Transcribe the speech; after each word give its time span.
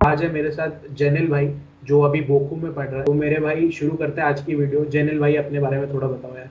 आज 0.00 0.22
है 0.22 0.30
मेरे 0.32 0.50
साथ 0.50 0.88
जेनिल 0.96 1.26
भाई 1.28 1.46
जो 1.84 2.00
अभी 2.02 2.20
बोखू 2.20 2.56
में 2.56 2.72
पढ़ 2.74 2.86
रहा 2.86 2.98
है। 2.98 3.04
तो 3.04 3.12
मेरे 3.14 3.36
भाई 3.40 3.70
शुरू 3.70 3.96
करते 3.96 4.20
हैं 4.20 4.28
आज 4.28 4.42
की 4.44 4.54
वीडियो। 4.54 4.84
जेनिल 4.86 5.18
भाई 5.18 5.34
अपने 5.36 5.60
बारे 5.60 5.78
में 5.78 5.92
थोड़ा 5.92 6.06
बताओ 6.08 6.36
यार। 6.36 6.50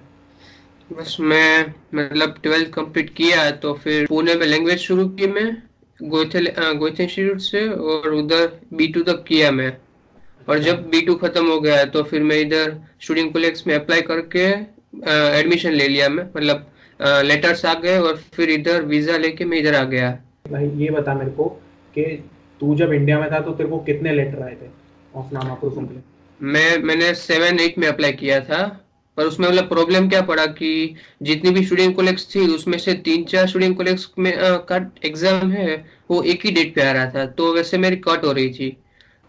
बस 0.89 1.15
मैं 1.21 1.73
मतलब 1.95 2.35
ट्वेल्थ 2.43 2.69
कंप्लीट 2.73 3.09
किया 3.15 3.49
तो 3.57 3.73
फिर 3.75 4.05
पुणे 4.07 4.35
में 4.35 4.45
लैंग्वेज 4.45 4.79
शुरू 4.79 5.07
की 5.09 5.27
मैं 5.27 5.45
गोयथे 5.99 6.41
गोयथे 6.75 7.03
इंस्टीट्यूट 7.03 7.39
से 7.41 7.67
और 7.69 8.13
उधर 8.13 8.51
बी 8.73 8.87
टू 8.87 9.01
तक 9.03 9.23
किया 9.27 9.51
मैं। 9.51 9.71
और 10.49 10.59
जब 10.59 10.89
बी 10.89 11.01
टू 11.01 11.15
खत्म 11.15 11.47
हो 11.47 11.59
गया 11.61 11.83
तो 11.85 12.03
फिर 12.03 12.23
मैं 12.23 12.39
इधर 12.39 12.75
स्टूडेंट 13.01 13.33
कॉलेज 13.33 13.63
में 13.67 13.73
अप्लाई 13.75 14.01
करके 14.01 14.45
एडमिशन 15.39 15.71
ले 15.71 15.87
लिया 15.87 16.09
मैं। 16.09 16.23
मतलब 16.25 16.67
लेटर्स 17.25 17.65
आ 17.65 17.73
गए 17.75 17.97
और 17.99 18.21
फिर 18.33 18.49
इधर 18.49 18.81
वीज़ा 18.85 19.17
लेके 19.17 19.45
मैं 19.45 19.57
इधर 19.57 19.75
आ 19.75 19.83
गया। 19.85 20.11
भाई 20.51 20.69
ये 20.77 20.89
बता 20.91 21.13
मेरे 21.13 21.31
को 21.31 21.47
कि 21.95 22.03
तू 22.61 22.75
जब 22.75 22.93
इंडिया 22.93 23.19
में 23.19 23.31
था 23.31 23.39
तो 23.39 23.51
तेरे 23.53 23.69
को 23.69 23.79
कितने 23.81 24.13
लेटर 24.13 24.43
आए 24.43 24.55
थे? 24.55 24.69
ऑफ़ 25.13 25.33
नामा 25.33 25.53
प्रूफ 25.55 25.77
मैं 26.39 26.77
मैंने 26.83 27.13
सेवन 27.15 27.59
एट 27.59 27.77
में 27.77 27.87
अप्लाई 27.87 28.11
किया 28.13 28.39
था 28.41 28.63
पर 29.17 29.25
उसमें 29.25 29.47
मतलब 29.47 29.67
प्रॉब्लम 29.69 30.07
क्या 30.09 30.21
पड़ा 30.23 30.45
कि 30.53 30.95
जितनी 31.23 31.51
भी 31.51 31.63
स्टूडेंट 31.65 31.95
कॉलेज 31.95 32.25
थी 32.35 32.45
उसमें 32.53 32.77
से 32.77 32.93
तीन 33.05 33.23
चार 33.25 33.47
स्टूडेंट 33.47 33.75
कॉलेज 33.77 34.07
में 34.19 34.33
का 34.69 34.77
एग्ज़ाम 35.05 35.51
है 35.51 35.75
वो 36.11 36.21
एक 36.23 36.45
ही 36.45 36.51
डेट 36.51 36.73
पे 36.75 36.81
आ 36.81 36.91
रहा 36.91 37.09
था 37.11 37.25
तो 37.37 37.53
वैसे 37.53 37.77
मेरी 37.77 37.95
कट 38.07 38.25
हो 38.25 38.31
रही 38.31 38.49
थी। 38.49 38.69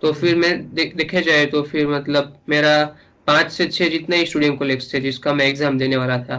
तो 0.03 0.13
फिर 0.13 0.37
मैं 0.37 0.53
दे, 0.75 0.85
देखे 0.97 1.23
जाए 1.23 1.47
तो 1.47 1.63
फिर 1.63 1.89
मतलब 1.89 2.37
मेरा 2.49 2.85
पाँच 3.27 3.53
से 3.53 3.67
छह 3.69 3.89
जितने 3.89 4.17
ही 4.17 4.27
स्टूडेंट 4.27 4.59
कॉलेज 4.59 4.93
थे 4.95 5.01
जिसका 5.01 5.35
मैं 5.35 5.47
एग्ज़ाम 5.47 5.79
देने 5.79 5.97
वाला 5.97 6.19
था। 6.21 6.39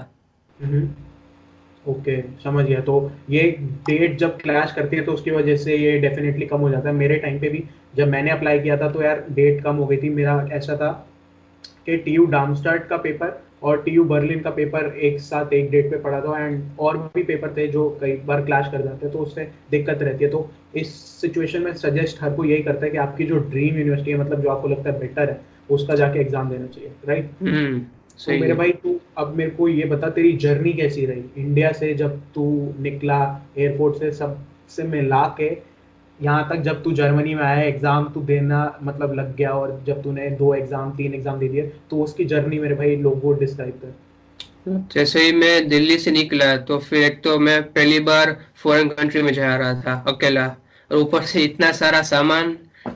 हम्म। 1.86 1.92
ओके, 1.92 2.22
समझ 2.44 2.66
गया। 2.66 2.80
तो 2.82 3.12
ये 3.30 3.44
डेट 3.88 4.18
जब 4.18 4.38
क्लैश 4.42 4.72
करती 4.72 4.98
है 4.98 5.04
तो 5.04 5.14
उसकी 5.14 5.32
वजह 5.32 5.55
से 5.58 5.78
ये 5.78 5.98
डेफिनेटली 6.00 6.46
कम 6.46 6.59
हो 6.59 6.70
जाता 6.70 6.89
है। 6.89 6.95
मेरे 6.95 7.16
टाइम 7.20 7.39
पे 7.39 7.50
भी 7.50 7.64
जब 7.95 8.08
मैंने 8.09 8.31
अप्लाई 8.31 8.59
किया 8.59 8.78
था 8.78 8.89
तो 8.92 9.02
यार 9.03 9.23
डेट 9.31 9.64
कम 9.64 9.76
हो 9.76 9.86
गई 9.86 9.98
थी। 9.98 10.09
मेरा 10.11 10.48
ऐसा 10.54 10.76
था 10.76 10.92
कि 11.86 11.98
टी 11.98 12.11
यू 12.11 12.26
डामस्टार्ट 12.28 12.88
का 12.88 12.98
पेपर 12.98 13.42
और 13.64 13.81
टी 13.81 13.92
यू 13.92 14.04
बर्लिन 14.04 14.39
का 14.39 14.50
पेपर 14.52 14.86
एक 15.00 15.20
साथ 15.22 15.54
एक 15.54 15.70
डेट 15.72 15.89
पे 15.92 15.98
पड़ा 16.00 16.20
था 16.22 16.39
एंड 16.39 16.61
और 16.80 16.98
भी 17.16 17.23
पेपर 17.23 17.54
थे 17.58 17.67
जो 17.67 17.89
कई 18.02 18.16
बार 18.26 18.42
क्लैश 18.45 18.67
कर 18.72 18.81
जाते 18.84 19.06
हैं 19.06 19.14
तो 19.14 19.20
उससे 19.20 19.48
दिक्कत 19.72 20.02
रहती 20.02 20.23
है। 20.23 20.30
तो 20.31 20.50
इस 20.76 20.94
सिचुएशन 21.22 21.61
में 21.61 21.73
सजेस्ट 21.76 22.23
हर 22.23 22.34
को 22.36 22.45
यही 22.45 22.64
करता 22.64 22.86
है 22.86 22.92
कि 22.92 22.98
आपकी 22.98 23.26
जो 23.26 23.38
ड्रीम 23.50 23.78
यूनिवर्सिटी 23.78 24.11
है 24.11 24.17
मतलब 24.17 24.42
जो 24.42 24.50
आपको 24.50 24.67
लगता 24.67 24.89
है 24.89 25.00
बेटर 25.00 25.30
है, 25.30 25.39
उसका 25.70 25.95
जाके 25.95 26.20
एग्ज़ाम 26.20 26.50
देना 26.50 26.67
चाहिए 26.67 26.92
राइट 27.08 27.30
हम्म, 28.19 28.36
तो 28.36 28.42
मेरे 28.42 28.53
भाई 28.53 28.72
तू 28.83 29.00
अब 29.17 29.36
मेरे 29.36 29.52
को 29.52 29.67
ये 29.67 29.86
बता 29.86 30.09
तेरी 30.11 30.31
जर्नी 30.38 30.73
कैसी 30.73 31.06
रही? 31.06 31.23
इंडिया 31.38 31.72
से 31.73 31.94
जब 31.94 32.20
तू 32.36 32.45
निकला 32.80 33.20
एयरपोर्ट 33.58 34.00
से 34.00 34.11
सबसे 34.14 34.83
मिला 34.86 35.23
के 35.39 35.52
यहाँ 36.20 36.47
तक 36.50 36.61
जब 36.61 36.83
तू 36.83 36.92
जर्मनी 36.94 37.33
में 37.36 37.44
आया 37.44 37.64
एग्ज़ाम 37.64 38.08
तू 38.14 38.22
देना 38.23 38.59
मतलब 38.83 39.14
लग 39.16 39.36
गया 39.36 39.52
और 39.52 39.81
जब 39.88 40.02
तूने 40.03 40.30
दो 40.39 40.53
एग्ज़ाम 40.55 40.92
तीन 40.97 41.14
एग्ज़ाम 41.14 41.39
दे 41.39 41.47
दिए 41.47 41.61
तो 41.89 42.03
उसकी 42.03 42.25
जर्नी 42.25 42.59
मेरे 42.59 42.75
भाई 42.75 42.95
लोगों 42.97 43.20
को 43.20 43.33
डिस्क्राइब 43.39 43.80
कर। 43.83 44.83
जैसे 44.94 45.22
ही 45.22 45.31
मैं 45.33 45.67
दिल्ली 45.70 45.98
से 45.98 46.11
निकला 46.11 46.55
तो 46.59 46.77
फिर 46.80 47.03
एक 47.03 47.22
तो 47.23 47.38
मैं 47.39 47.61
पहली 47.64 48.00
बार 48.02 48.36
फॉरेन 48.64 48.88
कंट्री 48.89 49.22
में 49.22 49.31
जा 49.33 49.55
रहा 49.55 49.73
था 49.81 49.94
अकेला। 50.08 50.45
और 50.92 50.98
ऊपर 50.98 51.22
से 51.23 51.44
इतना 51.44 51.72
सारा 51.73 52.02
सामान 52.03 52.55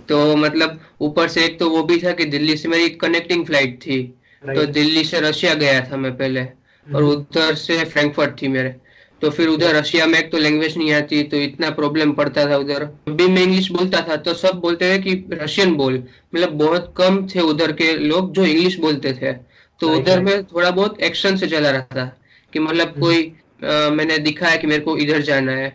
तो 0.09 0.35
मतलब 0.35 0.79
ऊपर 1.01 1.27
से 1.27 1.43
एक 1.45 1.59
तो 1.59 1.69
वो 1.69 1.83
भी 1.83 1.97
था 1.97 2.11
कि 2.11 2.25
दिल्ली 2.27 2.55
से 2.57 2.69
मेरी 2.69 2.89
कनेक्टिंग 2.97 3.45
फ़्लाइट 3.45 3.77
थी। 3.81 3.99
तो 4.43 4.65
दिल्ली 4.67 5.03
से 5.03 5.19
रशिया 5.19 5.53
गया 5.55 5.79
था 5.81 5.97
मैं 5.97 6.15
पहले 6.17 6.41
और 6.41 7.01
हम्म। 7.03 7.11
उधर 7.11 7.55
से 7.55 7.83
फ्रैंकफर्ट 7.85 8.41
थी 8.41 8.47
मेरे। 8.47 8.75
तो 9.21 9.29
फिर 9.29 9.47
उधर 9.47 9.75
रशिया 9.75 10.05
में 10.05 10.17
एक 10.19 10.31
तो 10.31 10.37
लैंग्वेज 10.37 10.77
नहीं 10.77 10.91
आती 10.93 11.21
तो 11.23 11.37
इतना 11.37 11.69
प्रॉब्लम 11.69 12.11
पड़ता 12.13 12.45
था 12.49 12.57
उधर। 12.57 12.83
भी 13.09 13.27
मैं 13.27 13.43
इंग्लिश 13.43 13.71
बोलता 13.71 14.01
था 14.09 14.15
तो 14.17 14.33
सब 14.35 14.59
बोलते 14.61 14.91
थे 14.91 14.99
कि 15.03 15.13
रशियन 15.33 15.73
बोल। 15.75 15.97
मतलब 16.35 16.49
बहुत 16.57 16.93
कम 16.97 17.25
थे 17.27 17.39
उधर 17.43 17.71
के 17.71 17.91
लोग 17.97 18.31
जो 18.33 18.45
इंग्लिश 18.45 18.77
बोलते 18.79 19.13
थे। 19.13 19.33
तो 19.81 19.89
उधर 19.95 20.19
में 20.19 20.43
थोड़ा 20.45 20.69
बहुत 20.71 21.01
एक्शन 21.01 21.37
से 21.37 21.47
चला 21.47 21.71
रहा 21.71 21.95
था 21.95 22.05
कि 22.53 22.59
मतलब 22.59 22.87
हम्म। 22.87 23.01
कोई 23.01 23.33
आ, 23.63 23.89
मैंने 23.89 24.17
दिखा 24.19 24.47
है 24.47 24.57
कि 24.57 24.67
मेरे 24.67 24.81
को 24.81 24.97
इधर 24.97 25.21
जाना 25.23 25.51
है। 25.51 25.69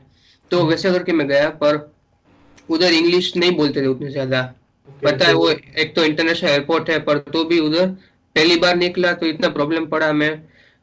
तो 0.50 0.59
हम्म। 0.59 0.69
वैसे 0.69 0.91
करके 0.93 1.12
मैं 1.12 1.27
गया 1.29 1.49
पर 1.62 1.77
उधर 2.69 2.93
इंग्लिश 2.93 3.33
नहीं 3.37 3.56
बोलते 3.56 3.83
थे 3.83 3.87
उतने 3.87 4.11
ज़्यादा। 4.11 4.43
पता 5.03 5.27
है 5.27 5.33
वो 5.34 5.49
एक 5.50 5.93
तो 5.97 6.05
इंटरनेशनल 6.05 6.50
एयरपोर्ट 6.50 6.91
है 6.91 6.99
पर 7.00 7.19
तो 7.33 7.44
भी 7.44 7.59
उधर 7.61 7.94
पहली 8.37 8.56
बार 8.56 8.76
निकला 8.76 9.12
तो 9.12 9.26
इतना 9.26 9.48
प्रॉब्लम 9.48 9.87
पड़ा 9.87 10.12
मैं 10.12 10.32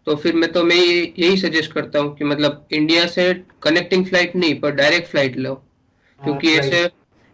तो 0.07 0.15
फिर 0.15 0.35
मैं 0.35 0.51
तो 0.51 0.63
मैं 0.63 0.75
यही 0.75 1.37
सजेस्ट 1.37 1.73
करता 1.73 1.99
हूँ 1.99 2.15
कि 2.17 2.25
मतलब 2.25 2.67
इंडिया 2.71 3.05
से 3.07 3.33
कनेक्टिंग 3.63 4.05
फ़्लाइट 4.05 4.35
नहीं 4.35 4.59
पर 4.59 4.71
डायरेक्ट 4.71 5.07
फ़्लाइट 5.07 5.37
लो। 5.37 5.53
हाँ, 5.53 6.23
क्योंकि 6.23 6.53
ऐसे 6.57 6.89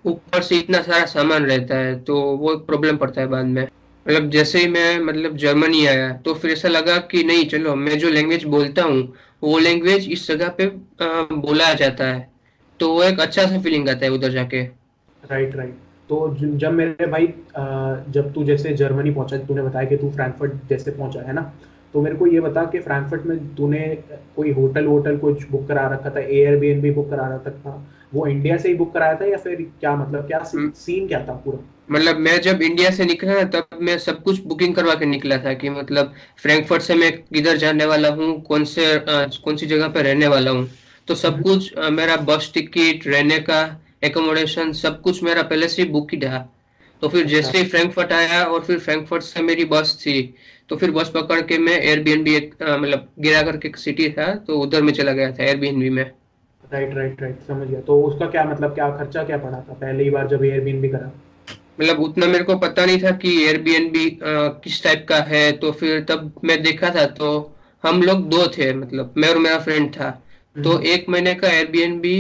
ऊपर 0.06 0.42
से 0.42 0.58
इतना 0.58 0.82
सारा 0.82 1.06
सामान 1.06 1.46
रहता 1.46 1.78
है 1.78 2.00
तो 2.04 2.22
वो 2.38 2.56
प्रॉब्लम 2.58 2.98
पड़ता 2.98 3.22
है 3.22 3.28
बाद 3.28 3.46
में। 3.46 3.64
मतलब 3.64 4.30
जैसे 4.30 4.60
ही 4.60 4.68
मैं 4.68 5.00
मतलब 5.00 5.38
जर्मनी 5.38 5.86
आया 5.86 6.12
तो 6.26 6.34
फिर 6.34 6.52
ऐसा 6.52 6.68
लगा 6.68 6.98
कि 7.12 7.24
नहीं 7.24 7.46
चलो 7.46 7.76
मैं 7.76 7.98
जो 8.00 8.10
लैंग्वेज 8.10 8.44
बोलता 8.46 8.84
हूँ 8.84 9.02
वो 9.44 9.58
लैंग्वेज 9.60 10.10
इस 10.10 10.28
जगह 10.28 10.50
पे 10.60 10.68
बोला 11.38 11.74
जाता 11.74 12.06
है। 12.06 12.30
तो 12.80 12.94
वो 12.94 13.04
एक 13.04 13.20
अच्छा 13.20 13.46
सा 13.46 13.62
फीलिंग 13.62 13.90
आता 13.90 14.06
है 14.06 14.12
उधर 14.12 14.32
जाके। 14.32 14.64
राइट 15.24 15.56
राइट 15.56 15.78
तो 16.10 16.36
जब 16.40 16.72
मेरे 16.72 17.06
भाई 17.06 17.28
जब 18.14 18.32
तू 18.34 18.44
जैसे 18.44 18.74
जर्मनी 18.74 19.12
पहुँचा 19.12 19.38
तूने 19.38 19.62
बताया 19.62 19.90
कि 19.90 19.98
तू 19.98 20.10
फ्रैंकफर्ट 20.12 20.54
जैसे 20.70 20.92
पहुँचा 20.92 21.22
है 21.22 21.34
ना? 21.34 21.52
तो 21.94 22.02
मेरे 22.02 22.16
को 22.16 22.28
ये 22.28 22.40
बता 22.40 22.64
कि 22.66 22.80
फ्रैंकफर्ट 22.80 23.26
में 23.26 23.56
तूने 23.56 23.80
कोई 24.36 24.52
होटल 24.52 24.86
वोटल 24.86 25.18
कुछ 25.18 25.50
बुक 25.50 25.68
करा 25.68 25.88
रखा 25.88 26.10
था? 26.10 26.20
एयर 26.20 26.58
बी 26.60 26.92
बुक 26.92 27.10
करा 27.10 27.28
रखा 27.36 27.52
था? 27.52 27.88
वो 28.14 28.26
इंडिया 28.28 28.58
से 28.58 28.70
ही 28.70 28.76
बुक 28.76 28.94
कराया 28.94 29.16
था 29.16 29.26
या 29.26 29.38
फिर 29.38 29.62
क्या 29.80 29.96
मतलब 29.96 30.28
क्या 30.28 30.40
सीन 30.44 30.62
हम्म। 30.62 31.08
क्या 31.08 31.26
था 31.28 31.34
पूरा? 31.34 31.60
मतलब 31.92 32.18
मैं 32.18 32.40
जब 32.42 32.62
इंडिया 32.62 32.90
से 32.92 33.06
निकला 33.06 33.44
तब 33.44 33.80
मैं 33.82 33.98
सब 33.98 34.22
कुछ 34.24 34.40
बुकिंग 34.46 34.76
करवा 34.76 34.94
के 34.96 35.06
निकला 35.06 35.38
था 35.38 35.54
कि 35.54 35.70
मतलब 35.70 36.14
फ्रैंकफर्ट 36.38 36.82
से 36.82 36.96
मैं 36.96 37.12
किधर 37.22 37.58
जाने 37.58 37.86
वाला 37.86 38.10
हूँ 38.10 38.42
कौन 38.42 38.64
से 38.66 38.86
कौन 39.08 39.56
सी 39.56 39.66
जगह 39.66 39.88
पे 39.88 40.02
रहने 40.02 40.28
वाला 40.28 40.52
हूँ। 40.52 40.68
तो 41.08 41.16
सब 41.16 41.34
हम्म। 41.34 41.44
कुछ 41.44 41.78
मेरा 41.92 42.16
बस 42.16 42.52
टिकट 42.54 43.08
रहने 43.08 43.40
का 43.40 43.62
एकोमोडेशन 44.06 44.72
सब 44.76 45.02
कुछ 45.02 45.24
मेरा 45.24 45.44
पहले 45.44 45.68
से 45.70 45.86
बुक 45.90 46.14
ही 46.14 46.20
था 46.20 46.48
तो 47.02 47.10
फिर 47.10 47.26
जैसे। 47.28 47.58
ही 47.58 47.66
फ्रैंकफर्ट 47.66 48.12
आया 48.14 48.44
और 48.44 48.64
फिर 48.64 48.80
फ्रैंकफर्ट 48.80 49.24
से 49.24 49.42
मेरी 49.44 49.66
बस 49.68 49.98
थी 50.02 50.22
तो 50.70 50.76
फिर 50.76 50.92
बस 50.92 51.12
पकड़ 51.16 51.42
के 51.44 51.58
मैं 51.60 51.80
एयरबीएनबी 51.80 52.36
एक 52.36 52.54
मतलब 52.62 53.08
गिरा 53.20 53.42
करके 53.42 53.68
एक 53.68 53.78
सिटी 53.78 54.10
था 54.12 54.34
तो 54.48 54.60
उधर 54.60 54.82
में 54.82 54.94
चला 54.94 55.12
गया 55.12 55.32
था 55.32 55.44
एयरबीएनबी 55.44 55.90
में 55.90 56.04
राइट 56.04 56.96
राइट 56.96 57.22
राइट 57.22 57.40
समझ 57.48 57.68
गया 57.68 57.82
तो 57.82 58.02
उसका 58.04 58.26
क्या 58.28 58.44
मतलब 58.46 58.74
क्या 58.76 58.90
खर्चा 58.98 59.24
क्या 59.24 59.38
पड़ा 59.38 59.60
था 59.60 59.74
पहली 59.74 60.10
बार 60.10 60.28
जब 60.28 60.44
एयरबीएनबी 60.44 60.90
करा 60.90 61.12
मतलब 61.80 62.00
उतना 62.00 62.28
मेरे 62.28 62.44
को 62.44 62.56
पता 62.58 62.86
नहीं 62.86 63.02
था 63.04 63.12
कि 63.18 63.36
एयरबीएनबी 63.44 64.10
किस 64.64 64.84
टाइप 64.84 65.06
का 65.10 65.18
है 65.26 65.52
तो 65.58 65.72
फिर 65.74 66.00
तब 66.10 66.32
मैं 66.44 66.62
देखा 66.64 66.90
था 66.90 67.06
तो 67.16 67.30
हम 67.84 68.02
लोग 68.04 68.28
दो 68.30 68.48
थे 68.48 68.74
मतलब 68.74 69.14
मैं 69.18 69.30
और 69.30 69.38
मेरा 69.38 69.58
फ्रेंड 69.60 69.90
था 69.92 70.10
तो 70.56 70.72
हम्म। 70.72 70.86
एक 70.86 71.10
महीने 71.10 71.34
का 71.34 71.48
एयरबीएनबी 71.50 72.18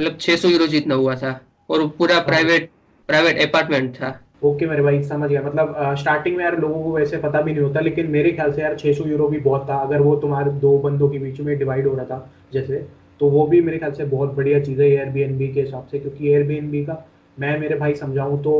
मतलब 0.00 0.16
600 0.18 0.50
यूरो 0.50 0.66
जितना 0.66 0.94
हुआ 0.94 1.14
था 1.14 1.40
और 1.70 1.86
पूरा 1.98 2.18
प्राइवेट 2.20 2.70
प्राइवेट 3.08 3.38
अपार्टमेंट 3.48 3.94
था। 3.94 4.08
ओके 4.42 4.48
okay, 4.50 4.68
मेरे 4.70 4.82
भाई 4.82 5.02
समझ 5.02 5.28
गया। 5.30 5.42
मतलब 5.42 5.94
स्टार्टिंग 5.98 6.36
में 6.36 6.44
यार 6.44 6.58
लोगों 6.60 6.82
को 6.82 6.92
वैसे 6.92 7.16
पता 7.16 7.40
भी 7.40 7.52
नहीं 7.52 7.64
होता 7.64 7.80
लेकिन 7.80 8.06
मेरे 8.10 8.30
ख्याल 8.32 8.52
से 8.52 8.62
यार 8.62 8.76
600 8.76 9.06
यूरो 9.06 9.26
भी 9.28 9.38
बहुत 9.38 9.68
था 9.68 9.76
अगर 9.78 10.00
वो 10.00 10.14
तुम्हारे 10.16 10.50
दो 10.60 10.76
बंदों 10.78 11.08
के 11.08 11.18
बीच 11.18 11.40
में 11.40 11.56
डिवाइड 11.58 11.86
हो 11.86 11.94
रहा 11.94 12.04
था 12.04 12.30
जैसे 12.52 12.86
तो 13.20 13.28
वो 13.30 13.46
भी 13.46 13.60
मेरे 13.60 13.78
ख्याल 13.78 13.92
से 13.92 14.04
बहुत 14.06 14.34
बढ़िया 14.34 14.60
चीज़ 14.60 14.80
है 14.82 14.88
एयरबीएनबी 14.88 15.48
के 15.48 15.60
हिसाब 15.60 15.86
से 15.90 15.98
क्योंकि 15.98 16.28
एयरबीएनबी 16.28 16.84
का 16.84 16.96
मैं 17.40 17.58
मेरे 17.60 17.74
भाई 17.74 17.94
समझाऊँ 17.94 18.42
तो 18.42 18.54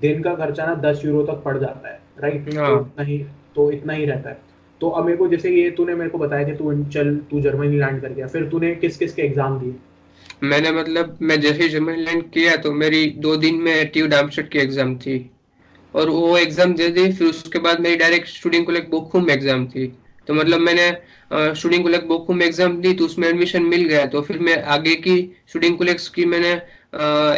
दिन 0.00 0.22
का 0.22 0.34
खर्चा 0.34 0.66
ना 0.66 0.74
दस 0.82 1.02
यूरो 1.04 1.22
तक 1.26 1.42
पड़ 1.44 1.56
जाता 1.58 1.88
है 1.88 1.98
राइट 2.20 2.50
तो 2.50 2.60
हाँ। 2.60 2.80
इतना 2.80 3.04
ही 3.04 3.18
तो 3.56 3.70
इतना 3.72 3.92
ही 3.92 4.04
रहता 4.04 4.30
है। 4.30 4.38
तो 4.80 4.88
अब 4.90 5.04
मेरे 5.04 5.16
को 5.16 5.28
जैसे 5.28 5.50
ये 5.50 5.70
तूने 5.70 5.94
मेरे 5.94 6.10
को 6.10 6.18
बताया 6.18 6.44
कि 6.44 6.52
तू 6.52 6.72
चल 6.84 7.14
तू 7.30 7.40
जर्मनी 7.40 7.78
लैंड 7.78 8.00
कर 8.00 8.12
गया 8.12 8.26
फिर 8.26 8.48
तूने 8.48 8.74
किस 8.74 8.96
किस 8.96 9.14
के 9.14 9.22
एग्ज़ाम 9.22 9.58
दिए? 9.60 9.74
मैंने 10.42 10.70
मतलब 10.72 11.16
मैं 11.22 11.40
जैसे 11.40 11.68
जर्मनी 11.68 12.02
लैंड 12.04 12.22
किया 12.30 12.56
तो 12.58 12.72
मेरी 12.74 13.06
दो 13.18 13.36
दिन 13.36 13.54
में 13.62 13.88
टीव 13.90 14.06
डामशट 14.08 14.48
की 14.50 14.58
एग्ज़ाम 14.58 14.96
थी। 14.98 15.18
और 15.94 16.10
वो 16.10 16.36
एग्ज़ाम 16.38 16.74
दे 16.74 16.88
दी, 16.88 17.12
फिर 17.12 17.28
उसके 17.28 17.58
बाद 17.58 17.80
मेरी 17.80 17.96
direct 17.96 18.28
student 18.28 18.66
collect 18.66 18.90
Bochum 18.90 19.30
exam 19.30 19.66
थी। 19.66 19.86
तो 20.26 20.34
मतलब 20.34 20.60
मैंने 20.60 20.90
स्टूडेंट 21.54 21.82
कोलेक्ट 21.82 22.06
बोखूम 22.06 22.42
एग्ज़ाम 22.42 22.80
दी 22.80 22.92
तो 22.94 23.04
उसमें 23.04 23.28
एडमिशन 23.28 23.62
मिल 23.64 23.84
गया। 23.84 24.04
तो 24.06 24.20
फिर 24.22 24.38
मैं 24.38 24.62
आगे 24.74 24.94
की 24.96 25.16
स्टूडेंट 25.48 25.78
कोलेक्ट 25.78 26.14
की 26.14 26.24
मैंने 26.26 26.50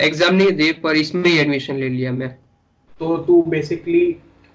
एग्ज़ाम 0.06 0.35
नहीं 0.35 0.53
दी, 0.53 0.71
पर 0.75 0.97
इसमें 0.97 1.31
ही 1.31 1.39
एडमिशन 1.39 1.77
ले 1.77 1.89
लिया 1.89 2.12
मैं। 2.12 2.29
तो 3.01 3.17
तू 3.19 3.43
बेसिकली 3.49 4.01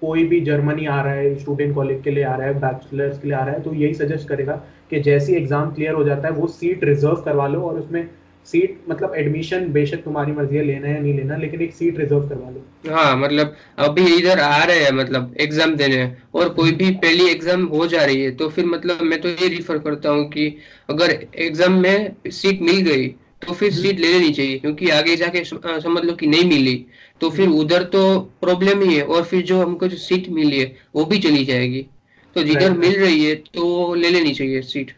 कोई 0.02 0.24
भी 0.28 0.40
जर्मनी 0.42 0.86
आ 0.86 1.00
रहा 1.02 1.12
है 1.12 1.34
स्टूडेंट 1.38 1.74
कॉलेज 1.74 2.02
के 2.04 2.10
लिए 2.10 2.24
आ 2.24 2.34
रहा 2.36 2.46
है 2.46 2.60
बैचलर्स 2.60 3.18
के 3.18 3.28
लिए 3.28 3.36
आ 3.36 3.44
रहा 3.44 3.54
है 3.54 3.62
तो 3.62 3.72
यही 3.74 3.94
सजेस्ट 3.94 4.28
करेगा 4.28 4.54
कि 4.90 5.00
जैसे 5.02 5.36
एग्ज़ाम 5.36 5.70
क्लियर 5.74 5.94
हो 5.94 6.04
जाता 6.04 6.28
है, 6.28 6.34
वो 6.34 6.46
सीट 6.48 6.84
रिज़र्व 6.84 7.22
करवा 7.24 7.46
लो 7.48 7.60
और 7.62 7.78
उसमें 7.80 8.08
सीट 8.46 8.78
मतलब 8.88 9.14
एडमिशन 9.16 9.66
बेशक 9.72 10.02
तुम्हारी 10.04 10.32
मर्ज़ी 10.32 10.56
है 10.56 10.64
लेना 10.64 10.88
है 10.88 11.00
नहीं 11.00 11.14
लेना 11.14 11.36
लेकिन 11.36 11.60
एक 11.62 11.74
सीट 11.74 11.98
रिज़र्व 11.98 12.28
करवा 12.28 12.50
लो। 12.50 12.94
हाँ 12.94 13.16
मतलब 13.16 13.54
अभी 13.80 14.04
इधर 14.14 14.40
आ 14.40 14.62
रहे 14.64 14.80
हैं 14.80 14.90
मतलब 14.92 15.34
एग्ज़ाम 15.40 15.74
देने 15.76 16.04
और 16.34 16.48
कोई 16.54 16.72
भी 16.72 16.90
पहली 16.96 17.28
एग्ज़ाम 17.28 17.64
हो 17.68 17.86
जा 17.86 18.04
रही 18.04 18.22
है 18.22 18.30
तो 18.32 18.48
फिर 18.48 18.66
मतलब 18.66 19.02
मैं 19.02 19.20
तो 19.20 19.28
ये 19.30 19.48
रिफर 19.48 19.78
करता 19.80 20.10
हूँ 20.10 20.28
कि 20.30 20.46
अगर 20.90 21.16
एग्ज़ाम 21.38 21.80
में 21.82 22.16
सीट 22.30 22.60
मिल 22.62 22.80
गई 22.82 23.08
तो 23.42 23.52
फिर 23.52 23.72
सीट 23.72 23.98
ले 24.00 24.08
लेनी 24.08 24.32
चाहिए 24.32 24.58
क्योंकि 24.58 24.88
आगे 24.90 25.16
जाके 25.16 25.44
समझ 25.44 26.04
लो 26.04 26.12
कि 26.14 26.26
नहीं 26.26 26.48
मिली 26.48 26.74
तो 27.20 27.30
फिर 27.30 27.48
उधर 27.50 27.82
तो 27.92 28.18
प्रॉब्लम 28.40 28.82
ही 28.82 28.94
है 28.94 29.02
और 29.04 29.24
फिर 29.24 29.42
जो 29.44 29.60
हमको 29.62 29.88
जो 29.88 29.96
सीट 29.98 30.28
मिली 30.30 30.58
है 30.58 30.74
वो 30.94 31.04
भी 31.04 31.18
चली 31.20 31.44
जाएगी। 31.44 31.86
तो 32.36 32.42
जिधर 32.44 32.72
मिल 32.74 32.98
रही 33.00 33.24
है 33.24 33.34
तो 33.34 33.94
ले 33.94 34.10
लेनी 34.10 34.34
चाहिए 34.34 34.62
सीट 34.64 34.90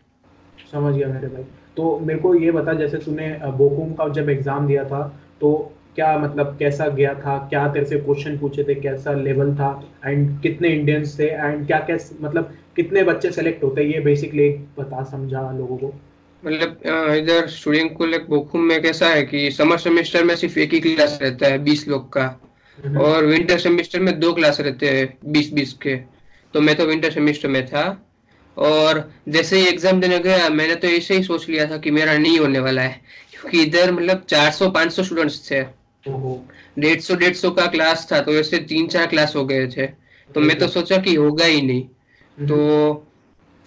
समझ 0.73 0.95
गया 0.95 1.09
मेरे 1.09 1.29
भाई। 1.29 1.45
तो 1.77 1.99
मेरे 2.01 2.19
को 2.19 2.35
ये 2.35 2.51
बता 2.53 2.73
जैसे 2.75 2.99
तूने 2.99 3.29
बोकुम 3.57 3.93
का 3.95 4.09
जब 4.15 4.29
एग्ज़ाम 4.31 4.67
दिया 4.67 4.85
था 4.85 5.03
तो 5.41 5.55
क्या 5.97 6.17
मतलब 6.19 6.57
कैसा 6.59 6.87
गया 6.89 7.13
था? 7.15 7.37
क्या 7.51 7.67
तेरे 7.73 7.85
से 7.87 7.99
क्वेश्चन 7.99 8.37
पूछे 8.39 8.65
थे? 8.65 8.75
कैसा 8.75 9.13
लेवल 9.13 9.55
था? 9.57 9.69
एंड 10.07 10.41
कितने 10.43 10.69
इंडियंस 10.69 11.19
थे? 11.19 11.27
एंड 11.27 11.67
क्या 11.67 11.79
क्या 11.81 11.97
मतलब 12.21 12.53
कितने 12.77 13.03
बच्चे 13.03 13.31
सेलेक्ट 13.33 13.65
होते? 13.65 13.83
हैं 13.83 13.89
ये 13.91 14.01
बेसिकली 14.01 14.49
बता 14.79 15.03
समझा 15.05 15.51
लोगों 15.53 15.77
को। 15.77 15.95
मतलब 16.43 16.81
इधर 17.17 17.47
स्टूडेंट 17.49 17.97
को 17.99 18.07
लाइक 18.07 18.27
बोकुम 18.31 18.61
में 18.63 18.81
कैसा 18.83 19.07
है 19.09 19.23
कि 19.25 19.51
समर 19.51 19.79
सेमेस्टर 19.79 20.25
में 20.25 20.35
सिर्फ़ 20.37 20.59
एक 20.59 20.75
ही 20.75 20.81
क्लास 20.81 21.19
रहता 21.23 21.47
है 21.47 21.59
बीस 21.65 21.87
लोग 21.89 22.13
का। 22.13 22.25
हम्म। 22.79 23.01
और 23.01 23.27
विंटर 23.27 23.59
सेमेस्टर 23.59 24.01
में 24.01 24.19
दो 24.21 24.33
क्लास 24.33 24.61
रहते 24.61 24.89
हैं 24.89 25.07
बीस 25.33 25.53
बीस 25.55 25.73
के। 25.83 25.97
तो 26.55 26.61
मैं 26.61 26.77
तो 26.77 26.87
विंटर 26.87 27.11
सेमेस्टर 27.11 27.49
में 27.49 27.65
था। 27.67 27.85
और 28.57 29.13
जैसे 29.29 29.59
ही 29.61 29.67
एग्ज़ाम 29.67 30.01
देने 30.01 30.19
गया 30.19 30.49
मैंने 30.49 30.75
तो 30.75 30.89
ऐसे 30.89 31.17
ही 31.17 31.23
सोच 31.23 31.49
लिया 31.49 31.67
था 31.71 31.77
कि 31.79 31.91
मेरा 31.91 32.17
नहीं 32.19 32.39
होने 32.39 32.59
वाला 32.59 32.83
है 32.83 33.01
क्योंकि 33.33 33.63
इधर 33.63 33.93
मतलब 33.93 34.25
400-500 34.25 35.03
स्टूडेंट्स 35.03 35.51
थे। 35.51 35.63
डेढ़ 36.79 37.01
सौ 37.01 37.15
डेढ़ 37.15 37.35
सौ 37.35 37.51
का 37.51 37.67
क्लास 37.67 38.09
था 38.13 38.21
तो 38.21 38.35
ऐसे 38.35 38.59
तीन 38.59 38.87
चार 38.87 39.07
क्लास 39.07 39.37
हो 39.37 39.45
गए 39.45 39.67
थे। 39.67 39.87
तो 40.31 40.41
मैं 40.41 40.59
तो 40.59 40.69
सोचा 40.69 40.97
कि 40.97 41.15
होगा 41.15 41.45
ही 41.45 41.61
नहीं। 41.63 41.83
हम्म। 41.83 42.49
तो 42.49 43.07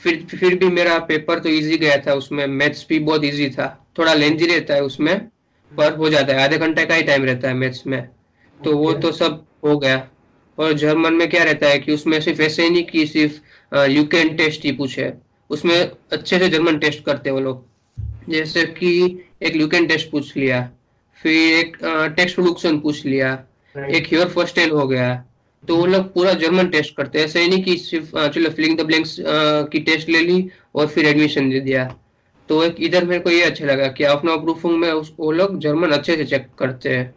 फिर 0.01 0.25
फिर 0.31 0.56
भी 0.56 0.68
मेरा 0.69 0.97
पेपर 1.00 1.39
तो 1.39 1.50
इजी 1.50 1.77
गया 1.77 1.97
था 1.97 2.13
उसमें 2.13 2.45
मैथ्स 2.47 2.86
भी 2.89 3.00
बहुत 3.00 3.24
इजी 3.24 3.50
था। 3.50 3.68
थोड़ा 3.97 4.13
लेंजी 4.13 4.45
रहता 4.45 4.74
है 4.74 4.83
उसमें 4.83 5.18
पर 5.71 5.95
हो 5.95 6.09
जाता 6.09 6.33
है। 6.33 6.44
आधे 6.44 6.57
घंटे 6.57 6.86
का 6.86 6.95
ही 6.95 7.03
टाइम 7.03 7.25
रहता 7.25 7.47
है 7.47 7.53
मैथ्स 7.53 7.86
में। 7.88 8.01
तो 8.59 8.77
वो 8.77 8.94
तो 8.94 9.12
सब 9.12 9.44
हो 9.65 9.77
गया। 9.77 10.07
और 10.57 10.74
जर्मन 10.74 11.13
में 11.13 11.30
क्या 11.30 11.44
रहता 11.44 11.68
है 11.68 11.80
कि 11.80 11.94
उसमें 11.94 12.19
सिर्फ़ 12.21 12.41
ऐसे 12.41 12.63
ही 12.63 12.69
नहीं 12.69 12.83
कि 12.83 13.06
सिर्फ़ 13.07 13.33
यूकेन 13.71 14.36
टेस्ट 14.36 14.66
ही 14.66 14.71
पूछे। 14.71 15.12
उसमें 15.50 15.77
अच्छे 16.12 16.39
से 16.39 16.50
जर्मन 16.50 16.77
टेस्ट 16.80 17.04
करते 17.04 17.31
वो 17.31 17.39
लोग। 17.39 17.66
जैसे 18.30 18.66
कि 18.66 18.92
एक 19.44 19.56
ल्यूकेन 19.56 19.86
टेस्ट 19.88 20.10
पूछ 20.12 20.36
लिया 20.38 20.69
फिर 21.18 21.33
एक 21.54 21.77
टेक्स्ट 22.16 22.36
प्रोडक्शन 22.36 22.80
पूछ 22.80 23.06
लिया 23.06 23.31
एक 23.75 24.07
ह्योर 24.07 24.27
फ़र्स्ट 24.30 24.57
एन 24.57 24.71
हो 24.71 24.88
गया। 24.88 25.16
तो 25.63 25.75
वो 25.77 25.86
लोग 25.86 26.13
पूरा 26.13 26.33
जर्मन 26.33 26.68
टेस्ट 26.69 26.95
करते 26.95 27.19
हैं। 27.19 27.25
ऐसे 27.25 27.42
ही 27.42 27.48
नहीं 27.50 27.63
कि 27.63 27.75
सिर्फ़ 27.77 28.27
चलो 28.27 28.50
फिलिंग 28.50 28.77
द 28.77 28.81
ब्लैंक्स 28.81 29.16
की 29.72 29.80
टेस्ट 29.80 30.10
ले 30.10 30.19
ली 30.19 30.50
और 30.75 30.88
फिर 30.88 31.06
एडमिशन 31.06 31.50
दे 31.50 31.60
दिया। 31.60 31.83
तो 32.50 32.63
एक 32.63 32.75
इधर 32.80 33.06
मेरे 33.06 33.19
को 33.19 33.30
ये 33.30 33.42
अच्छा 33.44 33.65
लगा 33.65 33.88
कि 33.88 34.04
अपना 34.06 34.36
प्रूफिंग 34.38 34.77
में 34.77 34.92
वो 34.92 35.31
लोग 35.31 35.60
जर्मन 35.60 35.92
अच्छे 35.92 36.15
से 36.15 36.25
चेक 36.25 36.48
करते 36.60 36.89
हैं। 36.89 37.13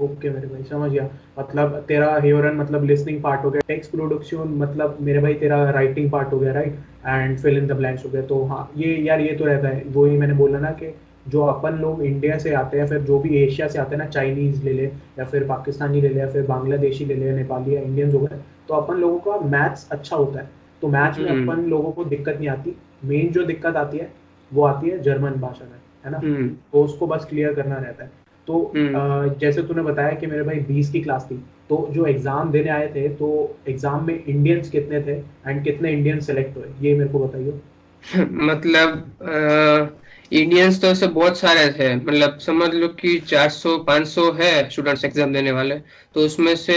ओके 0.00 0.30
मेरे 0.30 0.46
भाई 0.46 0.62
समझ 0.62 0.90
गया। 0.90 1.08
मतलब 1.38 1.78
तेरा 1.88 2.16
हेयरन 2.22 2.56
मतलब 2.56 2.84
लिसनिंग 2.84 3.22
पार्ट 3.22 3.44
हो 3.44 3.50
गया। 3.50 3.60
टेक्स्ट 3.68 3.90
प्रोडक्शन 3.90 4.54
मतलब 4.58 4.98
मेरे 5.00 5.18
भाई 5.18 5.34
तेरा 5.34 5.70
राइटिंग 5.70 6.10
पार्ट 6.10 6.32
हो 6.32 6.38
गया 6.38 6.52
write 6.52 6.78
and 7.06 7.38
fill 7.38 7.58
in 7.58 7.66
the 7.66 7.72
blanks 7.72 8.04
हो 8.04 8.10
गया। 8.10 8.22
तो 8.22 8.42
हाँ 8.44 8.70
ये 8.76 8.96
यार 8.98 9.20
ये 9.20 9.34
तो 9.34 9.44
रहता 9.44 9.68
है। 9.68 9.82
वो 9.86 10.04
ही 10.06 10.18
मैंने 10.18 10.34
बोला 10.34 10.58
ना 10.58 10.70
कि 10.72 10.94
जो 11.28 11.42
अपन 11.42 11.78
लोग 11.78 12.02
इंडिया 12.04 12.38
से 12.38 12.52
आते 12.54 12.78
हैं 12.80 12.86
फिर 12.86 12.98
जो 13.02 13.18
भी 13.18 13.36
एशिया 13.36 13.68
से 13.68 13.78
आते 13.78 13.94
हैं 13.96 14.02
ना 14.02 14.08
चाइनीज़ 14.08 14.64
ले 14.64 14.72
ले 14.72 14.84
या 15.18 15.24
फिर 15.24 15.46
पाकिस्तानी 15.46 16.00
ले 16.00 16.08
ले 16.08 16.20
या 16.20 16.28
फिर 16.30 16.42
बांग्लादेशी 16.46 17.04
ले 17.04 17.14
ले 17.14 17.32
नेपाली 17.32 17.76
या 17.76 17.80
इंडियंस 17.80 18.14
हो 18.14 18.20
गए 18.20 18.40
तो 18.68 18.74
अपन 18.74 18.96
लोगों 18.96 19.18
का 19.20 19.38
मैथ्स 19.48 19.88
अच्छा 19.90 20.16
होता 20.16 20.40
है। 20.40 20.48
तो 20.82 20.88
मैथ्स 20.88 21.18
में 21.18 21.30
हम्म। 21.30 21.48
अपन 21.48 21.62
लोगों 21.62 21.92
को 21.92 22.04
दिक्कत 22.04 22.36
नहीं 22.38 22.48
आती। 22.48 22.76
मेन 23.04 23.32
जो 23.32 23.44
दिक्कत 23.44 23.76
आती 23.76 23.98
है 23.98 24.10
वो 24.50 24.64
आती 24.64 24.90
है 24.90 24.98
जर्मन 25.02 25.40
भाषा 25.40 25.64
में 25.64 25.78
है 26.04 26.10
ना? 26.10 26.18
हम्म। 26.18 26.48
तो 26.72 26.84
उसको 26.84 27.06
बस 27.06 27.24
क्लियर 27.24 27.54
करना 27.54 27.76
रहता 27.76 28.04
है। 28.04 28.10
तो 28.46 28.72
हम्म। 28.76 29.34
जैसे 29.38 29.62
तूने 29.62 29.82
बताया 29.82 30.14
कि 30.14 30.26
मेरे 30.26 30.42
भाई 30.42 30.58
बीस 30.68 30.90
की 30.90 31.00
क्लास 31.00 31.26
थी 31.30 31.36
तो 31.68 31.88
जो 31.92 32.06
एग्ज़ाम 32.06 32.50
देने 32.52 32.70
आए 32.70 32.88
थे 32.88 33.08
तो 33.08 33.28
एग्ज़ाम 33.68 34.06
में 34.06 34.24
इंडियंस 34.24 34.70
कितने 34.70 35.00
थे 35.00 35.16
एंड 35.46 35.62
कितने 35.64 35.92
इंडियन 35.92 36.20
सेलेक्ट 36.20 36.56
हुए? 36.56 36.66
ये 36.82 36.94
मेरे 36.98 37.10
को 37.10 37.18
बताइए 37.18 37.60
मतलब 38.46 40.00
इंडियंस 40.32 40.80
तो 40.80 40.86
ऐसे 40.86 41.06
बहुत 41.06 41.38
सारे 41.38 41.68
थे। 41.72 41.94
मतलब 41.96 42.38
समझ 42.38 42.68
लो 42.74 42.88
कि 43.00 43.18
400 43.28 43.76
500 43.88 44.32
है 44.40 44.68
स्टूडेंट्स 44.70 45.04
एग्ज़ाम 45.04 45.32
देने 45.32 45.52
वाले। 45.52 45.74
तो 46.14 46.20
उसमें 46.20 46.54
से 46.56 46.76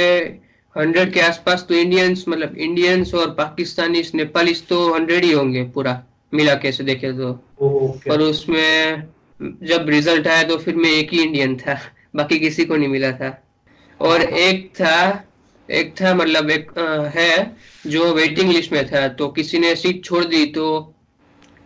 हंड्रेड 0.75 1.13
के 1.13 1.19
आसपास 1.19 1.65
तो 1.69 1.75
इंडियंस 1.75 2.25
मतलब 2.27 2.55
इंडियंस 2.57 3.13
और 3.15 3.29
पाकिस्तानी 3.29 4.03
नेपाली 4.15 4.53
तो 4.69 4.93
हंड्रेड 4.93 5.23
ही 5.23 5.31
होंगे 5.31 5.63
पूरा 5.73 6.01
मिला 6.33 6.53
के 6.55 6.71
से 6.71 6.83
देखे 6.83 7.11
तो। 7.13 7.31
और 8.11 8.21
उसमें 8.21 9.03
जब 9.41 9.89
रिज़ल्ट 9.89 10.27
आया 10.27 10.43
तो 10.43 10.57
फिर 10.57 10.75
मैं 10.75 10.89
एक 10.89 11.13
ही 11.13 11.21
इंडियन 11.23 11.55
था 11.57 11.79
बाकी 12.15 12.39
किसी 12.39 12.65
को 12.65 12.75
नहीं 12.75 12.87
मिला 12.87 13.11
था। 13.11 13.43
और 14.01 14.21
एक 14.21 14.69
था 14.75 15.23
एक 15.71 15.93
था 16.01 16.13
मतलब 16.13 16.49
एक 16.49 16.77
आ, 16.79 17.07
है 17.15 17.57
जो 17.87 18.13
वेटिंग 18.13 18.51
लिस्ट 18.51 18.71
में 18.71 18.85
था 18.87 19.07
तो 19.07 19.27
किसी 19.27 19.59
ने 19.59 19.75
सीट 19.75 20.03
छोड़ 20.03 20.25
दी 20.25 20.45
तो 20.45 20.93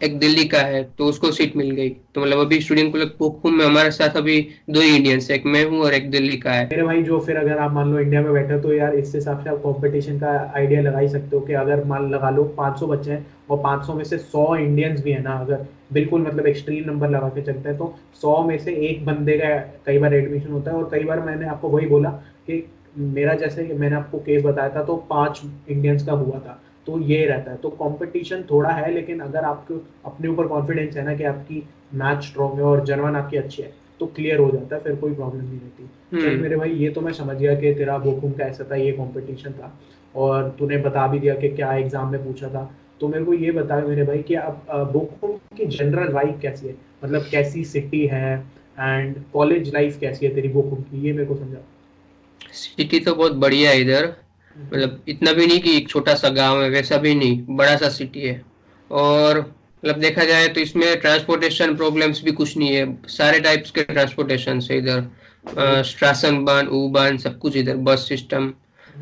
एक 0.02 0.18
दिल्ली 0.20 0.46
का 0.46 0.60
है 0.60 0.84
तो 0.98 1.06
उसको 1.06 1.32
सीट 1.32 1.56
मिल 1.58 1.72
गई। 1.72 1.90
तो 1.90 2.22
मतलब 2.22 2.40
अभी 2.40 2.60
स्टूडेंट 2.62 2.96
को 3.20 3.50
में 3.52 3.66
हमारे 3.66 3.92
साथ 3.92 4.18
अभी 4.18 4.40
दो 4.70 4.82
इंडियंस 4.82 5.30
एक 5.32 5.46
मैं 5.46 5.64
हूँ 5.66 5.80
और 5.80 5.94
एक 5.94 6.10
दिल्ली 6.12 6.38
का 6.38 6.52
है। 6.52 6.66
मेरे 6.66 6.84
भाई, 6.84 7.02
जो 7.04 7.20
फिर 7.20 7.38
अगर 7.38 7.58
आप 7.58 7.72
मान 7.74 7.92
लो 7.92 8.00
इंडिया 8.00 8.22
में 8.22 8.32
बैठे 8.34 8.60
तो 8.62 8.74
यार 8.74 8.96
इस 8.96 9.14
हिसाब 9.16 9.44
से 9.44 9.50
आप 9.50 9.58
कंपटीशन 9.58 10.20
का 10.20 10.32
आइडिया 10.56 10.82
लगा 10.82 11.00
ही 11.00 11.10
सकते 11.10 11.36
हो 11.36 11.42
कि 11.42 11.54
अगर 11.56 11.84
मान, 11.86 12.10
लगा 12.12 12.30
लो 12.30 12.44
500 12.58 12.88
बच्चे 12.88 13.12
हैं 13.12 13.26
और 13.50 13.58
500 13.58 13.94
में 13.94 14.04
से 14.04 14.18
100 14.18 14.56
इंडियंस 14.58 15.04
भी 15.04 15.12
है 15.12 15.22
ना, 15.24 15.34
अगर 15.36 15.66
बिल्कुल 15.94 16.22
मतलब 16.22 16.48
एक्सट्रीम 16.48 16.90
नंबर 16.90 17.10
लगा 17.10 17.30
के 17.30 17.42
चलते 17.42 17.70
हैं 17.70 17.78
तो 17.78 17.94
100 18.22 18.42
में 18.44 18.58
से 18.58 18.76
एक 18.90 19.06
बंदे 19.06 19.38
का 19.38 19.56
कई 19.86 19.98
बार 19.98 20.14
एडमिशन 20.14 20.52
होता 20.52 20.72
है। 20.72 20.78
और 20.78 20.90
कई 20.92 21.04
बार 21.04 21.20
मैंने 21.20 21.48
आपको 21.48 21.70
वही 21.70 21.88
बोला 21.88 22.10
कि 22.48 22.66
मेरा 22.98 23.34
जैसे 23.36 23.64
मैंने 23.74 23.96
आपको 23.96 24.18
केस 24.20 24.44
बताया 24.44 24.70
था 24.70 24.84
तो 24.84 24.96
पाँच 25.10 25.42
इंडियंस 25.70 26.06
का 26.06 26.14
हुआ 26.14 26.40
था। 26.40 26.62
तो 26.88 27.00
ये 27.02 27.26
रहता 27.26 27.52
है। 27.52 27.58
तो 27.58 27.70
कंपटीशन 27.72 28.44
थोड़ा 28.52 28.70
है 28.70 28.92
लेकिन 28.94 29.20
अगर 29.20 29.44
आपको 29.46 29.76
अपने 30.06 30.28
ऊपर 30.28 30.48
कॉन्फिडेंस 30.48 30.96
है 30.98 31.04
ना 31.06 31.16
कि 31.16 31.24
आपकी 31.26 31.64
मैच 31.96 32.24
स्ट्रॉन्ग 32.24 32.56
है 32.56 32.64
और 32.66 32.84
जर्मन 32.86 33.16
आपकी 33.16 33.38
अच्छी 33.38 33.62
है 33.62 33.74
तो 34.00 34.06
क्लियर 34.08 34.40
हो 34.40 34.50
जाता 34.52 34.76
है 34.76 34.82
फिर 34.84 34.96
कोई 34.96 35.14
प्रॉब्लम 35.14 35.44
नहीं 35.44 35.60
रहती। 35.60 35.90
हम्म। 36.14 36.42
मेरे 36.42 36.56
भाई 36.56 36.72
ये 36.76 36.90
तो 36.90 37.02
मैं 37.02 37.12
समझ 37.14 37.36
गया 37.38 37.54
कि 37.56 37.74
तेरा 37.74 37.98
बोकुम 37.98 38.32
का 38.32 38.46
ऐसा 38.46 38.64
था 38.72 38.76
ये 38.76 38.92
कंपटीशन 38.92 39.52
था 39.52 39.72
और 40.16 40.50
तूने 40.60 40.78
बता 40.80 41.06
भी 41.08 41.20
दिया 41.20 41.36
कि 41.36 41.50
क्या 41.50 41.74
एग्ज़ाम 41.74 42.12
में 42.12 42.24
पूछा 42.24 42.48
था। 42.48 42.70
तो 43.02 43.08
मेरे 43.08 43.24
को 43.26 43.34
ये 43.34 43.52
बता 43.52 43.80
मेरे 43.82 44.04
भाई 44.04 44.22
कि 44.22 44.36
अब 44.36 44.66
बोकुम 44.94 45.32
की 45.58 45.66
जनरल 45.68 46.12
वाइब 46.14 46.40
कैसी 46.42 46.68
है? 46.68 46.76
मतलब 47.04 47.28
कैसी 47.32 47.64
सिटी 47.66 48.06
है 48.08 48.34
एंड 48.80 49.16
कॉलेज 49.34 49.74
लाइफ 49.74 50.00
कैसी 50.00 50.26
है 50.26 50.34
तेरी 50.36 50.48
बोकुम 50.50 50.82
की? 50.82 51.06
ये 51.06 51.14
मेरे 51.14 51.26
को 51.26 51.36
समझा। 51.36 51.64
सिटी 52.54 53.00
तो 53.00 53.16
बहुत 53.16 53.34
बढ़िया 53.38 53.70
है 53.72 53.82
इधर। 53.82 54.14
मतलब 54.58 55.04
इतना 55.08 55.32
भी 55.34 55.48
नहीं 55.48 55.60
कि 55.62 55.76
एक 55.78 55.90
छोटा 55.90 56.14
सा 56.16 56.30
गाँव 56.32 56.62
है, 56.64 56.70
वैसा 56.70 56.98
भी 56.98 57.16
नहीं, 57.16 57.42
बड़ा 57.50 57.76
सा 57.76 57.90
सिटी 57.90 58.22
है। 58.22 58.42
और 58.92 59.40
मतलब 59.40 60.00
देखा 60.00 60.24
जाए 60.26 60.48
तो 60.48 60.62
इसमें 60.62 61.00
ट्रांसपोर्टेशन 61.02 61.76
प्रॉब्लम्स 61.76 62.24
भी 62.24 62.32
कुछ 62.32 62.58
नहीं 62.58 62.70
है। 62.70 62.86
सारे 63.10 63.40
टाइप्स 63.40 63.72
के 63.72 63.84
ट्रांसपोर्टेशन 63.84 64.60
है 64.72 64.78
इधर। 64.78 65.84
स्ट्रासन 65.86 66.44
बान 66.46 66.68
ऊ 66.68 66.88
बान, 66.90 67.18
सब 67.18 67.38
कुछ 67.40 67.56
इधर 67.58 67.76
बस 67.78 68.08
सिस्टम 68.10 68.52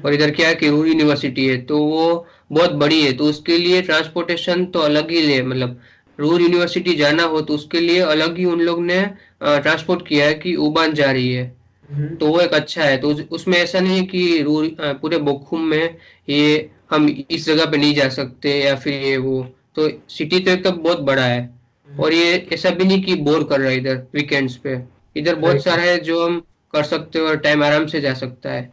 और 0.06 0.14
इधर 0.14 0.32
क्या 0.32 0.48
है 0.48 0.56
कि 0.56 0.70
रूर 0.70 0.88
यूनिवर्सिटी 0.88 1.48
है 1.48 1.58
तो 1.62 1.78
वो 1.80 2.28
बहुत 2.52 2.72
बड़ी 2.74 3.02
है। 3.02 3.12
तो 3.14 3.26
उसके 3.26 3.58
लिए 3.58 3.82
ट्रांसपोर्टेशन 3.82 4.66
तो 4.66 4.80
अलग 4.82 5.12
ही 5.12 5.26
है 5.26 5.42
मतलब 5.44 5.80
रूर 6.20 6.42
यूनिवर्सिटी 6.42 6.96
जाना 6.96 7.24
हो 7.24 7.42
तो 7.42 7.56
उसके 7.56 7.80
लिए 7.80 8.00
अलग 8.02 8.38
ही 8.38 8.46
उन 8.46 8.62
लोग 8.62 8.82
ने 8.84 9.02
ट्रांसपोर्ट 9.44 10.08
किया 10.08 10.26
है 10.26 10.34
कि 10.36 10.56
उबान 10.58 10.94
जा 10.94 11.12
रही 11.12 11.34
है। 11.34 11.52
तो 11.90 12.28
वो 12.28 12.40
एक 12.40 12.54
अच्छा 12.54 12.84
है 12.84 12.98
तो 12.98 13.14
उसमें 13.32 13.58
ऐसा 13.58 13.80
नहीं 13.80 13.98
है 13.98 14.04
कि 14.06 14.44
पूरे 15.02 15.18
बोखुम 15.20 15.62
में 15.62 15.96
ये 16.30 16.70
हम 16.92 17.08
इस 17.32 17.46
जगह 17.46 17.66
पे 17.66 17.78
नहीं 17.78 17.94
जा 17.96 18.08
सकते 18.10 18.54
या 18.60 18.76
फिर 18.76 18.94
ये 19.04 19.16
वो 19.18 19.42
तो 19.76 19.90
सिटी 20.10 20.40
तो 20.40 20.52
एक 20.52 20.64
तो 20.64 20.72
बहुत 20.72 21.00
बड़ा 21.02 21.24
है। 21.24 21.42
हम्म। 21.42 22.04
और 22.04 22.14
ये 22.14 22.48
ऐसा 22.54 22.70
भी 22.70 22.86
नहीं 22.86 23.02
कि 23.04 23.16
बोर 23.18 23.44
कर 23.44 23.60
रहा 23.60 23.70
है 23.70 23.78
इधर 23.78 24.02
वीकेंड्स 24.16 24.56
पे। 24.56 24.78
इधर 25.16 25.36
बहुत 25.36 25.64
सारा 25.64 25.84
है 25.84 25.98
जो 26.00 26.26
हम 26.26 26.40
कर 26.74 26.84
सकते 26.84 27.20
हो 27.20 27.28
और 27.28 27.38
टाइम 27.38 27.64
आराम 27.64 27.86
से 27.86 28.02
जा 28.02 28.14
सकता 28.14 28.52
है। 28.52 28.70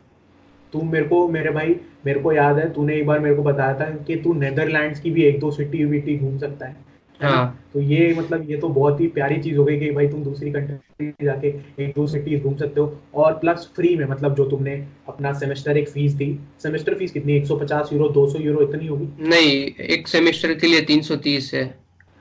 तू 0.72 0.82
मेरे 0.82 1.04
को 1.04 1.28
मेरे 1.28 1.50
भाई 1.50 1.76
मेरे 2.06 2.20
को 2.20 2.32
याद 2.32 2.58
है 2.58 2.72
तूने 2.72 2.96
एक 2.96 3.06
बार 3.06 3.18
मेरे 3.18 3.34
को 3.34 3.42
बताया 3.42 3.74
था 3.74 3.90
कि 4.06 4.16
तू 4.16 4.32
नेदरलैंड्स 4.34 5.00
की 5.00 5.10
भी 5.10 5.24
एक 5.24 5.38
दो 5.40 5.50
सिटी 5.50 5.84
विटी 5.84 6.16
घूम 6.18 6.38
सकता 6.38 6.66
है। 6.66 6.76
हाँ। 7.20 7.68
तो 7.74 7.80
ये 7.80 8.14
मतलब 8.18 8.50
ये 8.50 8.56
तो 8.56 8.68
बहुत 8.68 9.00
ही 9.00 9.06
प्यारी 9.06 9.36
चीज़ 9.42 9.56
हो 9.56 9.64
गई 9.64 9.78
कि 9.78 9.90
भाई 9.90 10.08
तुम 10.08 10.22
दूसरी 10.24 10.50
कंट्री 10.50 11.12
जाके 11.24 11.48
एक 11.84 11.92
दो 11.96 12.06
सिटी 12.06 12.38
घूम 12.40 12.56
सकते 12.56 12.80
हो। 12.80 13.00
और 13.14 13.32
प्लस 13.32 13.70
फ्री 13.76 13.96
में 13.96 14.04
मतलब 14.06 14.34
जो 14.34 14.44
तुमने 14.44 14.74
अपना 15.08 15.32
सेमेस्टर 15.32 15.76
एक 15.76 15.88
फ़ीस 15.88 16.12
दी 16.12 16.38
सेमेस्टर 16.62 16.94
फ़ीस 16.94 17.12
कितनी 17.12 17.40
150 17.40 17.92
यूरो 17.92 18.08
200 18.08 18.40
यूरो 18.40 18.68
इतनी 18.68 18.86
होगी? 18.86 19.08
नहीं 19.28 19.50
एक 19.86 20.08
सेमेस्टर 20.08 20.54
के 20.54 20.66
लिए 20.66 20.80
330 20.80 21.50
है। 21.54 21.64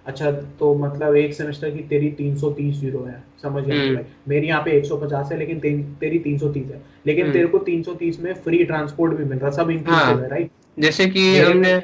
अच्छा 0.06 0.32
तो 0.32 0.74
मतलब 0.76 1.16
एक 1.16 1.34
सेमेस्टर 1.34 1.70
की 1.70 1.80
तेरी 1.80 2.10
330 2.12 2.84
यूरो 2.84 3.04
है। 3.04 3.24
समझ 3.42 3.64
गया 3.64 3.82
हम्म। 3.82 4.00
मेरी 4.30 4.48
यहाँ 4.48 4.62
पे 4.62 4.72
150 4.72 5.32
है 5.32 5.38
लेकिन 5.40 5.60
तेरी 6.00 6.20
330 6.20 6.72
है। 6.72 6.82
लेकिन 7.08 7.24
हम्म। 7.24 7.34
तेरे 7.34 7.48
को 7.48 7.58
330 7.60 8.20
में 8.20 8.34
फ्री 8.34 8.64
ट्रांसपोर्ट 8.64 9.14
भी 9.14 9.24
मिल 9.24 9.38
रहा 9.38 9.52
सब 9.52 9.70
इंक्लूसिव 9.70 10.06
हाँ। 10.06 10.22
है 10.22 10.30
राइट 10.30 10.50
जैसे 10.80 11.06
कि 11.08 11.38
हमने 11.40 11.76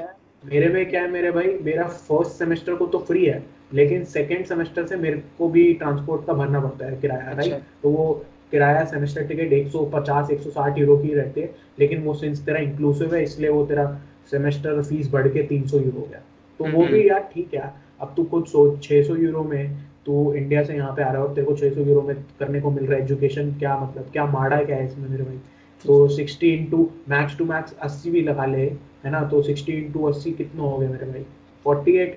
मेरे 0.43 0.67
में 0.69 0.89
क्या 0.89 1.01
है 1.01 1.11
मेरे 1.11 1.31
भाई 1.31 1.57
मेरा 1.63 1.83
फ़र्स्ट 1.87 2.31
सेमेस्टर 2.31 2.75
को 2.75 2.85
तो 2.87 2.99
फ्री 2.99 3.25
है 3.25 3.43
लेकिन 3.73 4.03
सेकेंड 4.03 4.45
सेमेस्टर 4.45 4.85
से 4.87 4.95
मेरे 4.95 5.21
को 5.37 5.49
भी 5.49 5.73
ट्रांसपोर्ट 5.73 6.25
का 6.27 6.33
भरना 6.33 6.59
पड़ता 6.59 6.85
है 6.85 6.99
किराया 7.01 7.31
राइट 7.31 7.53
अच्छा। 7.53 7.65
तो 7.83 7.89
वो 7.89 8.13
किराया 8.51 8.83
सेमेस्टर 8.85 9.27
टिकट 9.27 9.53
150 9.53 10.31
160 10.31 10.77
यूरो 10.77 10.97
की 10.97 11.13
रहती 11.13 11.41
है 11.41 11.53
लेकिन 11.79 12.01
वो 12.03 12.13
सिंस 12.13 12.45
तेरा 12.45 12.59
इंक्लूसिव 12.59 13.15
है 13.15 13.23
इसलिए 13.23 13.49
वो 13.49 13.65
तेरा 13.65 13.85
सेमेस्टर 14.31 14.81
फ़ीस 14.81 15.11
बढ़ 15.11 15.27
के 15.27 15.47
300 15.47 15.83
यूरो 15.85 16.07
गया। 16.09 16.21
तो 16.59 16.71
वो 16.71 16.85
भी 16.87 17.07
यार 17.09 17.29
ठीक 17.33 17.53
है 17.53 17.73
अब 18.01 18.13
तू 18.17 18.23
खुद 18.23 18.45
सोच 18.45 18.87
600 18.87 19.17
यूरो 19.19 19.43
में 19.43 19.75
तू 20.05 20.33
इंडिया 20.33 20.63
से 20.63 20.75
यहाँ 20.75 20.93
पे 20.95 21.03
आ 21.03 21.11
रहा 21.11 21.23
है 21.23 21.33
तेरे 21.35 21.47
को 21.47 21.55
600 21.57 21.87
यूरो 21.87 22.01
में 22.01 22.15
करने 22.39 22.61
को 22.61 22.71
मिल 22.71 22.85
रहा 22.85 22.97
है 22.97 23.03
एजुकेशन 23.03 23.53
क्या 23.59 23.77
मतलब 23.79 24.09
क्या 24.13 24.25
माड़ा 24.27 24.61
क्या 24.63 24.77
है 24.77 24.85
इसमें 24.85 25.09
मेरे 25.09 25.23
भाई? 25.23 25.37
तो 25.85 26.07
60 26.17 26.43
इंटू 26.43 26.89
मैक्स 27.09 27.37
टू 27.37 27.45
मैक्स 27.45 27.75
80 27.85 28.11
भी 28.11 28.21
लगा 28.21 28.45
ले 28.45 28.71
है 29.03 29.11
ना? 29.11 29.21
तो 29.23 29.41
60 29.43 29.69
इंटू 29.71 30.03
अस्सी 30.05 30.31
कितना 30.33 30.63
हो 30.63 30.77
गया 30.77 30.89
मेरे 30.89 31.05
भाई? 31.05 31.25
48 31.65 32.15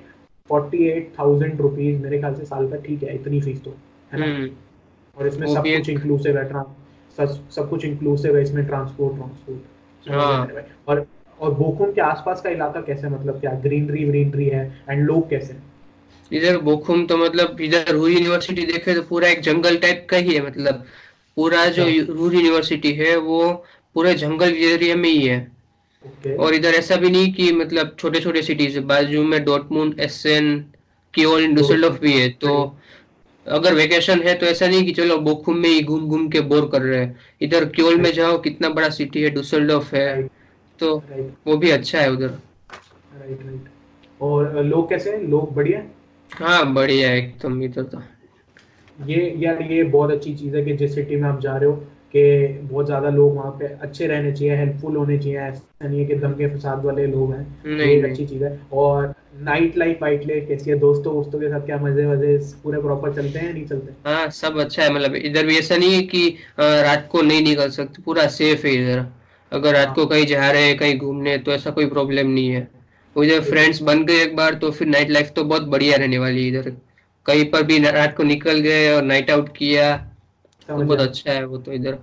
फोर्टी 0.51 0.85
एट 0.89 1.13
थाउज़ेंड 1.19 1.61
रुपीज़ 1.61 2.03
मेरे 2.03 2.19
ख्याल 2.19 2.35
से 2.35 2.45
साल 2.45 2.69
का 2.71 2.77
ठीक 2.87 3.03
है 3.03 3.15
इतनी 3.15 3.41
फ़ीस 3.41 3.63
तो 3.65 3.75
है 4.13 4.21
ना? 4.21 4.27
हम्म। 4.27 4.49
और 5.17 5.27
इसमें 5.27 5.47
सब 5.55 5.63
कुछ 5.67 5.89
इंक्लूसिव 5.89 6.39
है 6.39 6.49
सब 7.19 7.39
सब 7.51 7.69
कुछ 7.71 7.85
इंक्लूसिव 7.85 8.37
है 8.37 8.43
इसमें 8.43 8.67
ट्रांसपोर्ट 8.67 9.17
ट्रांसपोर्ट 9.17 10.89
और 10.89 11.07
और 11.41 11.55
बोकुम 11.55 11.93
के 11.93 12.01
आसपास 12.01 12.41
का 12.41 12.51
इलाका 12.51 12.81
कैसे 12.81 13.09
मतलब 13.09 13.41
क्या 13.41 13.53
ग्रीनरी 13.61 14.05
व्रीनरी 14.05 14.49
है? 14.49 14.65
एंड 14.91 15.07
लोग 15.07 15.29
कैसे 15.31 15.57
इधर 16.31 16.59
बोखुम 16.59 17.05
तो 17.07 17.17
मतलब 17.17 17.61
इधर 17.61 17.93
रूर 17.93 18.11
यूनिवर्सिटी 18.11 18.65
देखे 18.67 18.95
तो 18.95 19.03
पूरा 19.03 19.29
एक 19.29 19.41
जंगल 19.41 19.77
टाइप 19.79 20.07
का 20.11 20.17
ही 20.17 20.35
है 20.35 20.47
मतलब 20.47 20.85
पूरा 21.37 21.65
जो 21.77 21.85
रूर 22.13 22.35
यूनिवर्सिटी 22.35 22.93
है 22.93 23.17
वो 23.17 23.43
पूरे 23.95 24.15
जंगल 24.15 24.55
एरिया 24.67 24.97
में 24.97 25.09
ही 25.09 25.27
है। 25.27 25.54
Okay. 26.05 26.37
और 26.39 26.55
इधर 26.55 26.75
ऐसा 26.75 26.97
भी 26.97 27.11
नहीं 27.11 27.33
कि 27.33 27.51
मतलब 27.53 27.97
छोटे 27.99 28.21
छोटे 28.21 28.43
सिटीज़ 28.43 28.79
बाजू 28.81 29.23
में 29.25 29.43
डॉटमुंड 29.45 30.01
एसेन 30.01 30.59
कियोल 31.15 31.47
डुसलडॉर्फ 31.55 32.01
भी 32.01 32.13
है 32.13 32.29
तो 32.41 32.55
अगर 33.47 33.75
वेकेशन 33.75 34.23
है 34.23 34.35
तो 34.35 34.47
ऐसा 34.47 34.67
नहीं 34.67 34.85
कि 34.87 34.93
चलो 34.93 35.19
बोखुम 35.19 35.59
में 35.59 35.69
ही 35.69 35.83
घूम 35.83 36.07
घूम 36.09 36.29
के 36.29 36.41
बोर 36.41 36.69
कर 36.73 36.83
रहे 36.83 37.01
हैं। 37.01 37.17
इधर 37.41 37.65
क्योल 37.65 38.01
में 38.01 38.13
जाओ 38.13 38.39
कितना 38.39 38.69
बड़ा 38.69 38.89
सिटी 38.89 39.23
है 39.23 39.31
डुसलडॉर्फ 39.31 39.93
है 39.95 40.07
तो 40.81 40.97
वो 41.47 41.57
भी 41.57 41.71
अच्छा 41.71 42.01
है 42.01 42.11
उधर। 42.13 42.27
राइट 42.27 43.45
राइट 43.47 43.69
और 44.21 44.65
लोग 44.65 44.89
कैसे 44.89 45.11
हैं? 45.11 45.23
लोग 45.23 45.55
बढ़िया 45.55 45.83
हाँ? 46.31 46.73
बढ़िया 46.75 47.13
एकदम 47.15 47.63
इधर 47.63 47.83
तो। 47.83 48.03
ये 48.99 49.35
यार 49.39 49.63
ये 49.63 49.83
बहुत 49.85 50.11
अच्छी 50.11 50.35
चीज़ 50.35 50.57
है 50.57 50.65
कि 50.65 50.77
जिस 50.77 50.95
सिटी 50.95 51.17
में 51.17 51.29
आप 51.29 51.41
जा 51.41 51.57
रहे 51.57 51.71
हो 51.71 51.85
कि 52.17 52.59
बहुत 52.63 52.87
ज़्यादा 52.87 53.09
लोग 53.11 53.35
वहाँ 53.37 53.51
पे 53.61 53.67
अच्छे 53.83 54.07
रहने 54.07 54.33
चाहिए 54.33 54.57
हेल्पफुल 54.57 54.97
होने 54.97 55.19
चाहिए 55.19 55.39
ऐसा 55.39 55.89
नहीं 55.89 56.01
है 56.01 56.05
कि 56.07 56.15
दंगे 56.17 56.49
फसाद 56.49 56.85
वाले 56.85 57.07
लोग 57.07 57.33
हैं। 57.33 57.47
नहीं, 57.67 57.77
नहीं। 57.77 58.11
अच्छी 58.11 58.27
चीज़ 58.27 58.45
है। 58.45 58.59
और 58.73 59.15
नाइट 59.41 59.77
लाइफ 59.79 60.03
वाइट 60.03 60.27
लाइफ 60.27 60.47
कैसी 60.49 60.71
है? 60.71 60.79
दोस्तों 60.79 61.15
दोस्तों 61.15 61.41
के 61.41 61.49
साथ 61.49 61.67
क्या 61.67 61.79
मज़े 61.79 62.07
वजे 62.07 62.37
पूरे 62.63 62.81
प्रॉपर 62.83 63.15
चलते 63.15 63.39
हैं 63.39 63.53
नहीं 63.53 63.65
चलते? 63.67 63.93
हाँ 64.07 64.29
सब 64.33 64.59
अच्छा 64.61 64.83
है 64.83 64.93
मतलब 64.95 65.15
इधर 65.17 65.47
भी 65.47 65.59
ऐसा 65.59 65.77
नहीं 65.77 65.95
है 65.95 66.03
कि 66.05 66.29
रात 66.61 67.09
को 67.13 67.23
नहीं 67.23 67.43
निकल 67.43 67.71
सकते 67.71 68.03
पूरा 68.03 68.27
सेफ़ 68.37 68.67
है 68.67 68.75
इधर। 68.75 69.05
अगर 69.53 69.73
रात 69.73 69.87
हाँ। 69.87 69.95
को 69.95 70.07
कहीं 70.07 70.27
जा 70.27 70.51
रहे 70.51 70.63
हैं 70.63 70.77
कहीं 70.79 70.99
घूमने 70.99 71.37
तो 71.39 71.53
ऐसा 71.53 71.71
कोई 71.71 71.87
प्रॉब्लम 71.89 72.31
नहीं 72.31 72.49
है। 72.49 72.67
मुझे 73.17 73.41
फ्रेंड्स 73.43 73.83
बन 73.83 74.05
गए 74.05 74.23
एक 74.23 74.37
बार 74.37 74.55
तो 74.55 74.71
फिर 74.71 74.89
नाइट 74.89 75.11
लाइफ 75.11 75.33
तो 75.37 75.45
बहुत 75.45 75.69
बढ़िया 75.69 75.97
रहने 75.97 76.19
वाली 76.19 76.43
है 76.43 76.49
इधर। 76.49 76.73
कहीं 77.27 77.45
पर 77.51 77.63
भी 77.63 77.79
रात 77.81 78.17
को 78.17 78.23
निकल 78.25 78.59
गए 78.61 78.89
और 78.95 79.03
नाइट 79.03 79.31
आउट 79.31 79.57
किया 79.57 79.95
तो 80.69 80.77
बहुत 80.77 81.01
अच्छा 81.01 81.33
है 81.33 81.45
वो 81.45 81.59
तो 81.59 81.73
इधर 81.73 81.99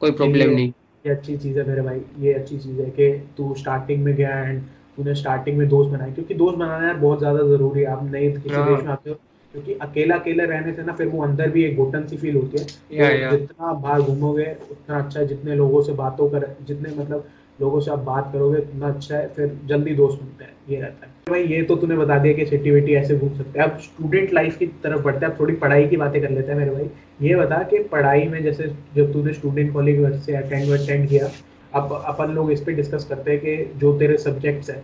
कोई 0.00 0.10
प्रॉब्लम 0.12 0.50
नहीं। 0.50 0.72
ये 1.04 1.10
अच्छी 1.10 1.36
चीज़ 1.36 1.58
है 1.58 1.66
मेरे 1.68 1.82
भाई 1.82 2.00
ये 2.18 2.32
अच्छी 2.32 2.58
चीज़ 2.58 2.80
है 2.80 2.90
कि 2.90 3.10
तू 3.36 3.54
स्टार्टिंग 3.54 4.04
में 4.04 4.14
गया 4.16 4.38
एंड 4.40 4.62
तूने 4.96 5.14
स्टार्टिंग 5.14 5.58
में 5.58 5.68
दोस्त 5.68 5.90
बनाए 5.90 6.12
क्योंकि 6.12 6.34
दोस्त 6.34 6.58
बनाना 6.58 6.86
यार 6.86 6.96
बहुत 6.96 7.18
ज़्यादा 7.18 7.42
ज़रूरी 7.46 7.80
है। 7.80 7.86
आप 7.86 8.04
नए 8.04 8.30
किसी 8.32 8.54
हाँ। 8.54 8.66
देश 8.66 8.84
में 8.84 8.92
आते 8.92 9.10
हो 9.10 9.16
क्योंकि 9.54 9.74
अकेला 9.82 10.14
अकेला 10.14 10.44
रहने 10.44 10.72
से 10.72 10.82
ना 10.82 10.92
फिर 10.92 11.06
वो 11.06 11.22
अंदर 11.22 11.50
भी 11.50 11.64
एक 11.64 11.76
घुटन 11.76 12.06
सी 12.06 12.16
फील 12.16 12.36
होती 12.36 12.58
है। 12.58 13.30
तो 13.30 13.36
जितना 13.36 13.72
बाहर 13.72 14.02
घूमोगे 14.02 14.46
उतना 14.70 14.98
अच्छा 14.98 15.20
है 15.20 15.26
जितने 15.26 15.54
लोगों 15.54 15.82
से 15.82 15.92
बातों 15.92 16.28
कर 16.30 16.46
जितने 16.66 16.94
मतलब 16.94 17.28
लोगों 17.58 17.80
से 17.80 17.90
आप 17.90 17.98
बात 17.98 18.30
करोगे, 18.32 18.58
इतना 18.58 18.88
अच्छा 18.88 19.16
है, 19.16 19.28
फिर 19.28 19.58
जल्दी 19.66 19.94
दोस्त 19.94 20.20
बनते 20.20 20.44
हैं, 20.44 20.52
ये 20.68 20.80
रहता 20.80 21.06
है। 21.06 21.12
भाई, 21.28 21.44
ये 21.44 21.62
तो 21.62 21.76
तूने 21.76 21.96
बता 21.96 22.18
दिया 22.18 22.34
कि 22.34 22.46
सिटी 22.46 22.70
विटी 22.70 22.94
ऐसे 22.94 23.16
घूम 23.16 23.36
सकते 23.36 23.58
हैं। 23.58 23.66
अब 23.66 23.78
स्टूडेंट 23.80 24.32
लाइफ 24.32 24.56
की 24.58 24.66
तरफ़ 24.82 25.02
बढ़ते 25.02 25.26
हैं, 25.26 25.32
अब 25.32 25.40
थोड़ी 25.40 25.54
पढ़ाई 25.54 25.86
की 25.88 25.96
बातें 25.96 26.20
कर 26.22 26.30
लेते 26.30 26.52
हैं 26.52 26.58
मेरे 26.58 26.70
भाई। 26.70 27.28
ये 27.28 27.36
बता 27.36 27.62
कि 27.62 27.78
पढ़ाई 27.92 28.26
में 28.28 28.42
जैसे 28.42 28.72
जब 28.96 29.12
तूने 29.12 29.32
स्टूडेंट 29.32 29.72
कॉलेज 29.72 30.22
से 30.22 30.36
अटेंड 30.36 30.72
अटेंड 30.72 31.08
किया, 31.08 31.30
अब 31.74 31.92
अपन 32.04 32.30
लोग 32.30 32.50
इस 32.52 32.60
पर 32.60 32.72
डिस्कस 32.72 33.04
करते 33.04 33.30
हैं 33.30 33.40
कि 33.40 33.78
जो 33.78 33.96
तेरे 33.98 34.16
सब्जेक्ट्स 34.18 34.70
है, 34.70 34.82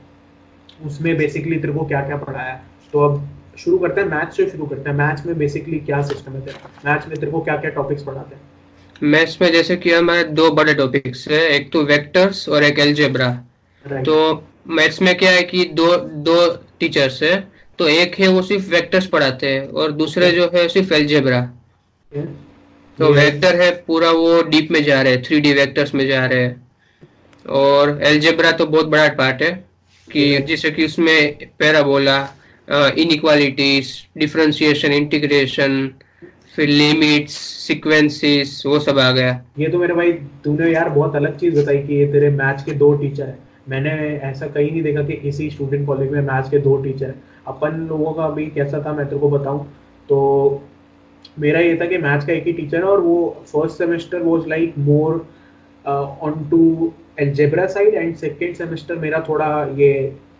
उसमें 0.86 1.16
बेसिकली 1.16 1.58
तेरे 1.58 1.72
को 1.72 1.84
क्या 1.84 2.00
क्या 2.02 2.16
पढ़ाया 2.16 2.60
तो 2.92 3.00
अब 3.00 3.28
शुरू 3.58 3.78
करते 3.78 4.00
हैं 4.00 4.08
मैथ्स 4.08 4.36
से 4.36 4.48
शुरू 4.48 4.66
करते 4.66 4.90
हैं। 4.90 4.96
मैथ्स 4.96 5.26
में 5.26 5.36
बेसिकली 5.38 5.78
क्या 5.80 6.00
सिस्टम 6.02 6.32
है 6.32 6.40
तेरा? 6.40 6.70
मैथ्स 6.84 7.08
में 7.08 7.18
तेरे 7.18 7.32
को 7.32 7.40
क्या 7.40 7.56
क्या 7.56 7.70
टॉपिक्स 7.70 8.02
पढ़ाते 8.02 8.34
हैं? 8.34 8.42
मैथ्स 9.02 9.40
में 9.42 9.50
जैसे 9.52 9.76
कि 9.76 9.90
हमारे 9.92 10.24
दो 10.24 10.50
बड़े 10.52 10.74
टॉपिक्स 10.74 11.26
है। 11.28 11.40
एक 11.50 11.70
तो 11.72 11.82
वेक्टर्स 11.84 12.48
और 12.48 12.64
एक 12.64 12.78
एल्जेब्रा 12.78 13.28
तो 13.84 14.16
मैथ्स 14.68 15.00
में 15.02 15.16
क्या 15.18 15.30
है 15.30 15.42
कि 15.42 15.64
दो 15.74 15.96
दो 15.96 16.46
टीचर्स 16.80 17.22
है। 17.22 17.38
तो 17.78 17.88
एक 17.88 18.14
है 18.20 18.28
वो 18.28 18.42
सिर्फ़ 18.42 18.68
वेक्टर्स 18.70 19.06
पढ़ाते 19.06 19.48
हैं 19.48 19.68
और 19.68 19.92
दूसरे 19.92 20.30
जो 20.30 20.50
है 20.54 20.66
सिर्फ़ 20.68 20.92
एल्जेब्रा 20.94 21.40
तो 22.98 23.12
वेक्टर 23.12 23.60
है 23.60 23.70
पूरा 23.86 24.10
वो 24.10 24.42
डीप 24.44 24.70
में 24.70 24.82
जा 24.84 25.00
रहे 25.02 25.12
हैं 25.12 25.22
थ्री 25.22 25.40
डी 25.40 25.52
वेक्टर्स 25.52 25.94
में 25.94 26.06
जा 26.08 26.24
रहे 26.26 26.42
हैं। 26.42 26.68
और 27.46 27.98
एल्जेब्रा 28.04 28.50
तो 28.52 28.66
बहुत 28.66 28.86
बड़ा 28.86 29.08
पार्ट 29.18 29.42
है 29.42 29.52
कि 30.08 30.38
जैसे 30.48 30.70
कि 30.70 30.84
उसमें 30.84 31.48
पैराबोला 31.58 32.18
इनइक्वालिटीज 32.68 33.92
डिफरेंशिएशन 34.18 34.92
इंटीग्रेशन 34.92 35.80
फिर 36.54 36.68
लिमिट्स 36.68 37.34
सीक्वेंसेस 37.66 38.62
वो 38.66 38.78
सब 38.80 38.98
आ 38.98 39.10
गया। 39.12 39.40
ये 39.58 39.68
तो 39.68 39.78
मेरे 39.78 39.94
भाई, 39.94 40.12
तूने 40.44 40.70
यार 40.70 40.88
बहुत 40.88 41.16
अलग 41.16 41.36
चीज़ 41.38 41.60
बताई 41.60 41.78
कि 41.78 41.94
ये 41.94 42.06
तेरे 42.12 42.30
मैथ्स 42.32 42.64
के 42.64 42.72
दो 42.74 42.92
टीचर 42.96 43.24
है। 43.24 43.38
मैंने 43.68 43.90
ऐसा 44.28 44.46
कहीं 44.46 44.70
नहीं 44.70 44.82
देखा 44.82 45.02
कि 45.02 45.16
किसी 45.18 45.48
स्टूडेंट 45.50 45.86
कॉलेज 45.86 46.10
में 46.10 46.20
मैथ्स 46.22 46.50
के 46.50 46.58
दो 46.58 46.76
टीचर 46.82 47.14
अपन 47.46 47.86
लोगों 47.88 48.12
का 48.12 48.28
भी 48.30 48.46
कैसा 48.48 48.82
था, 48.86 48.92
मैं 48.92 49.06
तेरे 49.06 49.20
को 49.20 49.30
बताऊँ। 49.30 49.64
तो 50.08 50.62
मेरा 51.38 51.60
ये 51.60 51.76
था 51.80 51.86
कि 51.86 51.98
मैथ्स 51.98 52.26
का 52.26 52.32
एक 52.32 52.46
ही 52.46 52.52
टीचर 52.52 52.76
है 52.76 52.84
और 52.84 53.00
वो 53.00 53.44
first 53.46 53.78
semester 53.78 54.22
was 54.22 54.48
like 54.48 54.74
more 54.78 55.26
on 55.84 56.48
to 56.50 56.92
algebra 57.20 57.66
side 57.66 57.94
and 57.94 58.14
second 58.16 58.54
semester 58.56 58.96
मेरा 58.98 59.24
थोड़ा 59.28 59.48
ये 59.76 59.92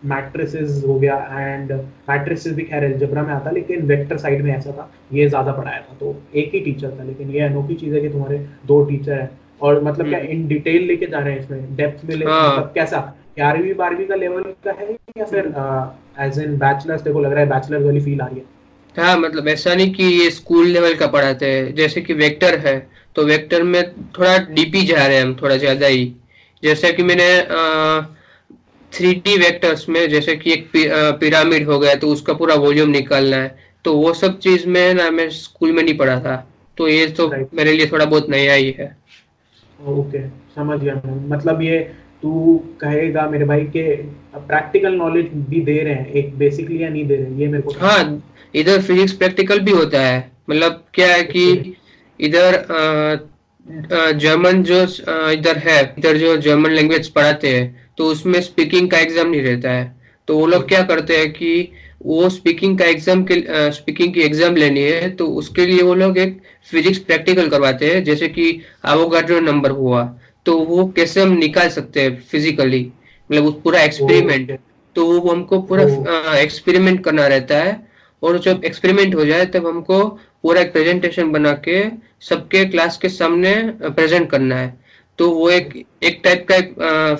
मैट्रिसेस 0.05 0.83
हो 0.87 0.99
गया 0.99 1.17
एंड 1.39 1.73
मैट्रिसेस 2.09 2.53
भी 2.55 2.63
खैर 2.65 2.85
एल्जेब्रा 2.85 3.23
में 3.23 3.33
आता 3.35 3.51
लेकिन 3.51 3.83
वेक्टर 3.87 4.19
साइड 4.19 4.43
में 4.45 4.53
ऐसा 4.57 4.73
था 4.73 4.91
ये 5.13 5.29
ज़्यादा 5.29 5.53
पढ़ाया 5.53 5.81
था। 5.81 5.97
तो 6.01 6.15
एक 6.35 6.55
ही 6.55 6.61
टीचर 6.61 6.97
था 6.99 7.05
लेकिन 7.05 7.31
ये 7.31 7.41
अनोखी 7.43 7.75
चीज़ 7.75 7.95
है 7.95 8.01
कि 8.01 8.09
तुम्हारे 8.09 8.39
दो 8.67 8.85
टीचर 8.85 9.13
हैं। 9.13 9.31
और 9.61 9.83
मतलब 9.85 10.09
क्या 10.09 10.19
इन 10.19 10.31
हम्म। 10.31 10.49
डिटेल 10.49 10.87
लेके 10.87 11.07
जा 11.07 11.19
रहे 11.19 11.33
हैं 11.33 11.41
इसमें 11.41 11.77
डेप्थ 11.77 12.05
में 12.05 12.15
लेके 12.15 12.31
हाँ. 12.31 12.49
मतलब 12.49 12.73
कैसा? 12.75 12.99
ग्यारहवीं 13.37 13.75
बारहवीं 13.75 14.07
का 14.07 14.15
लेवल 14.15 14.43
का 14.65 14.73
है 14.73 14.93
या 15.19 15.25
फिर 15.25 15.53
एज 16.21 16.39
इन 16.39 16.57
बैचलर्स 16.59 17.03
देखो 17.03 17.21
लग 17.21 17.33
रहा 17.33 17.41
है 17.41 17.49
बैचलर 17.49 17.83
वाली 17.83 18.01
फील 18.01 18.21
आ 18.21 18.27
रही 18.27 18.39
है। 18.39 18.59
हाँ 18.97 19.17
मतलब 19.19 19.49
ऐसा 19.49 19.75
नहीं 19.75 19.93
कि 19.95 20.05
ये 20.05 20.31
स्कूल 20.31 20.67
लेवल 20.69 20.95
का 20.95 21.07
पढ़ाते 21.09 21.47
हैं। 21.47 21.75
जैसे 21.75 22.01
कि 22.01 22.15
वेक्टर 22.15 22.59
है 22.59 22.79
तो 23.17 23.25
वेक्टर 23.27 23.63
में 23.65 23.83
थोड़ा 24.19 24.37
डीपी 24.51 24.85
जा 24.87 25.07
रहे 25.07 25.17
हैं 25.17 25.25
हम 25.25 25.37
थोड़ा 25.43 25.57
ज़्यादा 25.57 25.87
ही। 25.87 26.13
जैसे 26.63 26.93
कि 26.93 27.03
मैंने 27.03 27.29
थ्री 28.93 29.13
डी 29.17 29.37
वेक्टर्स 29.39 29.89
में 29.89 30.09
जैसे 30.09 30.37
कि 30.37 30.53
एक 30.53 30.71
पिरामिड 31.21 31.67
हो 31.69 31.79
गया 31.79 31.95
तो 31.95 32.09
उसका 32.09 32.33
पूरा 32.35 32.55
वॉल्यूम 32.57 32.89
निकालना 32.91 33.37
है। 33.37 33.59
तो 33.85 33.95
वो 33.95 34.13
सब 34.15 34.39
चीज़ 34.39 34.67
में 34.69 34.95
ना 34.95 35.11
मैं 35.11 35.29
स्कूल 35.33 35.73
में 35.73 35.83
नहीं 35.83 35.97
पढ़ा 35.99 36.19
था। 36.21 36.37
तो 36.79 36.89
ये 36.89 37.07
तो 37.09 37.29
मेरे 37.55 37.73
लिए 37.73 37.87
थोड़ा 37.87 38.05
बहुत 38.05 38.29
नया 38.31 38.55
ही 38.55 38.75
है। 38.79 38.97
ओके 39.79 40.27
समझ 40.55 40.81
गया 40.81 41.01
मतलब 41.29 41.63
ये 41.63 41.79
तू 42.23 42.57
कहेगा 42.81 43.29
मेरे 43.31 43.45
भाई 43.45 43.65
के 43.77 43.85
प्रैक्टिकल 44.39 44.95
नॉलेज 44.95 45.29
भी 45.49 45.61
दे 45.61 45.79
रहे 45.79 45.95
हैं 45.95 46.13
एक 46.13 46.37
बेसिकली 46.39 46.83
या 46.83 46.89
नहीं 46.89 47.07
दे 47.07 47.17
रहे 47.17 47.25
हैं 47.25 47.39
ये 47.39 47.47
मेरे 47.49 47.63
को 47.63 47.75
हाँ 47.81 48.23
इधर 48.55 48.83
फिजिक्स 48.83 49.13
प्रैक्टिकल 49.13 49.59
भी 49.61 49.73
होता 49.73 50.01
है। 50.01 50.31
मतलब 50.51 50.85
क्या 50.95 51.07
है 51.09 51.23
कि 51.25 51.75
इधर 52.21 52.65
जर्मन 54.17 54.63
जो 54.63 54.83
इधर 55.33 55.59
है 55.59 55.83
इधर 55.99 56.17
जो 56.17 56.37
जर्मन 56.39 56.71
लैंग्वेज 56.71 57.09
पढ़ाते 57.11 57.49
हैं 57.49 57.90
तो 58.01 58.07
उसमें 58.07 58.41
स्पीकिंग 58.43 58.91
का 58.91 58.99
एग्ज़ाम 58.99 59.29
नहीं 59.29 59.43
रहता 59.43 59.71
है। 59.71 59.85
तो 60.29 60.37
वो 60.37 60.47
लोग 60.47 60.69
क्या 60.69 60.83
करते 60.85 61.17
हैं 61.17 61.33
कि 61.33 61.69
वो 62.03 62.29
स्पीकिंग 62.31 62.79
का 62.79 62.85
एग्ज़ाम 62.87 63.25
के 63.31 63.35
स्पीकिंग 63.73 64.15
की 64.15 64.21
एग्ज़ाम 64.21 64.57
लेनी 64.57 64.83
है 64.83 65.11
तो 65.17 65.27
उसके 65.41 65.67
लिए 65.67 65.83
वो 65.83 65.95
लोग 65.95 66.19
एक 66.19 66.41
फिजिक्स 66.71 66.99
प्रैक्टिकल 67.01 67.49
करवाते 67.49 67.91
हैं 67.91 68.03
जैसे 68.05 68.29
कि 68.29 68.47
आवोगाड्रो 68.87 69.41
नंबर 69.41 69.71
हुआ 69.71 70.03
तो 70.47 70.57
वो 70.65 70.87
कैसे 70.97 71.23
हम 71.23 71.33
निकाल 71.39 71.69
सकते 71.69 72.03
हैं 72.03 72.17
फिजिकली 72.31 72.81
मतलब 73.31 73.61
पूरा 73.65 73.83
एक्सपेरिमेंट 73.83 74.59
तो 74.97 75.07
वो 75.07 75.31
हमको 75.31 75.61
पूरा 75.63 75.85
एक्सपेरिमेंट 76.39 77.05
करना 77.05 77.27
रहता 77.27 77.59
है 77.59 77.81
और 78.23 78.39
जब 78.41 78.65
एक्सपेरिमेंट 78.65 79.15
हो 79.15 79.25
जाए 79.25 79.47
तब 79.47 79.67
हमको 79.67 80.05
पूरा 80.43 80.61
एक 80.61 80.73
प्रेजेंटेशन 80.73 81.33
बना 81.33 81.53
के 81.69 81.83
सबके 82.29 82.65
क्लास 82.67 82.97
के 82.99 83.09
सामने 83.09 83.55
प्रेजेंट 83.83 84.31
करना 84.31 84.57
है। 84.57 84.79
तो 85.21 85.31
वो 85.31 85.49
एक 85.51 85.73
एक 86.03 86.21
टाइप 86.25 86.47
का 86.49 86.57
एक 86.57 86.75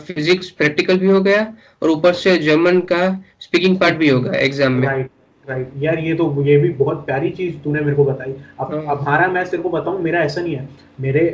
फिजिक्स 0.07 0.51
प्रैक्टिकल 0.53 0.99
भी 0.99 1.09
हो 1.09 1.21
गया 1.23 1.41
और 1.83 1.91
ऊपर 1.91 2.13
से 2.17 2.37
जर्मन 2.41 2.79
का 2.93 3.01
स्पीकिंग 3.41 3.79
पार्ट 3.79 3.97
भी 3.97 4.09
होगा 4.09 4.33
एग्ज़ाम 4.39 4.73
में। 4.73 4.87
राइट 4.89 5.73
यार 5.79 5.99
ये 5.99 6.15
तो 6.15 6.45
ये 6.45 6.57
भी 6.59 6.69
बहुत 6.77 7.05
प्यारी 7.07 7.31
चीज़ 7.33 7.57
तूने 7.59 7.81
मेरे 7.81 7.97
को 7.97 8.05
बताई। 8.05 8.33
अब 8.61 8.73
हाँ। 8.75 8.83
अब 8.83 9.01
हमारा 9.01 9.27
मैं 9.29 9.45
तेरे 9.47 9.63
को 9.63 9.71
बताऊँ 9.71 10.01
मेरा 10.03 10.21
ऐसा 10.21 10.41
नहीं 10.41 10.55
है। 10.55 10.69
मेरे 11.01 11.27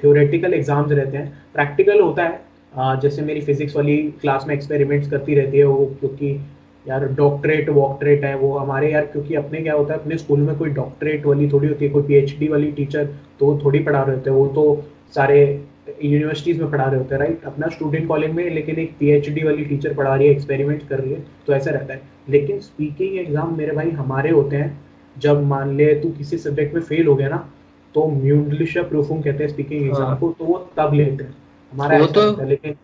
थ्योरेटिकल 0.00 0.54
एग्ज़ाम्स 0.54 0.92
रहते 0.92 1.16
हैं। 1.16 1.42
प्रैक्टिकल 1.54 2.00
होता 2.00 2.22
है। 2.22 2.40
आ, 2.72 2.94
जैसे 2.96 3.22
मेरी 3.22 3.40
फिजिक्स 3.40 3.76
वाली 3.76 3.96
क्लास 4.20 4.44
में 4.48 4.54
एक्सपेरिमेंट्स 4.54 5.10
करती 5.10 5.34
रहती 5.34 5.58
है 5.58 5.64
वो 5.64 5.86
क्योंकि 6.00 6.34
यार 6.86 7.06
डॉक्टरेट 7.14 7.68
वॉक्टरेट 7.70 8.24
है 8.24 8.34
वो 8.36 8.56
हमारे 8.58 8.92
यार 8.92 9.06
क्योंकि 9.06 9.34
अपने 9.36 9.60
क्या 9.60 9.74
होता 9.74 9.94
है 9.94 10.00
अपने 10.00 10.18
स्कूल 10.18 10.40
में 10.40 10.56
कोई 10.58 10.70
डॉक्टरेट 10.70 11.26
वाली 11.26 11.48
थोड़ी 11.50 11.68
होती 11.68 11.84
है 11.84 11.90
कोई 11.90 12.02
पीएचडी 12.02 12.48
वाली 12.48 12.70
टीचर 12.72 13.04
तो 13.40 13.46
वो 13.46 13.58
थोड़ी 13.64 13.78
पढ़ा 13.78 14.02
रहे 14.02 14.16
होते 14.16 14.30
हैं। 14.30 14.36
वो 14.36 14.46
तो 14.48 14.84
सारे 15.14 15.40
यूनिवर्सिटीज 16.02 16.60
में 16.60 16.70
पढ़ा 16.70 16.84
रहे 16.84 16.98
होते 16.98 17.14
हैं 17.14 17.20
राइट 17.20 17.44
अपना 17.46 17.68
स्टूडेंट 17.68 18.06
कॉलेज 18.08 18.30
में 18.30 18.50
लेकिन 18.54 18.78
एक 18.78 18.94
पीएचडी 18.98 19.42
वाली 19.44 19.64
टीचर 19.64 19.94
पढ़ा 19.94 20.14
रही 20.14 20.28
है 20.28 20.34
एक्सपेरिमेंट 20.34 20.88
कर 20.88 21.00
रही 21.00 21.12
है 21.12 21.24
तो 21.46 21.52
ऐसा 21.52 21.70
रहता 21.70 21.94
है। 21.94 22.02
लेकिन 22.30 22.60
स्पीकिंग 22.60 23.18
एग्ज़ाम 23.18 23.56
मेरे 23.58 23.72
भाई 23.72 23.90
हमारे 23.90 24.30
होते 24.30 24.56
हैं 24.56 24.78
जब 25.16 25.42
मान 25.46 25.76
ले 25.76 25.94
तू 25.94 26.10
किसी 26.10 26.38
सब्जेक्ट 26.38 26.74
में 26.74 26.82
फेल 26.82 27.06
हो 27.06 27.14
गया 27.14 27.28
ना 27.28 27.48
तो 27.94 28.06
म्यूंडलिशा 28.08 28.82
प्रूफुम 28.82 29.20
कहते 29.22 29.44
हैं 29.44 29.50
स्पीकिंग 29.50 29.86
एग्ज़ाम 29.86 30.06
हाँ। 30.06 30.18
को 30.18 30.34
तो 30.38 30.44
वो 30.44 30.58
तब 30.76 30.94
लेते 30.94 31.24
हैं। 31.24 31.34
हमारा 31.72 31.98
वो 31.98 32.04
ऐसा 32.04 32.12
तो- 32.12 32.40
है 32.40 32.48
लेकिन 32.48 32.74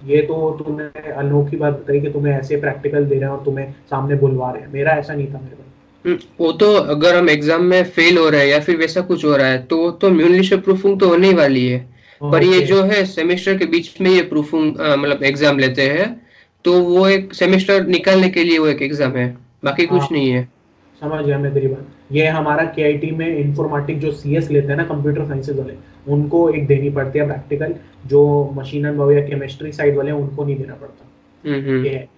ये 0.00 0.20
तो 0.22 0.50
तुमने 0.58 1.12
अनोखी 1.12 1.56
बात 1.56 1.72
बताई 1.74 2.00
कि 2.00 2.10
तुम्हें 2.10 2.32
ऐसे 2.34 2.56
प्रैक्टिकल 2.56 3.04
दे 3.04 3.14
रहे 3.14 3.24
हैं 3.24 3.36
और 3.36 3.44
तुम्हें 3.44 3.72
सामने 3.90 4.14
बुलवा 4.16 4.50
रहे 4.50 4.62
हैं। 4.62 4.72
मेरा 4.72 4.92
ऐसा 4.92 5.14
नहीं 5.14 5.26
था 5.26 5.40
मेरे 5.40 5.56
भाई। 5.56 5.66
हम्म, 6.04 6.18
वो 6.40 6.52
तो 6.52 6.72
अगर 6.72 7.16
हम 7.16 7.28
एग्ज़ाम 7.30 7.64
में 7.64 7.82
फेल 7.86 8.18
हो 8.18 8.28
रहे 8.28 8.40
हैं 8.40 8.48
या 8.48 8.60
फिर 8.60 8.76
वैसा 8.76 9.00
कुछ 9.00 9.24
हो 9.24 9.36
रहा 9.36 9.46
है 9.46 9.58
तो 9.66 9.90
तो 9.92 10.10
म्यूनलिश 10.10 10.52
प्रूफिंग 10.54 10.98
तो 11.00 11.08
होने 11.08 11.28
ही 11.28 11.34
वाली 11.34 11.66
है। 11.68 11.88
पर 12.20 12.44
ये 12.44 12.60
जो 12.66 12.82
है 12.84 13.04
सेमेस्टर 13.06 13.56
के 13.58 13.66
बीच 13.66 14.00
में 14.00 14.10
ये 14.10 14.22
प्रूफिंग 14.24 14.70
मतलब 14.72 15.22
एग्ज़ाम 15.24 15.58
लेते 15.58 15.88
हैं 15.88 16.08
तो 16.64 16.80
वो 16.82 17.08
एक 17.08 17.34
सेमेस्टर 17.34 17.86
निकालने 17.88 18.28
के 18.30 18.44
लिए 18.44 18.58
वो 18.58 18.66
एक 18.68 18.82
एग्ज़ाम 18.82 19.16
है 19.16 19.28
बाकी 19.64 19.86
कुछ 19.86 20.00
हाँ। 20.00 20.08
नहीं 20.12 20.30
है। 20.30 20.48
समझ 21.00 21.24
गया 21.24 21.38
मैं 21.38 21.52
तेरी 21.54 21.66
बात। 21.66 21.86
ये 22.12 22.26
हमारा 22.28 22.64
के 22.76 23.12
में 23.12 23.26
इंफॉर्मेटिक 23.28 23.98
जो 24.00 24.10
सीएस 24.12 24.50
लेते 24.50 24.68
हैं 24.68 24.76
ना 24.76 24.84
कंप्यूटर 24.84 25.26
साइंसेज 25.26 25.58
वाले 25.58 25.74
उनको 26.08 26.48
एक 26.50 26.66
देनी 26.66 26.90
पड़ती 26.90 27.18
है 27.18 27.26
प्रैक्टिकल 27.26 27.74
जो 28.06 28.22
मशीन 28.54 28.86
या 28.86 29.20
केमिस्ट्री 29.28 29.72
साइड 29.72 29.96
वाले 29.96 30.10
उनको 30.12 30.44
नहीं 30.44 30.56
देना 30.56 30.74
पड़ता। 30.74 31.06
हम्म 31.44 31.60
हम्म। 31.60 31.84
ये 31.86 32.08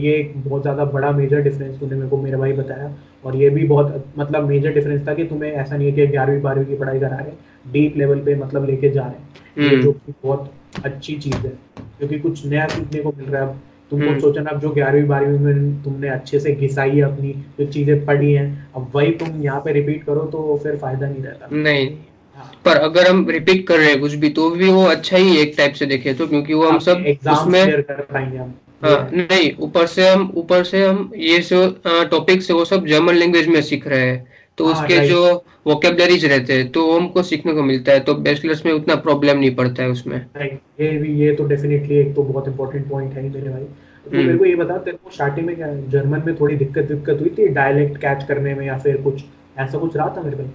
ये 0.00 0.14
एक 0.14 0.32
बहुत 0.38 0.62
ज़्यादा 0.62 0.84
बड़ा 0.86 1.10
मेजर 1.12 1.40
डिफरेंस 1.42 1.78
तूने 1.80 1.96
मेरे 1.96 2.08
को 2.08 2.16
मेरे 2.18 2.36
भाई 2.36 2.52
बताया। 2.54 2.88
और 3.24 3.36
ये 3.36 3.48
भी 3.50 3.64
बहुत 3.66 4.04
मतलब 4.18 4.48
मेजर 4.48 4.72
डिफरेंस 4.72 5.06
था 5.08 5.14
कि 5.14 5.24
तुम्हें 5.24 5.50
ऐसा 5.52 5.76
नहीं 5.76 5.86
है 5.86 5.92
कि 5.94 6.06
ग्यारहवीं 6.06 6.40
बारहवीं 6.42 6.66
की 6.66 6.76
पढ़ाई 6.76 7.00
करा 7.00 7.16
रहे 7.16 7.72
डीप 7.72 7.96
लेवल 7.96 8.18
पे 8.18 8.34
मतलब 8.36 8.66
लेके 8.66 8.90
जा 8.90 9.02
रहे 9.02 9.10
हैं 9.12 9.28
ये 9.60 9.68
हम्म। 9.68 9.82
जो 9.82 9.92
कि 9.94 10.12
बहुत 10.24 10.52
अच्छी 10.84 11.16
चीज़ 11.16 11.36
है 11.36 11.52
क्योंकि 11.98 12.18
कुछ 12.18 12.44
नया 12.46 12.66
सीखने 12.68 13.00
को 13.00 13.12
मिल 13.12 13.26
रहा 13.26 13.42
है 13.42 13.48
अब 13.48 13.60
तुम 13.90 14.00
हम्म। 14.00 14.12
खुद 14.12 14.20
सोचना 14.20 14.50
अब 14.50 14.60
जो 14.60 14.70
ग्यारहवीं 14.70 15.06
बारहवीं 15.06 15.38
में 15.38 15.82
तुमने 15.84 16.08
अच्छे 16.08 16.40
से 16.40 16.52
घिसाई 16.52 16.90
है 16.90 17.02
अपनी 17.02 17.32
जो 17.58 17.66
चीज़ें 17.68 18.04
पढ़ी 18.04 18.32
हैं 18.32 18.46
अब 18.76 18.90
वही 18.94 19.12
तुम 19.14 19.42
यहाँ 19.42 19.60
पे 19.60 19.72
रिपीट 19.72 20.04
करो 20.04 20.24
तो 20.32 20.60
फिर 20.62 20.76
फ़ायदा 20.76 21.08
नहीं 21.08 21.22
रहता 21.22 21.48
नहीं 21.52 21.88
हाँ। 22.36 22.50
पर 22.64 22.76
अगर 22.78 23.08
हम 23.08 23.28
रिपीट 23.30 23.66
कर 23.68 23.78
रहे 23.78 23.88
हैं 23.88 24.00
कुछ 24.00 24.14
भी 24.14 24.28
तो 24.30 24.50
भी 24.52 24.70
वो 24.70 24.84
अच्छा 24.86 25.16
ही 25.16 25.36
एक 25.38 25.54
टाइप 25.56 25.72
से 25.74 25.86
देखे 25.86 26.14
तो 26.14 26.26
क्योंकि 26.26 26.54
वो 26.54 26.68
हम 26.68 26.78
सब 26.80 27.04
एग्ज़ाम 27.06 27.36
उसमें 27.36 27.82
कर 27.82 28.00
पाएँगे 28.02 28.38
हम 28.38 28.54
हाँ। 28.82 29.10
नहीं 29.12 29.50
ऊपर 29.58 29.86
से 29.86 30.08
हम 30.08 30.32
ऊपर 30.36 30.64
से 30.64 30.84
हम 30.84 31.10
ये 31.16 31.38
जो 31.38 31.66
टॉपिक 31.84 32.42
से 32.42 32.52
वो 32.52 32.64
सब 32.64 32.86
जर्मन 32.86 33.14
लैंग्वेज 33.14 33.48
में 33.48 33.60
सीख 33.62 33.86
रहे 33.88 34.00
हैं। 34.00 34.26
तो 34.58 34.66
हाँ, 34.66 34.72
उसके 34.72 34.94
right. 34.94 35.08
जो 35.08 35.44
वोकेबलरीज 35.66 36.24
रहते 36.24 36.52
हैं 36.52 36.68
तो 36.68 36.90
हमको 36.92 37.22
सीखने 37.22 37.52
को 37.52 37.62
मिलता 37.62 37.92
है। 37.92 38.00
तो 38.00 38.14
बैचलर्स 38.16 38.64
में 38.66 38.72
उतना 38.72 38.94
प्रॉब्लम 38.96 39.38
नहीं 39.38 39.54
पड़ता 39.54 39.82
है 39.82 39.88
उसमें। 39.88 40.16
राइट 40.36 40.60
ये 40.80 40.88
भी 40.98 41.12
ये 41.20 41.34
तो 41.34 41.44
डेफिनेटली 41.44 41.98
एक 41.98 42.14
तो 42.14 42.22
बहुत 42.22 42.48
इंपॉर्टेंट 42.48 42.88
पॉइंट 42.90 43.12
है 43.14 43.22
मेरे 43.24 43.48
भाई। 43.48 43.62
तो 43.62 44.10
हम्म। 44.10 44.26
मेरे 44.26 44.38
को 44.38 44.44
ये 44.44 44.54
बता 44.54 44.76
तेरे 44.78 44.96
को 44.96 45.10
स्टार्टिंग 45.10 45.46
में 45.46 45.54
क्या 45.56 45.74
जर्मन 45.90 46.22
में 46.26 46.34
थोड़ी 46.36 46.56
दिक्कत 46.56 46.84
दिक्कत 46.84 47.20
हुई 47.20 47.30
थी 47.38 47.48
डायलेक्ट 47.54 47.96
कैच 47.96 48.24
करने 48.28 48.54
में 48.54 48.66
या 48.66 48.78
फिर 48.78 48.96
कुछ? 49.02 49.22
ऐसा 49.58 49.78
कुछ 49.78 49.96
रहा 49.96 50.14
था 50.16 50.22
मेरे 50.22 50.36
भाई? 50.36 50.50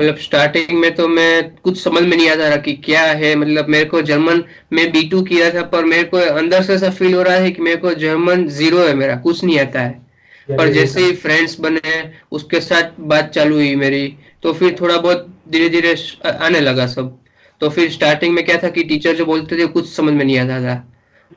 मतलब 0.00 0.16
स्टार्टिंग 0.18 0.78
में 0.80 0.94
तो 0.94 1.06
मैं 1.08 1.50
कुछ 1.56 1.82
समझ 1.82 2.02
में 2.02 2.16
नहीं 2.16 2.28
आता 2.30 2.48
रहा 2.48 2.56
कि 2.58 2.72
क्या 2.84 3.02
है। 3.02 3.34
मतलब 3.36 3.68
मेरे 3.68 3.84
को 3.84 4.02
जर्मन 4.02 4.42
में 4.72 4.90
बी 4.92 5.02
टू 5.08 5.22
किया 5.22 5.50
था 5.50 5.62
पर 5.66 5.84
मेरे 5.84 6.04
को 6.04 6.16
अंदर 6.16 6.62
से 6.62 6.74
ऐसा 6.74 6.90
फील 6.90 7.14
हो 7.14 7.22
रहा 7.22 7.34
है 7.36 7.50
कि 7.50 7.62
मेरे 7.62 7.76
को 7.76 7.92
जर्मन 7.96 8.46
ज़ीरो 8.50 8.78
है 8.78 8.94
मेरा 8.94 9.16
कुछ 9.18 9.44
नहीं 9.44 9.58
आता 9.60 9.80
है। 9.80 10.04
पर 10.48 10.72
जैसे 10.72 11.04
ही 11.04 11.12
फ्रेंड्स 11.14 11.58
बने 11.60 12.02
उसके 12.32 12.60
साथ 12.60 13.00
बात 13.02 13.30
चालू 13.30 13.54
हुई 13.54 13.74
मेरी 13.76 14.06
तो 14.42 14.52
फिर 14.52 14.76
थोड़ा 14.80 14.96
बहुत 14.96 15.26
धीरे 15.50 15.68
धीरे 15.68 15.94
आने 16.28 16.60
लगा 16.60 16.86
सब। 16.86 17.16
तो 17.60 17.68
फिर 17.70 17.90
स्टार्टिंग 17.90 18.34
में 18.34 18.44
क्या 18.44 18.56
था 18.62 18.68
कि 18.68 18.82
टीचर 18.84 19.14
जो 19.16 19.24
बोलते 19.26 19.58
थे 19.58 19.66
कुछ 19.68 19.88
समझ 19.92 20.12
में 20.14 20.24
नहीं 20.24 20.38
आता 20.38 20.60
था। 20.62 20.82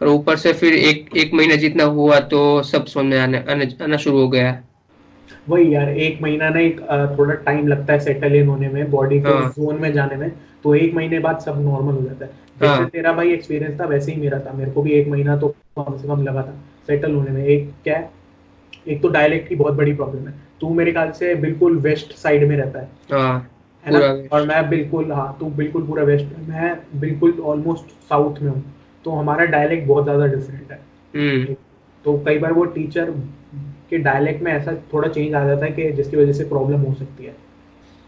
और 0.02 0.08
ऊपर 0.08 0.36
से 0.38 0.52
फिर 0.54 0.74
एक 0.74 1.18
एक 1.18 1.34
महीना 1.34 1.56
जितना 1.56 1.84
हुआ 1.86 2.20
तो 2.32 2.42
सब 2.64 2.86
समझ 2.88 3.06
में 3.06 3.20
आने 3.20 3.44
आने 3.50 3.68
आना 3.84 3.98
शुरू 3.98 4.18
हो 4.18 4.28
गया। 4.30 4.52
वही 5.50 5.74
यार 5.74 5.90
एक 5.90 6.22
महीना 6.22 6.50
ना 6.50 6.60
एक 6.60 6.82
थोड़ा 7.18 7.34
टाइम 7.36 7.68
लगता 7.68 7.94
है 7.94 8.00
सेटल 8.00 8.36
इन 8.36 8.48
होने 8.48 8.70
में 8.70 8.90
बॉडी 8.92 9.20
को। 9.22 9.40
जोन 9.52 9.82
में 9.82 9.92
जाने 9.94 10.16
में 10.16 10.32
तो 10.64 10.76
एक 10.76 10.94
महीने 10.96 11.20
बाद 11.20 11.40
सब 11.40 11.62
नॉर्मल 11.62 11.94
हो 11.94 12.02
जाता 12.02 12.26
है। 12.26 12.32
जैसे 12.62 12.74
हाँ। 12.74 12.88
तेरा 12.90 13.12
भाई 13.14 13.32
एक्सपीरियंस 13.34 13.80
था 13.80 13.86
वैसे 13.86 14.12
ही 14.12 14.22
मेरा 14.22 14.40
था। 14.40 14.54
मेरे 14.54 14.72
को 14.72 14.82
भी 14.82 14.92
एक 14.92 15.08
महीना 15.08 15.38
तो 15.38 15.48
कम 15.78 15.98
से 15.98 16.08
कम 16.08 16.24
लगा 16.24 16.42
था 16.42 16.56
सेटल 16.88 17.14
होने 17.16 17.32
में। 17.32 17.44
एक 17.46 17.70
क्या 17.84 17.98
है 17.98 18.10
एक 18.88 19.02
तो 19.02 19.10
डायलेक्ट 19.10 19.48
की 19.50 19.56
बहुत 19.56 19.74
बड़ी 19.74 19.94
प्रॉब्लम 19.94 20.28
है। 20.28 20.34
तू 20.62 20.74
मेरे 20.74 20.92
ख्याल 20.92 21.12
से 21.12 21.34
बिल्कुल 21.38 21.78
वेस्ट 21.80 22.14
साइड 22.16 22.48
में 22.50 22.56
रहता 22.58 22.80
है। 22.80 22.90
हाँ 23.12 23.50
है 23.86 23.92
ना? 23.94 24.28
और 24.32 24.46
मैं 24.48 24.70
बिल्कुल 24.70 25.12
हाँ 25.12 25.36
तू 25.40 25.46
बिल्कुल 25.58 25.86
पूरा 25.88 26.04
वेस्ट 26.04 26.38
मैं 26.48 26.76
बिल्कुल 26.96 27.40
ऑलमोस्ट 27.44 27.92
साउथ 28.10 28.42
में 28.42 28.50
हूँ। 28.52 28.64
तो 29.06 29.12
हमारा 29.12 29.46
डायलेक्ट 29.48 29.88
बहुत 29.88 30.04
ज़्यादा 30.04 30.26
डिफरेंट 30.28 30.72
है। 30.72 30.80
हम्म। 31.14 31.54
तो 32.06 32.18
कई 32.26 32.38
बार 32.38 32.54
वो 32.54 32.64
टीचर 32.68 33.10
के 33.90 33.98
डायलेक्ट 34.00 34.42
में 34.44 34.52
ऐसा 34.52 34.74
थोड़ा 34.94 35.08
चेंज 35.10 35.34
आ 35.36 35.46
जाता 35.48 35.66
है 35.66 35.72
कि 35.72 35.92
जिसकी 35.94 36.18
वजह 36.18 36.34
से 36.34 36.44
प्रॉब्लम 36.46 36.82
हो 36.82 36.94
सकती 36.94 37.26
है। 37.26 37.36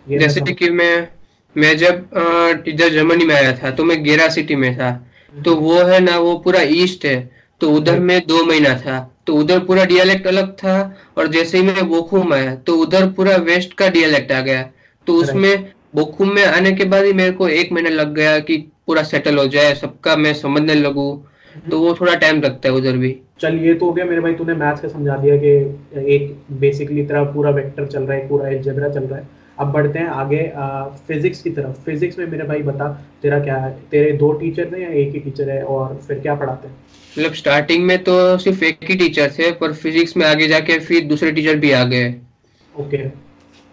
ये 0.08 0.20
जैसे 0.20 0.54
कि 0.54 0.70
मैं 0.72 1.08
मैं 1.56 1.76
जब 1.78 2.64
इधर 2.68 2.90
जर्मनी 2.90 3.26
में 3.26 3.36
आया 3.36 3.52
था 3.54 3.72
तो 3.72 3.84
मैं 3.84 4.04
गेरा 4.04 4.28
सिटी 4.30 4.56
में 4.56 4.76
था। 4.78 4.92
तो 5.36 5.56
वो 5.56 5.82
है 5.84 6.00
ना 6.00 6.18
वो 6.20 6.36
पूरा 6.38 6.62
ईस्ट 6.76 7.06
है 7.06 7.18
तो 7.62 7.72
उधर. 7.72 8.00
में 8.00 8.20
दो 8.28 8.44
महीना 8.46 8.74
था। 8.78 9.00
तो 9.28 9.36
उधर 9.36 9.60
पूरा 9.60 9.84
डियालेक्ट 9.86 10.28
अलग 10.28 10.52
था 10.54 10.76
और 11.18 11.28
जैसे 11.28 11.58
ही 11.58 11.64
मैं 11.64 11.88
बोखुम 11.90 12.34
आया 12.34 12.56
तो 12.58 12.76
उधर 12.78 13.08
पूरा 13.12 13.36
वेस्ट 13.44 13.74
का 13.74 13.90
डियालेक्ट 13.90 14.32
आ 14.32 14.40
गया। 14.42 14.62
तो 15.08 15.16
उसमें 15.16 15.72
बोखुम 15.96 16.34
में 16.36 16.44
आने 16.46 16.72
के 16.72 16.86
बाद 16.86 17.06
ही 17.06 17.14
मेरे 17.14 17.32
को 17.32 17.48
एक 17.50 17.72
महीना 17.72 17.90
लग 17.92 18.14
गया 18.16 18.38
कि 18.40 18.58
पूरा 18.88 19.04
सेटल 19.04 19.38
हो 19.38 19.46
जाए 19.48 19.74
सबका 19.76 20.16
मैं 20.16 20.34
समझने 20.34 20.74
लगू। 20.76 21.12
तो 21.72 21.80
वो 21.80 21.94
थोड़ा 21.94 22.14
टाइम 22.16 22.42
लगता 22.42 22.70
है 22.70 22.76
उधर 22.76 22.98
भी। 22.98 23.16
चल 23.42 23.56
ये 23.58 23.74
तो 23.74 23.86
हो 23.86 23.94
गया 23.94 24.06
मेरे 24.06 24.22
भाई 24.22 24.34
तूने 24.34 24.54
मैथ्स 24.56 24.82
का 24.82 24.88
समझा 24.88 25.16
दिया 25.18 25.36
कि 25.38 25.50
एक 26.16 26.36
बेसिकली 26.60 27.06
तेरा 27.06 27.24
पूरा 27.34 27.50
वेक्टर 27.52 27.86
चल 27.88 28.04
रहा 28.04 28.18
है 28.18 28.28
पूरा 28.28 28.50
एलजेब्रा 28.50 28.90
चल 28.90 29.04
रहा 29.04 29.20
है। 29.20 29.28
अब 29.58 29.72
बढ़ते 29.72 30.00
हैं 30.00 30.08
आगे 30.08 30.42
फिजिक्स 31.08 31.42
की 31.42 31.50
तरफ़। 31.50 31.82
फिजिक्स 31.86 32.20
में 32.20 32.26
मेरे 32.28 32.44
भाई 32.44 32.62
बता 32.64 32.88
तेरा 33.22 33.40
क्या 33.40 33.56
है? 33.58 33.72
तेरे 33.92 34.12
दो 34.18 34.32
टीचर 34.34 34.68
हैं 34.74 34.82
या 34.82 34.90
एक 35.02 35.14
ही 35.14 35.20
टीचर 35.20 35.50
है 35.50 35.62
और 35.64 35.96
फिर 36.08 36.20
क्या 36.20 36.36
पढ़ाते 36.36 36.68
हैं? 36.68 36.76
मतलब 37.12 37.34
स्टार्टिंग 37.34 37.86
में 37.86 37.98
तो 38.04 38.38
सिर्फ़ 38.38 38.64
एक 38.64 38.90
ही 38.90 38.96
टीचर 38.96 39.32
थे 39.40 39.52
पर 39.52 39.74
फिजिक्स 39.76 40.16
में 40.18 40.26
आगे 40.26 40.48
जाके 40.48 40.80
फिर 40.82 41.06
दूसरे 41.06 41.32
टीचर 41.32 41.56
भी 41.56 41.72
आ 41.72 41.84
गए। 41.86 42.14
ओके। 42.74 42.98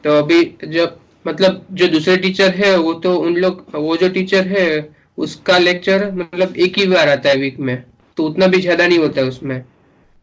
तो 0.04 0.18
अभी 0.18 0.42
जब 0.68 0.96
मतलब 1.26 1.66
जो 1.72 1.88
दूसरे 1.88 2.16
टीचर 2.16 2.50
है 2.54 2.76
वो 2.78 2.92
तो 2.94 3.14
उन 3.18 3.36
लोग 3.36 3.64
वो 3.74 3.96
जो 3.96 4.08
टीचर 4.08 4.46
है 4.48 4.66
उसका 5.18 5.58
लेक्चर 5.58 6.10
मतलब 6.12 6.56
एक 6.56 6.78
ही 6.78 6.86
बार 6.86 7.08
आता 7.08 7.30
है 7.30 7.36
वीक 7.36 7.60
में। 7.60 7.82
तो 8.18 8.24
उतना 8.24 8.46
भी 8.46 8.60
ज़्यादा 8.60 8.86
नहीं 8.86 8.98
होता 8.98 9.20
है 9.20 9.26
उसमें। 9.28 9.62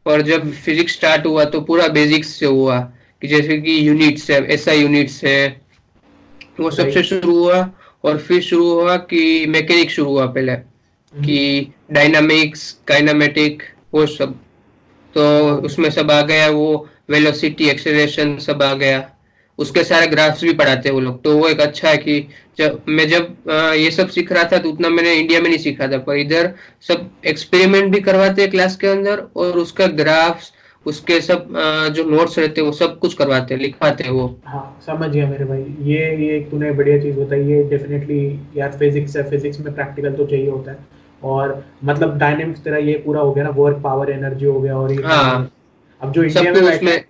और 0.05 0.21
जब 0.21 0.51
फिजिक्स 0.53 0.93
स्टार्ट 0.93 1.25
हुआ 1.25 1.43
तो 1.45 1.61
पूरा 1.61 1.87
बेसिक्स 1.89 2.27
से 2.39 2.45
हुआ 2.45 2.79
कि 3.21 3.27
जैसे 3.27 3.57
कि 3.57 3.77
यूनिट्स 3.87 4.29
है 4.31 4.43
ऐसा 4.53 4.71
यूनिट्स 4.73 5.23
है 5.23 5.61
वो 6.59 6.71
सबसे 6.71 7.03
शुरू 7.03 7.35
हुआ 7.35 7.59
और 8.03 8.17
फिर 8.17 8.41
शुरू 8.41 8.69
हुआ 8.71 8.95
कि 9.11 9.45
मैकेनिक 9.49 9.91
शुरू 9.91 10.09
हुआ 10.09 10.25
पहले 10.27 10.55
कि 11.13 11.73
डायनामिक्स 11.91 12.71
काइनामेटिक 12.87 13.63
वो 13.93 14.05
सब। 14.07 14.33
तो 15.13 15.25
उसमें 15.65 15.89
सब 15.89 16.11
आ 16.11 16.21
गया 16.23 16.49
वो 16.51 16.87
वेलोसिटी 17.09 17.69
एक्सेलरेशन 17.69 18.37
सब 18.39 18.63
आ 18.63 18.73
गया। 18.75 18.99
उसके 19.59 19.83
सारे 19.83 20.07
ग्राफ्स 20.07 20.43
भी 20.43 20.53
पढ़ाते 20.53 20.89
हैं 20.89 20.93
वो 20.93 20.99
लोग। 21.01 21.21
तो 21.23 21.37
वो 21.37 21.47
एक 21.49 21.59
अच्छा 21.61 21.89
है 21.89 21.97
कि 21.97 22.19
जब 22.57 22.81
मैं 22.87 23.07
जब 23.09 23.49
ये 23.75 23.91
सब 23.91 24.09
सीख 24.09 24.31
रहा 24.31 24.43
था 24.43 24.57
तो 24.57 24.69
उतना 24.69 24.89
मैंने 24.89 25.13
इंडिया 25.13 25.39
में 25.41 25.47
नहीं 25.49 25.59
सीखा 25.59 25.87
था। 25.87 25.97
पर 25.99 26.17
इधर 26.17 26.53
सब 26.87 27.09
एक्सपेरिमेंट 27.27 27.91
भी 27.93 28.01
करवाते 28.01 28.41
हैं 28.41 28.51
क्लास 28.51 28.75
के 28.75 28.87
अंदर 28.87 29.23
और 29.35 29.57
उसका 29.59 29.87
ग्राफ्स 29.95 30.51
उसके 30.85 31.19
सब 31.21 31.47
जो 31.95 32.03
नोट्स 32.05 32.37
रहते 32.39 32.61
हैं 32.61 32.65
वो 32.67 32.73
सब 32.73 32.97
कुछ 32.99 33.13
करवाते 33.13 33.53
हैं 33.53 33.61
लिखवाते 33.61 34.03
हैं 34.03 34.11
वो। 34.11 34.25
हाँ 34.45 34.79
समझ 34.85 35.09
गया 35.09 35.29
मेरे 35.29 35.45
भाई। 35.45 35.63
ये 35.83 35.99
ये 36.17 36.35
एक 36.37 36.49
तूने 36.51 36.71
बढ़िया 36.71 36.99
चीज़ 37.01 37.15
बताई। 37.19 37.43
ये 37.43 37.63
डेफिनेटली 37.69 38.19
यार 38.57 38.77
फिजिक्स 38.79 39.15
है। 39.17 39.29
फिजिक्स 39.29 39.59
में 39.59 39.73
प्रैक्टिकल 39.73 40.13
तो 40.13 40.25
चाहिए 40.25 40.49
होता 40.49 40.71
है। 40.71 40.77
और 41.23 41.63
मतलब 41.85 42.17
डायनेमिक्स 42.17 42.61
तेरा 42.61 42.77
ये 42.77 42.93
पूरा 43.05 43.21
हो 43.21 43.31
गया 43.33 43.43
ना 43.43 43.49
वर्क 43.55 43.77
पावर 43.83 44.11
एनर्जी 44.11 44.45
हो 44.45 44.59
गया 44.61 44.77
और 44.77 44.91
ये 44.91 45.01
हाँ। 45.05 45.51
अब 46.01 46.11
जो 46.11 46.23
इंडिया 46.23 46.51
में 46.51 46.61
हैं, 46.61 47.03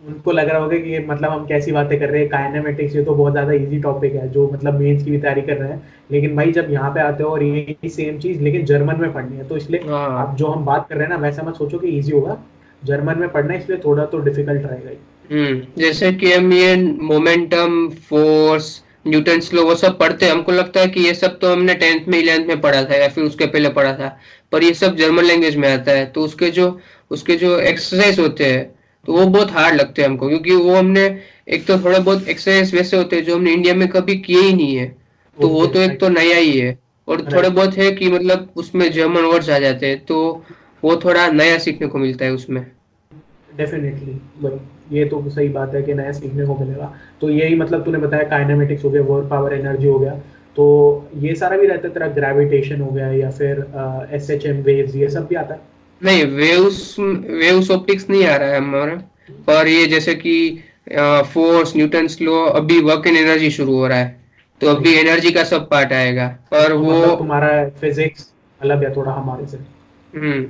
उनको 0.00 0.32
लग 0.32 0.48
रहा 0.48 0.58
होगा 0.58 0.76
कि 0.78 0.98
मतलब 1.06 1.30
हम 1.30 1.46
कैसी 1.46 1.72
बातें 1.72 1.98
कर 2.00 2.08
रहे 2.08 2.20
हैं 2.20 2.28
काइनेमेटिक्स 2.30 2.94
ये 2.96 3.02
तो 3.04 3.14
बहुत 3.14 3.32
ज़्यादा 3.32 3.52
इजी 3.52 3.78
टॉपिक 3.80 4.14
है 4.14 4.28
जो 4.32 4.48
मतलब 4.52 4.78
मेंस 4.80 5.02
की 5.04 5.10
भी 5.10 5.18
तैयारी 5.18 5.42
कर 5.42 5.56
रहे 5.56 5.68
हैं। 5.68 5.82
लेकिन 6.10 6.36
भाई 6.36 6.52
जब 6.52 6.70
यहाँ 6.70 6.90
पे 6.94 7.00
आते 7.00 7.22
हो 7.22 7.30
और 7.30 7.42
ये 7.42 7.88
सेम 7.88 8.18
चीज़ 8.18 8.42
लेकिन 8.42 8.64
जर्मन 8.66 9.00
में 9.00 9.12
पढ़नी 9.12 9.36
है 9.36 9.48
तो 9.48 9.56
इसलिए 9.56 9.80
हाँ। 9.88 10.26
अब 10.26 10.36
जो 10.36 10.46
हम 10.46 10.64
बात 10.64 10.86
कर 10.88 10.96
रहे 10.96 11.04
हैं 11.04 11.10
ना 11.10 11.20
वैसा 11.22 11.42
मत 11.42 11.56
सोचो 11.56 11.78
कि 11.78 11.88
इजी 11.88 12.12
होगा। 12.12 12.38
जर्मन 12.82 13.18
में 13.18 13.28
पढ़ना 13.28 13.52
है 13.52 13.58
इसलिए 13.58 13.78
थोड़ा 13.84 14.04
तो 14.06 14.18
डिफ़िकल्ट 14.20 14.66
रहेगा 14.66 14.90
हम्म 15.30 15.80
जैसे 15.80 16.12
कि 16.12 16.32
हम 16.32 16.52
ये 16.52 16.74
मोमेंटम 17.02 17.88
फोर्स 18.08 18.70
न्यूटन 19.06 19.40
स्लो 19.40 19.64
वो 19.64 19.74
सब 19.74 19.98
पढ़ते 19.98 20.26
हैं। 20.26 20.32
हमको 20.32 20.52
लगता 20.52 20.80
है 20.80 20.88
कि 20.88 21.00
ये 21.00 21.14
सब 21.14 21.38
तो 21.38 21.52
हमने 21.52 21.74
टेंथ 21.74 22.08
में 22.08 22.18
इलेवेंथ 22.18 22.46
में 22.46 22.60
पढ़ा 22.60 22.82
था 22.84 22.96
या 22.96 23.08
फिर 23.08 23.24
उसके 23.24 23.46
पहले 23.46 23.68
पढ़ा 23.70 23.92
था। 23.94 24.16
पर 24.52 24.62
ये 24.64 24.72
सब 24.74 24.96
जर्मन 24.96 25.24
लैंग्वेज 25.24 25.56
में 25.56 25.68
आता 25.68 25.92
है 25.92 26.06
तो 26.06 26.20
उसके 26.20 26.50
जो 26.50 26.78
उसके 27.10 27.36
जो 27.36 27.58
एक्सरसाइज 27.60 28.18
होते 28.20 28.44
हैं 28.44 28.77
तो 29.08 29.12
वो 29.12 29.26
बहुत 29.26 29.50
हार्ड 29.50 29.74
लगते 29.74 30.02
हैं 30.02 30.08
हमको 30.08 30.28
क्योंकि 30.28 30.54
वो 30.54 30.74
हमने 30.74 31.02
एक 31.48 31.66
तो 31.66 31.78
थोड़ा 31.84 31.98
बहुत 31.98 32.28
एक्सरसाइज 32.28 32.74
वैसे 32.74 32.96
होते 32.96 33.16
हैं 33.16 33.24
जो 33.24 33.34
हमने 33.36 33.52
इंडिया 33.52 33.74
में 33.74 33.86
कभी 33.88 34.16
किए 34.18 34.40
ही 34.40 34.52
नहीं 34.54 34.74
है। 34.76 34.86
तो 35.38 35.48
वो 35.48 35.66
तो 35.66 35.80
एक 35.80 35.98
तो 36.00 36.08
नया 36.08 36.36
ही 36.36 36.58
है 36.58 36.78
और 37.08 37.22
थोड़े 37.32 37.48
बहुत 37.50 37.76
है 37.78 37.90
कि 37.90 38.10
मतलब 38.12 38.48
उसमें 38.56 38.90
जर्मन 38.92 39.24
वर्ड्स 39.24 39.48
आ 39.50 39.58
जाते 39.58 39.86
हैं 39.86 40.04
तो 40.06 40.18
वो 40.82 40.96
थोड़ा 41.04 41.26
नया 41.28 41.58
सीखने 41.58 41.86
को 41.86 41.98
मिलता 41.98 42.24
है 42.24 42.32
उसमें। 42.32 42.60
डेफिनेटली 43.56 44.12
भाई 44.42 44.98
ये 44.98 45.04
तो 45.04 45.22
सही 45.30 45.48
बात 45.48 45.74
है 45.74 45.82
कि 45.82 45.94
नया 45.94 46.12
सीखने 46.12 46.46
को 46.46 46.56
मिलेगा। 46.58 46.92
तो 47.20 47.30
यही 47.30 47.54
मतलब 47.54 47.84
तूने 47.84 47.98
बताया 47.98 48.28
काइनेमेटिक्स 48.28 48.84
हो 48.84 48.90
गया 48.90 49.02
वर्क 49.04 49.28
पावर 49.30 49.54
एनर्जी 49.54 49.86
हो 49.86 49.98
गया। 49.98 50.12
तो 50.56 50.68
ये 51.16 51.34
सारा 51.34 51.56
भी 51.56 51.66
रहता 51.66 51.88
है 51.88 51.94
तेरा 51.94 52.06
ग्रेविटेशन 52.14 52.80
हो 52.80 52.90
गया 52.90 53.10
या 53.12 53.30
फिर 53.30 53.66
एस 54.12 54.30
एच 54.30 54.46
एम 54.46 54.62
वेव्स 54.62 54.94
ये 54.96 55.08
सब 55.10 55.26
भी 55.26 55.34
आता 55.36 55.54
है। 55.54 55.60
नहीं 56.00 56.24
वेव्स 56.26 56.94
वेव्स 56.98 57.70
ऑप्टिक्स 57.70 58.08
नहीं 58.10 58.24
आ 58.26 58.36
रहा 58.36 58.48
है 58.48 58.58
हमारा। 58.58 58.94
पर 59.46 59.68
ये 59.68 59.86
जैसे 59.86 60.14
कि 60.16 60.34
फोर्स 61.32 61.74
न्यूटन 61.76 62.06
स्लो 62.08 62.44
अभी 62.60 62.78
वर्क 62.82 63.06
इन 63.06 63.16
एनर्जी 63.16 63.50
शुरू 63.50 63.74
हो 63.76 63.86
रहा 63.86 63.98
है। 63.98 64.16
तो 64.60 64.66
अभी 64.66 64.94
एनर्जी 64.94 65.30
का 65.32 65.44
सब 65.44 65.68
पार्ट 65.70 65.92
आएगा। 65.92 66.26
पर 66.50 66.68
तो 66.68 66.78
वो 66.78 66.92
मतलब 66.92 67.18
तुम्हारा 67.18 67.68
फिजिक्स 67.80 68.30
अलग 68.60 68.84
है 68.84 68.94
थोड़ा 68.96 69.12
हमारे 69.12 69.46
से। 69.46 69.56
हम्म 70.14 70.42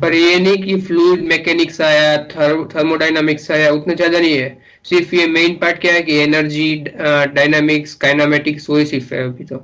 पर 0.00 0.14
ये 0.14 0.38
नहीं 0.38 0.62
कि 0.62 0.80
फ्लूड 0.80 1.20
मैकेनिक्स 1.22 1.80
आया 1.80 2.16
थर, 2.26 2.64
थर्मोडाइनामिक्स 2.74 3.50
आया 3.50 3.70
उतना 3.72 3.94
ज़्यादा 3.94 4.18
नहीं 4.18 4.36
है। 4.36 4.58
सिर्फ़ 4.84 5.14
ये 5.14 5.26
मेन 5.28 5.54
पार्ट 5.54 5.80
क्या 5.80 5.92
है 5.92 6.02
कि 6.02 6.16
एनर्जी 6.18 6.74
डायनामिक्स 6.88 7.94
काइनामेटिक्स 8.04 8.68
वही 8.70 8.86
सिर्फ़ 8.86 9.14
है 9.14 9.22
अभी 9.24 9.44
तो। 9.44 9.56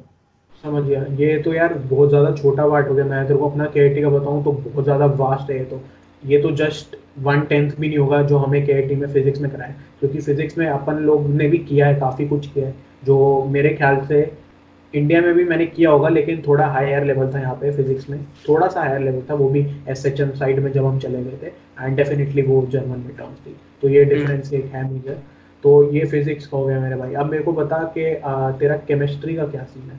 समझ 0.64 0.82
गया। 0.84 1.04
ये 1.18 1.38
तो 1.42 1.52
यार 1.54 1.74
बहुत 1.90 2.08
ज़्यादा 2.08 2.30
छोटा 2.32 2.66
पार्ट 2.68 2.88
हो 2.88 2.94
गया। 2.94 3.04
मैं 3.04 3.26
तेरे 3.26 3.38
को 3.38 3.48
अपना 3.48 3.64
के 3.66 4.02
का 4.02 4.08
बताऊँ 4.08 4.42
तो 4.44 4.52
बहुत 4.52 4.84
ज़्यादा 4.84 5.06
वास्ट 5.18 5.50
है 5.50 5.58
ये 5.58 5.64
तो। 5.64 5.80
ये 6.22 6.40
तो 6.42 6.50
जस्ट 6.56 6.96
वन 7.18 7.40
टेंथ 7.40 7.70
भी 7.70 7.88
नहीं 7.88 7.98
होगा 7.98 8.20
जो 8.22 8.38
हमें 8.38 8.64
के 8.66 8.96
में 8.96 9.06
फिजिक्स 9.12 9.40
में 9.40 9.50
कराए 9.50 9.74
क्योंकि 10.00 10.20
फिजिक्स 10.20 10.58
में 10.58 10.66
अपन 10.68 10.96
लोग 11.02 11.28
ने 11.30 11.48
भी 11.48 11.58
किया 11.60 11.86
है 11.86 11.94
काफ़ी 12.00 12.26
कुछ 12.28 12.46
किया 12.46 12.66
है। 12.66 12.74
जो 13.04 13.44
मेरे 13.50 13.68
ख्याल 13.74 14.04
से 14.06 14.20
इंडिया 14.94 15.20
में 15.22 15.32
भी 15.34 15.44
मैंने 15.44 15.66
किया 15.68 15.90
होगा 15.90 16.08
लेकिन 16.08 16.42
थोड़ा 16.46 16.66
हायर 16.66 17.04
लेवल 17.04 17.32
था 17.34 17.40
यहाँ 17.40 17.54
पे 17.54 17.70
फिजिक्स 17.72 18.08
में। 18.10 18.18
थोड़ा 18.48 18.68
सा 18.68 18.80
हायर 18.80 19.00
लेवल 19.00 19.22
था 19.30 19.34
वो 19.34 19.48
भी 19.48 19.64
एस 19.88 20.04
एच 20.06 20.20
एम 20.20 20.30
साइड 20.34 20.58
में 20.60 20.70
जब 20.72 20.86
हम 20.86 20.98
चले 20.98 21.22
गए 21.24 21.38
थे। 21.42 21.52
एंड 21.80 21.96
डेफिनेटली 21.96 22.42
वो 22.42 22.66
जर्मन 22.70 22.98
में 22.98 23.16
टर्म्स 23.16 23.46
थी। 23.46 23.56
तो 23.82 23.88
ये 23.88 24.04
डिफरेंस 24.04 24.52
एक 24.52 24.64
है 24.74 24.84
मुझे 24.90 25.18
तो 25.64 25.82
ये 25.92 26.04
फिजिक्स 26.06 26.46
का 26.46 26.56
हो 26.56 26.64
गया 26.66 26.80
मेरे 26.80 26.96
भाई। 26.96 27.14
अब 27.14 27.30
मेरे 27.30 27.42
को 27.42 27.52
बता 27.54 27.82
कि 27.96 28.14
तेरा 28.58 28.76
केमिस्ट्री 28.88 29.34
का 29.36 29.46
क्या 29.46 29.62
सीन 29.64 29.90
है? 29.90 29.98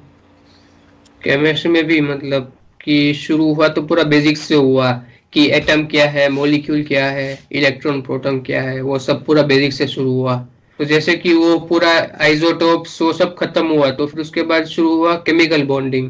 केमिस्ट्री 1.23 1.71
में 1.71 1.83
भी 1.87 1.99
मतलब 2.01 2.51
कि 2.83 3.13
शुरू 3.13 3.53
हुआ 3.53 3.67
तो 3.67 3.81
पूरा 3.81 4.03
बेसिक्स 4.05 4.41
से 4.41 4.55
हुआ 4.55 4.91
कि 5.33 5.45
एटम 5.51 5.85
क्या 5.85 6.05
है 6.09 6.27
मोलिक्यूल 6.29 6.83
क्या 6.83 7.05
है 7.09 7.39
इलेक्ट्रॉन 7.51 8.01
प्रोटॉन 8.01 8.39
क्या 8.41 8.61
है 8.61 8.81
वो 8.81 8.97
सब 8.99 9.23
पूरा 9.25 9.43
बेसिक 9.43 9.73
से 9.73 9.87
शुरू 9.87 10.11
हुआ। 10.11 10.35
तो 10.79 10.85
जैसे 10.85 11.15
कि 11.15 11.33
वो 11.33 11.57
पूरा 11.59 11.91
आइसोटोप्स 12.21 13.01
वो 13.01 13.11
सब 13.13 13.35
खत्म 13.37 13.67
हुआ 13.67 13.89
तो 13.91 14.07
फिर 14.07 14.21
उसके 14.21 14.43
बाद 14.43 14.65
शुरू 14.65 14.95
हुआ 14.95 15.15
केमिकल 15.25 15.63
बॉन्डिंग 15.65 16.09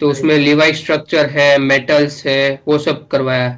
तो 0.00 0.10
उसमें 0.10 0.36
लिवाई 0.38 0.72
स्ट्रक्चर 0.72 1.26
है 1.30 1.56
मेटल्स 1.58 2.24
है 2.26 2.60
वो 2.68 2.78
सब 2.78 3.06
करवाया। 3.08 3.48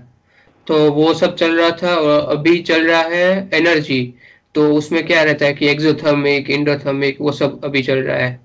तो 0.67 0.91
वो 0.93 1.13
सब 1.15 1.35
चल 1.37 1.57
रहा 1.57 1.71
था 1.83 1.95
और 1.95 2.37
अभी 2.37 2.59
चल 2.63 2.87
रहा 2.87 3.01
है 3.03 3.49
एनर्जी 3.55 4.03
तो 4.55 4.73
उसमें 4.75 5.07
क्या 5.07 5.23
रहता 5.23 5.47
है 5.47 5.53
कि 5.55 5.69
एक्सोथर्मिक 5.69 6.51
इंडोथर्मिक 6.51 7.21
वो 7.21 7.33
सब 7.33 7.65
अभी 7.65 7.83
चल 7.83 7.99
रहा 7.99 8.17
है। 8.17 8.39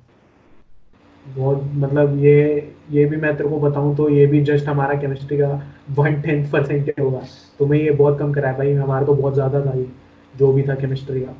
बहुत 1.27 1.63
मतलब 1.75 2.17
ये 2.23 2.71
ये 2.91 3.05
भी 3.05 3.17
मैं 3.17 3.35
तेरे 3.37 3.49
को 3.49 3.59
बताऊँ 3.59 3.95
तो 3.97 4.09
ये 4.09 4.25
भी 4.27 4.41
जस्ट 4.43 4.67
हमारा 4.67 4.95
केमिस्ट्री 5.01 5.37
का 5.37 5.47
वन 5.91 6.21
टेंथ 6.21 6.49
परसेंट 6.51 6.91
होगा। 6.99 7.21
तुम्हें 7.59 7.81
ये 7.81 7.91
बहुत 7.91 8.19
कम 8.19 8.33
करा 8.33 8.49
है 8.49 8.57
भाई 8.57 8.73
हमारा 8.73 9.05
तो 9.05 9.13
बहुत 9.13 9.33
ज़्यादा 9.33 9.61
था 9.61 9.77
ये 9.77 9.85
जो 10.33 10.51
भी 10.53 10.63
था 10.63 10.75
केमिस्ट्री 10.75 11.21
का। 11.21 11.35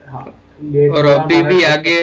हाँ 0.00 0.24
ये 0.64 0.88
और 0.88 1.06
अभी 1.06 1.42
भी 1.42 1.62
आगे 1.64 2.00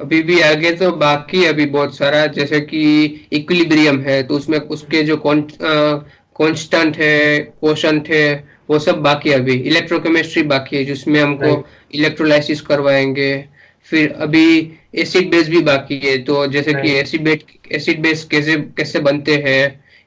अभी 0.00 0.22
भी 0.22 0.40
आगे 0.42 0.70
तो 0.72 0.90
बाकी 0.96 1.44
अभी 1.44 1.66
बहुत 1.68 1.96
सारा 1.96 2.26
जैसे 2.28 2.60
कि 2.62 3.04
इक्विलिब्रियम 3.32 4.00
है 4.00 4.22
तो 4.22 4.36
उसमें 4.36 4.58
उसके 4.58 5.02
जो 5.02 5.16
कांस्टेंट 5.24 6.96
है 6.96 7.38
क्वेश्चन 7.38 8.02
है 8.08 8.56
वो 8.70 8.78
सब 8.78 9.00
बाकी 9.02 9.30
अभी। 9.32 9.52
इलेक्ट्रोकेमिस्ट्री 9.52 10.42
बाकी 10.44 10.76
है 10.76 10.84
जिसमें 10.84 11.20
हमको 11.20 11.64
इलेक्ट्रोलाइसिस 11.94 12.60
करवाएँगे। 12.62 13.44
फिर 13.88 14.12
अभी 14.12 14.72
एसिड 14.96 15.30
बेस 15.30 15.48
भी 15.48 15.60
बाकी 15.62 15.98
है। 15.98 16.16
तो 16.24 16.46
जैसे 16.46 16.74
कि 16.74 16.94
एसिड 16.94 17.24
बेस 17.24 17.44
एसिड 17.72 18.00
बेस 18.02 18.24
कैसे 18.24 18.56
कैसे 18.76 19.00
बनते 19.00 19.36
हैं 19.46 19.62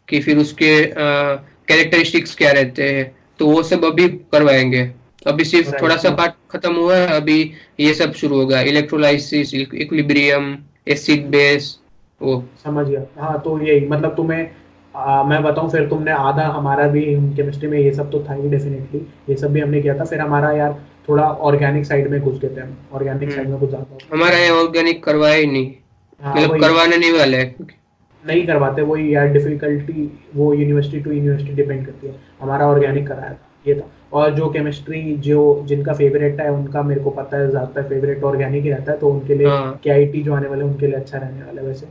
कि 0.08 0.20
फिर 0.20 0.38
उसके 0.38 0.72
कैरेक्टरिस्टिक्स 0.88 2.36
क्या 2.36 2.52
रहते 2.52 2.90
हैं 2.90 3.12
तो 3.40 3.48
वो 3.48 3.64
सब 3.64 3.86
अभी 3.86 4.08
करवाएँगे। 4.32 4.90
अभी 5.28 5.44
सिर्फ़ 5.46 5.72
थोड़ा 5.82 5.96
सा 5.98 6.10
पार्ट 6.16 6.34
खत्म 6.52 6.74
हुआ 6.76 6.96
है 6.96 7.08
अभी 7.16 7.42
ये 7.80 7.94
सब 7.94 8.14
शुरू 8.14 8.36
होगा। 8.36 8.62
इलेक्ट्रोलाइसिस 8.64 9.54
इक्विलिब्रियम 9.54 10.58
एसिड 10.88 11.26
बेस 11.28 11.78
वो। 12.22 12.44
समझ 12.64 12.88
गया। 12.88 13.02
हाँ 13.18 13.40
तो 13.42 13.60
यही 13.62 13.88
मतलब 13.88 14.16
तुम्हें 14.16 14.50
आ, 14.96 15.24
मैं 15.24 15.42
बताऊँ 15.44 15.70
फिर 15.72 15.88
तुमने 15.88 16.12
आधा 16.12 16.46
हमारा 16.48 16.88
भी 16.88 17.02
केमिस्ट्री 17.36 17.68
में 17.70 17.78
ये 17.80 17.92
सब 17.94 18.12
तो 18.12 18.24
था 18.30 18.34
ही 18.34 18.50
डेफिनेटली 18.50 19.00
ये 19.30 19.36
सब 19.36 19.52
भी 19.54 19.60
हमने 19.60 19.82
किया 19.82 19.98
था। 19.98 20.06
फिर 20.06 20.20
हमारा 20.20 20.52
यार 20.52 20.72
थोड़ा 21.08 21.24
ऑर्गेनिक 21.24 21.86
साइड 21.86 22.10
में 22.12 22.20
घुस 22.22 22.40
थे 22.44 22.48
हम 22.60 22.76
ऑर्गेनिक 22.94 23.32
साइड 23.32 23.50
में 23.50 23.60
कुछ 23.60 23.70
ज़्यादा 23.70 24.16
हमारा 24.16 24.38
यहाँ 24.38 24.58
ऑर्गेनिक 24.58 25.04
करवाया 25.04 25.36
ही 25.36 25.46
नहीं। 25.48 25.72
हाँ, 26.22 26.36
मतलब 26.36 26.62
करवाने 26.62 26.98
नहीं 26.98 27.12
वाले 27.14 27.44
नहीं 28.24 28.46
करवाते 28.48 28.82
वही 28.84 29.14
यार 29.14 29.28
डिफिकल्टी 29.34 30.12
वो 30.36 30.54
यूनिवर्सिटी 30.54 31.00
टू 31.00 31.12
यूनिवर्सिटी 31.12 31.54
डिपेंड 31.54 31.86
करती 31.86 32.08
है। 32.08 32.16
हमारा 32.42 32.68
ऑर्गेनिक 32.68 33.08
कराया 33.08 33.30
था 33.30 33.48
ये 33.68 33.76
था। 33.76 33.90
और 34.14 34.34
जो 34.36 34.50
केमिस्ट्री 34.50 35.02
जो 35.24 35.40
जिनका 35.68 35.94
फेवरेट 35.94 36.40
है 36.42 36.50
उनका 36.52 36.82
मेरे 36.84 37.02
को 37.02 37.10
पता 37.12 37.38
है 37.38 37.50
ज़्यादातर 37.50 37.88
फेवरेट 37.90 38.24
ऑर्गेनिक 38.24 38.64
ही 38.64 38.70
रहता 38.70 38.92
है 38.92 38.98
तो 38.98 39.10
उनके 39.10 39.36
लिए 39.36 39.48
के 39.86 40.22
जो 40.22 40.34
आने 40.34 40.48
वाले 40.48 40.64
उनके 40.64 40.88
लिए 40.88 40.96
अच्छा 40.96 41.18
रहने 41.18 41.44
वाला 41.44 41.62
है 41.62 41.68
वैसे। 41.68 41.88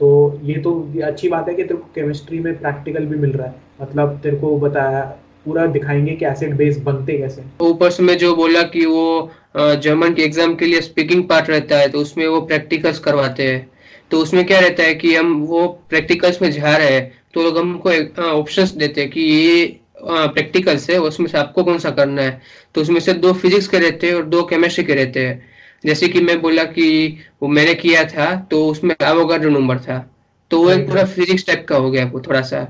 तो 0.00 0.08
ये 0.42 0.54
तो 0.60 0.72
अच्छी 1.04 1.28
बात 1.28 1.48
है 1.48 1.54
कि 1.54 1.62
तेरे 1.62 1.76
को 1.76 1.88
केमिस्ट्री 1.94 2.40
में 2.40 2.58
प्रैक्टिकल 2.58 3.06
भी 3.06 3.16
मिल 3.16 3.32
रहा 3.32 3.46
है। 3.46 3.54
मतलब 3.80 4.18
तेरे 4.22 4.36
को 4.36 4.56
बताया 4.58 5.02
पूरा 5.44 5.66
दिखाएँगे 5.68 6.14
कि 6.14 6.24
एसिड 6.26 6.54
बेस 6.56 6.78
बनते 6.82 7.18
कैसे 7.18 7.42
ऊपर 7.60 7.90
से 7.90 8.02
मैं 8.02 8.16
जो 8.18 8.34
बोला 8.36 8.62
कि 8.68 8.84
वो 8.86 9.30
जर्मन 9.56 10.14
के 10.14 10.22
एग्ज़ाम 10.22 10.54
के 10.54 10.66
लिए 10.66 10.80
स्पीकिंग 10.80 11.24
पार्ट 11.28 11.50
रहता 11.50 11.78
है 11.78 11.88
तो 11.88 12.00
उसमें 12.00 12.26
वो 12.26 12.40
प्रैक्टिकल्स 12.42 12.98
करवाते 12.98 13.46
हैं। 13.46 13.70
तो 14.10 14.18
उसमें 14.18 14.44
क्या 14.46 14.58
रहता 14.60 14.82
है 14.82 14.94
कि 14.94 15.14
हम 15.14 15.34
वो 15.42 15.66
प्रैक्टिकल्स 15.90 16.42
में 16.42 16.50
जा 16.52 16.76
रहे 16.76 16.92
हैं 16.92 17.12
तो 17.34 17.42
लोग 17.42 17.58
हमको 17.58 17.90
ऑप्शंस 18.22 18.70
देते 18.72 19.00
हैं 19.00 19.10
कि 19.10 19.20
ये 19.20 19.64
प्रैक्टिकल्स 20.02 20.88
है 20.90 20.98
उसमें 21.00 21.26
से 21.26 21.38
आपको 21.38 21.62
कौन 21.64 21.78
सा 21.78 21.90
करना 21.92 22.22
है। 22.22 22.40
तो 22.74 22.80
उसमें 22.80 23.00
से 23.00 23.12
दो 23.14 23.32
फिजिक्स 23.34 23.68
के 23.68 23.78
रहते 23.78 24.06
हैं 24.06 24.14
और 24.14 24.24
दो 24.26 24.42
केमिस्ट्री 24.44 24.84
के 24.84 24.94
रहते 24.94 25.26
हैं। 25.26 25.42
जैसे 25.84 26.08
कि 26.08 26.20
मैं 26.20 26.40
बोला 26.42 26.64
कि 26.66 26.86
वो 27.42 27.48
मैंने 27.48 27.74
किया 27.76 28.04
था 28.06 28.34
तो 28.50 28.66
उसमें 28.66 28.94
एवोगाड्रो 28.94 29.50
नंबर 29.50 29.78
था। 29.78 29.98
तो 30.50 30.62
वो 30.62 30.70
एक 30.70 30.86
पूरा 30.88 31.04
फिजिक्स 31.06 31.46
टाइप 31.46 31.66
का 31.68 31.76
हो 31.76 31.90
गया 31.90 32.04
वो 32.06 32.20
थोड़ा 32.20 32.40
सा। 32.42 32.62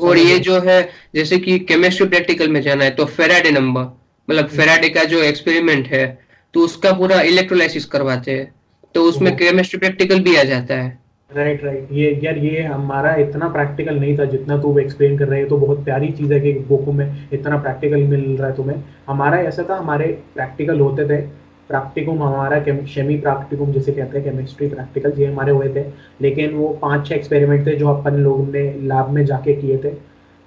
और 0.00 0.18
ये 0.18 0.38
जो 0.38 0.58
है 0.60 0.80
जैसे 1.14 1.38
कि 1.38 1.58
केमिस्ट्री 1.58 2.06
प्रैक्टिकल 2.08 2.48
में 2.48 2.60
जाना 2.62 2.84
है 2.84 2.90
तो 2.90 3.04
फेराडे 3.04 3.50
नंबर 3.50 3.82
मतलब 4.28 4.48
फेराडे 4.48 4.88
का 4.88 5.04
जो 5.04 5.22
एक्सपेरिमेंट 5.22 5.88
है 5.88 6.06
तो 6.54 6.60
उसका 6.60 6.92
पूरा 6.92 7.20
इलेक्ट्रोलाइसिस 7.22 7.84
करवाते 7.84 8.30
हैं 8.30 8.52
तो 8.94 9.02
उसमें 9.02 9.36
केमिस्ट्री 9.36 9.78
प्रैक्टिकल 9.78 10.20
भी 10.20 10.36
आ 10.36 10.42
जाता 10.42 10.74
है। 10.74 10.98
राइट 11.30 11.64
राइट 11.64 11.88
ये 11.92 12.20
यार 12.24 12.38
ये 12.38 12.62
हमारा 12.62 13.14
इतना 13.14 13.48
प्रैक्टिकल 13.48 13.94
नहीं 13.94 14.18
था 14.18 14.24
जितना 14.24 14.56
तू 14.58 14.78
एक्सप्लेन 14.78 15.18
कर 15.18 15.28
रहे 15.28 15.38
हैं 15.40 15.48
तो 15.48 15.56
बहुत 15.56 15.84
प्यारी 15.84 16.10
चीज़ 16.12 16.32
है 16.32 16.40
कि 16.40 16.52
बुक 16.68 16.88
में 16.88 17.28
इतना 17.32 17.58
प्रैक्टिकल 17.58 18.02
मिल 18.02 18.24
रहा 18.36 18.48
है 18.48 18.56
तुम्हें। 18.56 18.82
हमारा 19.08 19.38
ऐसा 19.40 19.66
था 19.70 19.76
हमारे 19.76 20.06
प्रैक्टिकल 20.34 20.80
होते 20.80 21.08
थे 21.08 21.20
प्रैक्टिकम 21.70 22.22
हमारा 22.22 22.84
शेमी 22.86 23.16
प्रैक्टिकम 23.18 23.72
जिसे 23.72 23.92
कहते 23.92 24.18
हैं 24.18 24.24
केमिस्ट्री 24.24 24.68
प्रैक्टिकल 24.68 25.20
ये 25.20 25.26
हमारे 25.26 25.52
हुए 25.52 25.68
थे। 25.74 25.84
लेकिन 26.20 26.54
वो 26.54 26.68
पाँच 26.82 27.06
छह 27.08 27.14
एक्सपेरिमेंट 27.14 27.66
थे 27.66 27.76
जो 27.76 27.88
अपन 27.88 28.16
लोगों 28.18 28.46
ने 28.46 28.62
लैब 28.82 29.10
में 29.10 29.24
जाके 29.26 29.54
किए 29.54 29.78
थे। 29.78 29.90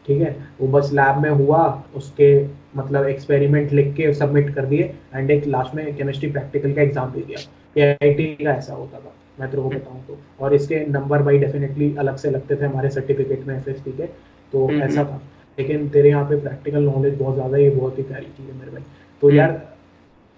ठीक 0.05 0.21
है? 0.21 0.35
वो 0.61 0.67
बस 0.69 0.89
लैब 0.93 1.17
में 1.17 1.29
हुआ 1.29 1.61
उसके 1.95 2.29
मतलब 2.77 3.07
एक्सपेरिमेंट 3.07 3.71
लिख 3.73 3.93
के 3.95 4.13
सबमिट 4.13 4.53
कर 4.55 4.65
दिए 4.65 4.93
एंड 5.15 5.31
एक 5.31 5.45
लास्ट 5.47 5.75
में 5.75 5.95
केमिस्ट्री 5.95 6.31
प्रैक्टिकल 6.31 6.73
का 6.73 6.81
एग्ज़ाम 6.81 7.11
दे 7.11 7.21
दिया। 7.21 7.39
ए 7.77 8.35
का 8.41 8.51
ऐसा 8.51 8.73
होता 8.73 8.97
था 8.97 9.13
मैं 9.39 9.49
तेरे 9.51 9.63
को 9.63 9.69
बताऊँ 9.69 10.01
तो। 10.07 10.17
और 10.39 10.53
इसके 10.53 10.85
नंबर 10.87 11.21
भाई 11.23 11.37
डेफिनेटली 11.37 11.95
अलग 11.99 12.15
से 12.15 12.29
लगते 12.31 12.55
थे 12.55 12.65
हमारे 12.65 12.89
सर्टिफिकेट 12.89 13.47
में 13.47 13.55
एफ़ 13.55 13.69
के 13.79 14.05
तो 14.53 14.65
हम्म, 14.67 14.81
ऐसा 14.81 15.01
हम्म। 15.01 15.11
था। 15.11 15.21
लेकिन 15.57 15.87
तेरे 15.89 16.09
यहाँ 16.09 16.23
पे 16.25 16.39
प्रैक्टिकल 16.39 16.83
नॉलेज 16.83 17.17
बहुत 17.19 17.35
ज़्यादा 17.35 17.57
ये 17.57 17.69
बहुत 17.69 17.97
ही 17.97 18.03
प्यारी 18.03 18.25
चीज़ 18.27 18.47
है 18.47 18.59
मेरे 18.59 18.71
भाई। 18.71 18.83
तो 19.23 19.27
हम्म। 19.27 19.37
यार 19.37 19.51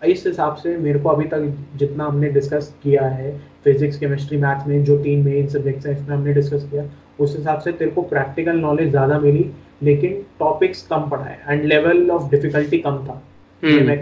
इस 0.02 0.24
हिसाब 0.28 0.56
से 0.56 0.78
मेरे 0.78 1.00
को 1.00 1.10
अभी 1.10 1.26
तक 1.26 1.54
जितना 1.76 2.06
हमने 2.06 2.30
डिस्कस 2.30 2.74
किया 2.84 3.06
है 3.08 3.32
फिजिक्स 3.64 3.98
केमिस्ट्री 3.98 4.38
मैथ्स 4.38 4.68
में 4.68 4.84
जो 4.84 4.98
तीन 5.04 5.24
मेन 5.26 5.48
सब्जेक्ट्स 5.48 5.86
हैं 5.86 5.96
इसमें 5.96 6.16
हमने 6.16 6.34
डिस्कस 6.34 6.68
किया 6.72 6.86
उस 7.20 7.36
हिसाब 7.38 7.60
से 7.60 7.72
तेरे 7.72 7.92
को 7.92 8.02
प्रैक्टिकल 8.02 8.58
नॉलेज 8.58 8.90
ज़्यादा 8.90 9.20
मिली 9.20 9.46
लेकिन 9.84 10.22
टॉपिक्स 10.40 10.88
कम 10.88 11.10
पढ़ाए 11.10 11.38
एंड 11.50 11.64
लेवल 11.66 12.10
ऑफ़ 12.12 12.30
डिफिकल्टी 12.32 12.78
कम 12.78 12.98
था 13.08 13.22
ये 13.64 13.80
मैं 13.80 13.98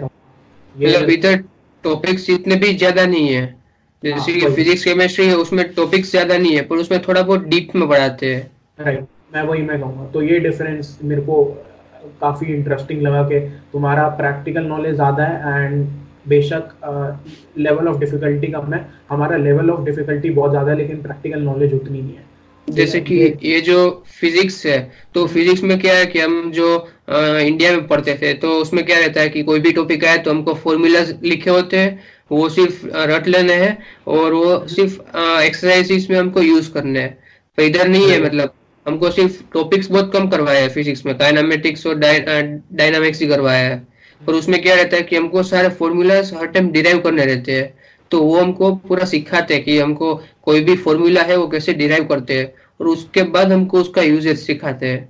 ये 0.74 0.98
मतलब 0.98 1.44
टॉपिक्स 1.84 2.30
इतने 2.30 2.56
भी 2.56 2.74
ज़्यादा 2.74 3.06
नहीं 3.06 3.28
है 3.28 3.42
हाँ 3.42 3.54
जैसे 4.02 4.32
कि 4.32 4.48
फिजिक्स 4.54 4.84
केमिस्ट्री 4.84 5.26
है 5.26 5.36
उसमें 5.36 5.64
टॉपिक्स 5.74 6.10
ज़्यादा 6.10 6.36
नहीं 6.38 6.56
है 6.56 6.62
पर 6.62 6.76
उसमें 6.76 7.00
थोड़ा 7.02 7.22
बहुत 7.22 7.44
डीप 7.44 7.74
में 7.74 7.88
पढ़ाते 7.88 8.34
हैं। 8.34 8.50
राइट 8.80 9.06
मैं 9.34 9.42
वही 9.42 9.62
मैं 9.62 9.80
कहूँगा 9.80 10.06
तो 10.10 10.22
ये 10.22 10.38
डिफरेंस 10.40 10.98
मेरे 11.02 11.22
को 11.22 11.42
काफ़ी 12.20 12.52
इंटरेस्टिंग 12.54 13.02
लगा 13.02 13.22
कि 13.22 13.40
तुम्हारा 13.72 14.08
प्रैक्टिकल 14.18 14.64
नॉलेज 14.66 14.94
ज़्यादा 14.94 15.24
है 15.24 15.64
एंड 15.64 15.86
बेशक 16.28 16.72
लेवल 17.58 17.88
ऑफ़ 17.88 17.98
डिफिकल्टी 18.00 18.46
कम 18.52 18.72
है। 18.74 18.84
हमारा 19.10 19.36
लेवल 19.38 19.70
ऑफ़ 19.70 19.84
डिफिकल्टी 19.84 20.30
बहुत 20.30 20.50
ज़्यादा 20.50 20.70
है 20.70 20.76
लेकिन 20.78 21.02
प्रैक्टिकल 21.02 21.42
नॉलेज 21.42 21.74
उतनी 21.74 22.00
नहीं 22.00 22.14
है। 22.14 22.24
जैसे 22.68 23.00
कि 23.00 23.16
ये 23.42 23.60
जो 23.60 23.78
फिजिक्स 24.20 24.64
है 24.66 24.78
तो 25.14 25.26
फिजिक्स 25.26 25.62
में 25.62 25.78
क्या 25.80 25.94
है 25.94 26.06
कि 26.06 26.20
हम 26.20 26.50
जो 26.52 26.76
अ, 26.76 27.18
इंडिया 27.38 27.70
में 27.72 27.86
पढ़ते 27.86 28.14
थे 28.22 28.32
तो 28.34 28.50
उसमें 28.60 28.84
क्या 28.86 28.98
रहता 28.98 29.20
है 29.20 29.28
कि 29.28 29.42
कोई 29.42 29.60
भी 29.60 29.72
टॉपिक 29.72 30.04
आए 30.04 30.18
तो 30.18 30.30
हमको 30.30 30.54
फॉर्मूला 30.56 31.00
लिखे 31.24 31.50
होते 31.50 31.78
हैं 31.78 31.98
वो 32.30 32.48
सिर्फ़ 32.48 32.86
रट 33.10 33.28
लेने 33.28 33.54
हैं 33.54 33.76
और 34.08 34.32
वो 34.34 34.58
सिर्फ़ 34.68 34.94
एक्सरसाइज 35.42 36.10
में 36.10 36.18
हमको 36.18 36.42
यूज़ 36.42 36.72
करने 36.72 37.00
हैं। 37.00 37.12
पर 37.58 37.62
इधर 37.62 37.88
नहीं 37.88 38.10
है 38.10 38.22
मतलब 38.24 38.54
हमको 38.86 39.10
सिर्फ़ 39.10 39.42
टॉपिक्स 39.52 39.90
बहुत 39.90 40.12
कम 40.12 40.28
करवाया 40.28 40.60
है 40.60 40.68
फिजिक्स 40.68 41.04
में 41.06 41.16
काइनेमेटिक्स 41.18 41.86
और 41.86 41.94
डायनामिक्स 41.98 43.20
ही 43.20 43.26
करवाया 43.28 43.68
है। 43.68 43.86
और 44.20 44.34
उसमें 44.34 44.60
क्या 44.62 44.74
रहता 44.74 44.96
है 44.96 45.02
कि 45.02 45.16
हमको 45.16 45.42
सारे 45.42 45.68
फॉर्मूलाज 45.70 46.32
हर 46.34 46.46
टाइम 46.48 46.70
डिराइव 46.72 46.98
करने 47.00 47.24
रहते 47.26 47.52
हैं। 47.52 47.72
तो 48.10 48.20
वो 48.22 48.38
हमको 48.38 48.74
पूरा 48.88 49.04
सिखाते 49.06 49.54
हैं 49.54 49.62
कि 49.64 49.78
हमको 49.78 50.14
कोई 50.44 50.60
भी 50.64 50.76
फॉर्मूला 50.78 51.22
है 51.22 51.36
वो 51.36 51.46
कैसे 51.48 51.74
डिराइव 51.74 52.04
करते 52.04 52.38
हैं। 52.38 52.52
और 52.80 52.86
उसके 52.88 53.22
बाद 53.34 53.52
हमको 53.52 53.80
उसका 53.80 54.02
यूजेज 54.02 54.38
सिखाते 54.38 54.86
हैं। 54.86 55.08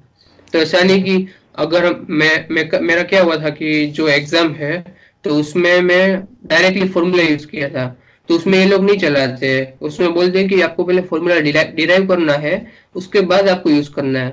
तो 0.52 0.58
ऐसा 0.58 0.80
नहीं 0.80 1.02
कि 1.02 1.28
अगर 1.58 1.84
मैं, 2.10 2.46
मैं 2.50 2.80
मेरा 2.80 3.02
क्या 3.04 3.22
हुआ 3.22 3.36
था 3.36 3.50
कि 3.50 3.86
जो 3.86 4.08
एग्ज़ाम 4.08 4.52
है 4.54 4.84
तो 5.24 5.34
उसमें 5.34 5.80
मैं 5.82 6.20
डायरेक्टली 6.46 6.88
फॉर्मूला 6.88 7.22
यूज़ 7.22 7.46
किया 7.46 7.68
था। 7.68 7.86
तो 8.28 8.34
उसमें 8.34 8.58
ये 8.58 8.64
लोग 8.64 8.84
नहीं 8.84 8.98
चलाते। 8.98 9.48
उसमें 9.80 10.12
बोलते 10.14 10.38
हैं 10.38 10.48
कि 10.48 10.60
आपको 10.60 10.84
पहले 10.84 11.02
फॉर्मूला 11.02 11.38
डिराइव 11.40 12.06
करना 12.08 12.32
है 12.34 12.54
उसके 12.96 13.20
बाद 13.20 13.48
आपको 13.48 13.70
यूज़ 13.70 13.90
करना 13.92 14.18
है। 14.18 14.30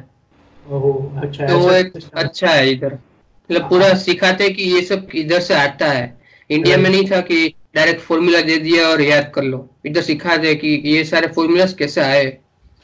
अच्छा 1.21 1.47
तो 1.47 1.54
ऐसा 1.60 1.78
एक 1.78 1.93
अच्छा 2.13 2.47
है 2.47 2.71
इधर। 2.71 2.93
मतलब 2.93 3.69
पूरा 3.69 3.88
हाँ। 3.88 3.95
सिखाते 3.95 4.43
हैं 4.43 4.54
कि 4.54 4.63
ये 4.63 4.82
सब 4.82 5.08
इधर 5.15 5.39
से 5.39 5.54
आता 5.54 5.88
है। 5.88 6.06
इंडिया 6.49 6.78
में 6.78 6.89
नहीं 6.89 7.06
था 7.12 7.19
कि 7.21 7.47
डायरेक्ट 7.76 8.02
फॉर्मूला 8.02 8.41
दे 8.41 8.58
दिया 8.58 8.88
और 8.88 9.02
याद 9.02 9.32
कर 9.36 9.43
लो। 9.43 9.67
इधर 9.86 10.02
सिखाते 10.02 10.47
हैं 10.47 10.58
कि 10.60 10.82
ये 10.86 11.04
सारे 11.04 11.28
फॉर्मूलाज 11.28 11.73
कैसे 11.73 12.02
आए। 12.02 12.26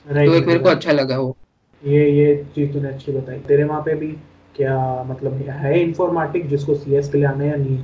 तो 0.06 0.34
एक 0.34 0.48
मेरे 0.48 0.60
को 0.60 0.70
अच्छा 0.70 0.92
लगा 0.92 1.18
वो। 1.18 1.38
ये 1.84 2.10
ये 2.12 2.36
चीज़ 2.56 2.72
तूने 2.74 2.90
अच्छी 2.90 3.12
बताई। 3.12 3.38
तेरे 3.38 3.64
वहाँ 3.64 3.82
पे 3.82 3.96
भी 3.96 4.08
क्या 4.56 5.04
मतलब 5.04 5.34
है 5.50 5.80
इंफॉर्मेटिक 5.82 6.48
जिसको 6.50 6.76
सीएस 6.76 7.10
के 7.10 7.18
लिए 7.18 7.28
आना 7.28 7.46
या 7.46 7.56
नहीं? 7.56 7.78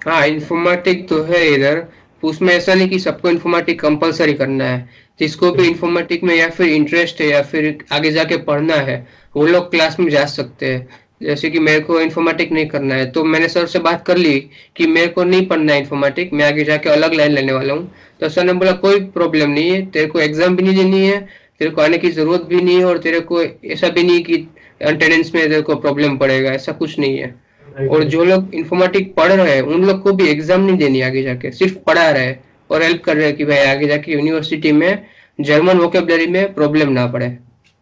हाँ 0.00 0.26
इंफॉर्मेटिक 0.26 1.08
तो 1.08 1.22
है 1.22 1.46
इधर। 1.54 1.84
उसमें 2.22 2.54
ऐसा 2.54 2.74
नहीं 2.74 2.88
कि 2.88 2.98
सबको 2.98 3.28
इंफॉर्मेटिक 3.28 3.80
कंपलसरी 3.80 4.32
करना 4.32 4.64
है। 4.64 4.88
जिसको 5.18 5.50
भी 5.52 5.66
इंफॉर्मेटिक 5.68 6.24
में 6.24 6.34
या 6.34 6.48
फिर 6.50 6.68
इंटरेस्ट 6.68 7.20
है 7.20 7.28
या 7.28 7.42
फिर 7.42 7.76
आगे 7.92 8.10
जाके 8.12 8.36
पढ़ना 8.44 8.74
है 8.82 9.06
वो 9.34 9.46
लोग 9.46 9.70
क्लास 9.70 9.98
में 10.00 10.08
जा 10.10 10.24
सकते 10.26 10.66
हैं। 10.66 10.88
जैसे 11.22 11.50
कि 11.50 11.58
मेरे 11.60 11.80
को 11.80 12.00
इन्फॉर्मेटिक 12.00 12.52
नहीं 12.52 12.66
करना 12.66 12.94
है 12.94 13.10
तो 13.10 13.22
मैंने 13.24 13.48
सर 13.48 13.66
से 13.66 13.78
बात 13.80 14.04
कर 14.06 14.16
ली 14.16 14.38
कि 14.76 14.86
मेरे 14.88 15.08
को 15.08 15.24
नहीं 15.24 15.46
पढ़ना 15.48 15.72
है 15.72 15.80
इन्फॉर्मेटिक 15.80 16.32
मैं 16.32 16.46
आगे 16.46 16.64
जाके 16.64 16.90
अलग 16.90 17.14
लाइन 17.14 17.32
लेने 17.32 17.52
वाला 17.52 17.74
हूँ। 17.74 17.92
तो 18.20 18.28
सर 18.28 18.44
ने 18.44 18.52
बोला 18.54 18.72
कोई 18.80 19.00
प्रॉब्लम 19.12 19.50
नहीं 19.50 19.70
है 19.70 19.84
तेरे 19.86 20.06
को 20.06 20.20
एग्ज़ाम 20.20 20.56
भी 20.56 20.62
नहीं 20.62 20.76
देनी 20.76 21.06
है 21.06 21.20
तेरे 21.60 21.70
को 21.70 21.82
आने 21.82 21.98
की 21.98 22.10
ज़रूरत 22.10 22.46
भी 22.48 22.60
नहीं 22.60 22.78
है 22.78 22.84
और 22.84 22.98
तेरे 22.98 23.20
को 23.22 23.42
ऐसा 23.42 23.88
भी 23.88 24.02
नहीं 24.02 24.22
कि 24.22 24.36
अटेंडेंस 24.82 25.30
में 25.34 25.42
तेरे 25.42 25.60
को 25.62 25.74
प्रॉब्लम 25.76 26.16
पड़ेगा 26.18 26.50
ऐसा 26.52 26.72
कुछ 26.72 26.98
नहीं 26.98 27.18
है। 27.18 27.34
और 27.88 28.04
जो 28.04 28.24
लोग 28.24 28.54
इन्फॉर्मेटिक 28.54 29.14
पढ़ 29.14 29.32
रहे 29.32 29.54
हैं 29.54 29.62
उन 29.64 29.84
लोग 29.84 30.02
को 30.02 30.12
भी 30.12 30.26
एग्ज़ाम 30.28 30.60
नहीं 30.60 30.76
देनी 30.78 31.00
आगे 31.00 31.22
जाके 31.22 31.50
सिर्फ़ 31.52 31.74
पढ़ा 31.86 32.08
रहे 32.10 32.24
हैं। 32.24 32.42
और 32.72 32.82
हेल्प 32.82 33.02
कर 33.04 33.16
रहे 33.16 33.26
हैं 33.26 33.36
कि 33.36 33.44
भाई 33.44 33.64
आगे 33.66 33.88
जाके 33.88 34.12
यूनिवर्सिटी 34.12 34.72
में 34.72 35.06
जर्मन 35.38 35.78
वोकेबलरी 35.78 36.26
में 36.28 36.52
प्रॉब्लम 36.54 36.92
ना 36.92 37.06
पड़े 37.08 37.36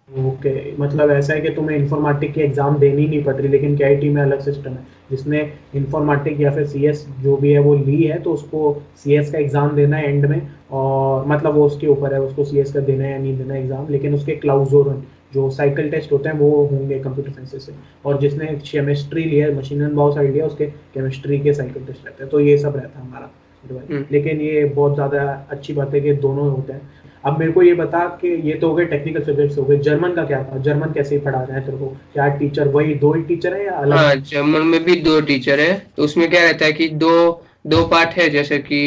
ओके 0.09 0.51
okay. 0.51 0.81
मतलब 0.81 1.11
ऐसा 1.11 1.35
है 1.35 1.41
कि 1.41 1.51
तुम्हें 1.51 1.77
इंफॉर्मेटिक 1.77 2.33
की 2.35 2.41
एग्ज़ाम 2.41 2.79
देनी 2.79 3.07
नहीं 3.07 3.23
पड़ 3.25 3.35
रही, 3.35 3.49
लेकिन 3.49 3.77
के 3.77 4.09
में 4.11 4.21
अलग 4.23 4.41
सिस्टम 4.41 4.71
है 4.71 4.87
जिसने 5.11 5.41
इंफॉर्मेटिक 5.75 6.41
या 6.41 6.51
फिर 6.55 6.67
सीएस 6.67 7.07
जो 7.21 7.37
भी 7.37 7.53
है, 7.53 7.59
वो 7.59 7.75
ली 7.77 8.03
है 8.03 8.19
तो 8.23 8.33
उसको 8.33 8.83
सीएस 8.97 9.31
का 9.33 9.39
एग्ज़ाम 9.39 9.77
देना 9.77 9.97
है 9.97 10.09
एंड 10.09 10.27
में, 10.27 10.41
और 10.71 11.27
मतलब 11.27 11.55
वो 11.55 11.67
उसके 11.67 11.87
ऊपर 11.87 12.15
है, 12.15 12.21
उसको 12.21 12.45
सीएस 12.45 12.73
का 12.73 12.81
देना 12.81 13.05
है 13.05 13.11
या 13.11 13.19
नहीं 13.19 13.37
देना 13.39 13.57
एग्ज़ाम 13.57 13.89
लेकिन 13.91 14.15
उसके 14.15 14.37
क्लाउजोर 14.37 15.03
जो 15.35 15.51
साइकिल 15.51 15.91
टेस्ट 15.91 16.13
होते 16.13 16.29
हैं, 16.29 16.37
वो 16.39 16.65
होंगे 16.67 16.99
कंप्यूटर 17.01 17.31
साइंस 17.33 17.67
से 17.67 17.73
और 18.05 18.21
जिसने 18.21 18.47
केमिस्ट्री 18.65 19.25
लिया 19.25 19.51
मशीन 19.59 19.83
एंड 19.83 19.93
बायो 19.93 20.15
साइड 20.15 20.33
लिया 20.33 20.47
उसके 20.47 20.67
केमिस्ट्री 20.67 21.39
के 21.41 21.55
साइकिल 21.55 21.85
टेस्ट 21.85 22.07
रहते 22.07 22.23
हैं 22.23 22.31
तो 22.31 22.41
ये 22.41 22.59
सब 22.59 22.77
रहता 22.77 22.99
है 22.99 23.07
हमारा। 23.07 23.31
लेकिन 23.65 24.41
ये 24.41 24.65
बहुत 24.67 24.95
ज़्यादा 24.95 25.23
अच्छी 25.51 25.73
बात 25.73 25.95
है 25.95 26.01
कि 26.01 26.13
दोनों 26.23 26.49
होते 26.51 26.73
हैं। 26.73 26.89
अब 27.25 27.39
मेरे 27.39 27.53
को 27.53 27.63
ये 27.63 27.73
बता 27.75 27.99
कि 28.21 28.29
ये 28.49 28.55
तो 28.55 28.69
हो 28.69 28.75
गए 28.75 28.85
टेक्निकल 28.87 29.23
सब्जेक्ट्स 29.23 29.59
हो 29.59 29.65
गए। 29.65 29.77
जर्मन 29.79 30.13
का 30.15 30.25
क्या 30.25 30.43
था? 30.45 30.59
जर्मन 30.59 30.93
कैसे 30.93 31.19
पढ़ा 31.19 31.43
रहे 31.43 31.57
हैं 31.57 31.65
तेरे 31.67 31.79
को? 31.79 31.87
क्या 32.13 32.29
टीचर 32.37 32.69
वही 32.69 32.95
दो 32.95 33.13
ही 33.13 33.23
टीचर 33.23 33.55
है 33.55 33.65
या 33.65 33.73
अलग? 33.73 33.97
हाँ 33.97 34.15
जर्मन 34.15 34.67
में 34.67 34.85
भी 34.85 34.95
दो 35.01 35.21
टीचर 35.21 35.61
है। 35.61 35.75
तो 35.97 36.05
उसमें 36.05 36.29
क्या 36.31 36.43
रहता 36.45 36.65
है 36.65 36.73
कि 36.73 36.89
दो 36.89 37.43
दो 37.67 37.83
पार्ट 37.87 38.11
है 38.11 38.29
जैसे 38.31 38.59
कि 38.59 38.81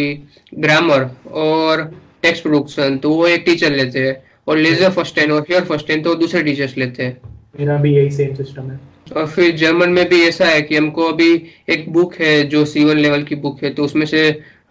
ग्रामर 0.60 1.10
और 1.32 1.84
टेक्स्ट 2.24 2.44
प्रोडक्शन 2.44 2.98
तो 2.98 3.10
वो 3.10 3.28
एक 3.28 3.44
टीचर 3.46 3.72
लेते 3.72 4.00
हैं 4.00 4.16
और 4.48 4.58
लेजर 4.58 4.90
फ़र्स्ट 4.92 5.20
और 5.22 5.46
हेयर 5.50 5.64
फ़र्स्ट 5.64 5.92
तो 6.04 6.16
दूसरे 6.16 6.42
टीचर्स 6.44 6.78
लेते 6.78 7.04
हैं। 7.04 7.18
मेरा 7.60 7.78
भी 7.78 7.94
यही 7.96 8.12
सेम 8.12 8.34
सिस्टम 8.36 8.72
है। 8.72 8.80
और 9.16 9.28
फिर 9.28 9.56
जर्मन 9.58 9.90
में 9.90 10.08
भी 10.10 10.22
ऐसा 10.24 10.46
है 10.46 10.62
कि 10.62 10.76
हमको 10.76 11.04
अभी 11.04 11.32
एक 11.70 11.92
बुक 11.94 12.16
है 12.16 12.44
जो 12.50 12.64
सी 12.66 12.84
वन 12.84 12.98
लेवल 12.98 13.24
की 13.24 13.36
बुक 13.38 13.64
है 13.64 13.74
तो 13.74 13.84
उसमें 13.84 14.06
से 14.06 14.24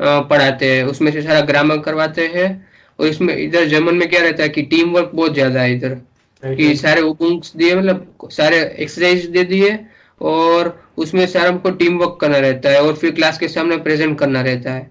पढ़ाते 0.03 0.71
हैं। 0.71 0.85
उसमें 0.85 1.11
से 1.13 1.23
सारा 1.23 1.41
ग्रामर 1.47 1.79
करवाते 1.81 2.27
हैं। 2.29 2.51
और 2.99 3.07
इसमें 3.07 3.35
इधर 3.37 3.65
जर्मन 3.67 3.95
में 3.95 4.09
क्या 4.09 4.23
रहता 4.23 4.43
है 4.43 4.49
कि 4.49 4.63
टीम 4.65 4.91
वर्क 4.93 5.11
बहुत 5.15 5.35
ज़्यादा 5.35 5.61
है 5.61 5.75
इधर। 5.75 6.01
कि 6.43 6.75
सारे 6.77 7.03
बुक्स 7.03 7.53
दिए 7.57 7.75
मतलब 7.75 8.29
सारे 8.33 8.57
एक्सरसाइज 8.79 9.27
दे 9.27 9.45
दिए 9.45 9.79
और 10.21 10.79
उसमें 10.99 11.27
सारा 11.27 11.49
हमको 11.49 11.71
टीम 11.73 11.99
वर्क 11.99 12.17
करना 12.21 12.39
रहता 12.39 12.71
है 12.71 12.81
और 12.83 12.95
फिर 12.95 13.11
क्लास 13.13 13.39
के 13.39 13.49
सामने 13.49 13.77
प्रेजेंट 13.85 14.19
करना 14.19 14.43
रहता 14.43 14.73
है। 14.73 14.91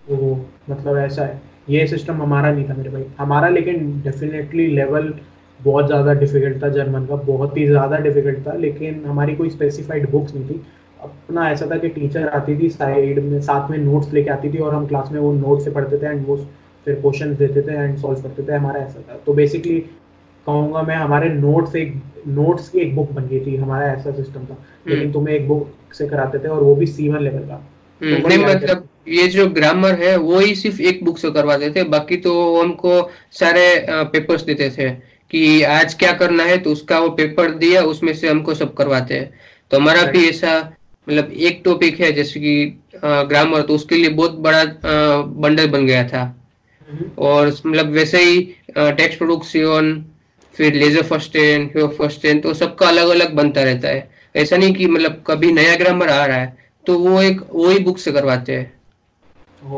वो 0.00 0.34
मतलब 0.70 0.98
ऐसा 0.98 1.24
है। 1.24 1.40
ये 1.70 1.86
सिस्टम 1.86 2.22
हमारा 2.22 2.50
नहीं 2.52 2.68
था 2.68 2.74
मेरे 2.74 2.90
भाई। 2.90 3.04
हमारा 3.18 3.48
लेकिन 3.48 4.00
डेफिनेटली 4.02 4.66
लेवल 4.66 5.12
बहुत 5.60 5.86
ज़्यादा 5.86 6.12
डिफ़िकल्ट 6.14 6.62
था 6.62 6.68
जर्मन 6.68 7.06
का। 7.06 7.14
बहुत 7.24 7.56
ही 7.56 7.66
ज़्यादा 7.66 7.96
डिफ़िकल्ट 7.98 8.46
था 8.46 8.54
लेकिन 8.56 9.04
हमारी 9.06 9.34
कोई 9.36 9.50
स्पेसिफाइड 9.50 10.10
बुक्स 10.10 10.34
नहीं 10.34 10.48
थी। 10.48 10.60
अपना 11.02 11.50
ऐसा 11.50 11.66
था 11.66 11.78
कि 11.78 11.88
टीचर 11.88 12.28
आती 12.28 12.58
थी 12.58 12.68
साइड 12.70 13.18
में 13.24 13.40
साथ 13.42 13.70
में 13.70 13.78
नोट्स 13.78 14.12
लेके 14.12 14.30
आती 14.30 14.52
थी 14.52 14.58
और 14.58 14.74
हम 14.74 14.86
क्लास 14.86 15.08
में 15.12 15.20
वो 15.20 15.32
नोट 15.32 15.60
से 15.60 15.70
पढ़ते 15.70 15.98
थे 15.98 16.06
एंड 16.06 16.26
वो 16.26 16.36
फिर 16.86 16.94
क्वेश्चन 16.94 17.34
देते 17.36 17.62
थे 17.62 17.74
एंड 17.74 17.96
सॉल्व 17.98 18.20
करते 18.22 18.42
थे 18.42 18.56
हमारा 18.56 18.80
ऐसा 18.80 19.00
था। 19.00 19.20
तो 19.26 19.32
बेसिकली 19.32 19.78
कहूँगा 20.46 20.82
मैं 20.82 20.96
हमारे 20.96 21.28
नोट्स 21.28 21.76
एक 21.76 21.94
नोट्स 22.28 22.68
की 22.68 22.78
एक 22.78 22.94
बुक 22.96 23.10
बन 23.12 23.26
गई 23.28 23.40
थी 23.46 23.56
हमारा 23.56 23.92
ऐसा 23.92 24.12
सिस्टम 24.12 24.44
था। 24.44 24.56
लेकिन 24.88 25.12
तुम्हें 25.12 25.34
एक 25.34 25.48
बुक 25.48 25.94
से 25.94 26.08
कराते 26.08 26.38
थे 26.38 26.48
और 26.48 26.62
वो 26.62 26.74
भी 26.74 26.86
सी 26.86 27.08
वन 27.08 27.22
लेवल 27.22 27.38
का। 27.40 27.54
हम्म, 28.00 28.20
तो 28.22 28.28
नहीं 28.28 28.38
मतलब 28.38 28.88
ये 29.08 29.26
जो 29.28 29.46
ग्रामर 29.50 29.94
है 29.94 30.16
वो 30.16 30.38
ही 30.38 30.54
सिर्फ़ 30.54 30.80
एक 30.82 31.04
बुक 31.04 31.18
से 31.18 31.30
करवाते 31.30 31.70
थे 31.70 31.84
बाकी 31.88 32.16
तो 32.16 32.32
हमको 32.60 33.10
सारे 33.32 33.64
पेपर्स 34.12 34.42
देते 34.42 34.70
थे 34.70 34.90
कि 35.30 35.62
आज 35.64 35.94
क्या 35.94 36.12
करना 36.12 36.44
है 36.44 36.56
तो 36.58 36.72
उसका 36.72 36.98
वो 36.98 37.08
पेपर 37.16 37.50
दिया 37.56 37.82
उसमें 37.84 38.12
से 38.14 38.28
हमको 38.28 38.54
सब 38.54 38.74
करवाते। 38.74 39.14
हैं 39.14 39.30
तो 39.70 39.76
हमारा 39.76 40.02
भी 40.12 40.28
ऐसा 40.28 40.60
मतलब 41.06 41.30
एक 41.32 41.60
टॉपिक 41.64 42.00
है 42.00 42.12
जैसे 42.12 42.40
कि 42.40 42.54
ग्रामर 43.04 43.62
तो 43.62 43.74
उसके 43.74 43.96
लिए 43.96 44.08
बहुत 44.10 44.38
बड़ा 44.40 44.64
बंडल 45.38 45.68
बन 45.70 45.86
गया 45.86 46.02
था। 46.08 46.22
हम्म, 46.88 47.10
और 47.18 47.48
मतलब 47.66 47.90
वैसे 47.92 48.22
ही 48.24 48.40
टेक्स्ट 48.76 49.18
प्रोडक्शन 49.18 50.04
फिर 50.54 50.74
लेजर 50.74 51.02
फ़र्स्ट 51.04 51.36
फ़र्स्ट 51.98 52.26
तो 52.42 52.54
सबका 52.54 52.88
अलग 52.88 53.08
अलग 53.10 53.34
बनता 53.34 53.62
रहता 53.62 53.88
है। 53.88 54.08
ऐसा 54.36 54.56
नहीं 54.56 54.74
कि 54.74 54.86
मतलब 54.88 55.22
कभी 55.26 55.52
नया 55.52 55.76
ग्रामर 55.76 56.10
आ 56.10 56.24
रहा 56.26 56.36
है 56.36 56.58
तो 56.84 56.98
वो 56.98 57.20
एक 57.22 57.40
वही 57.54 57.78
बुक 57.80 57.98
से 57.98 58.12
करवाते 58.12 58.56
हैं। 58.56 58.72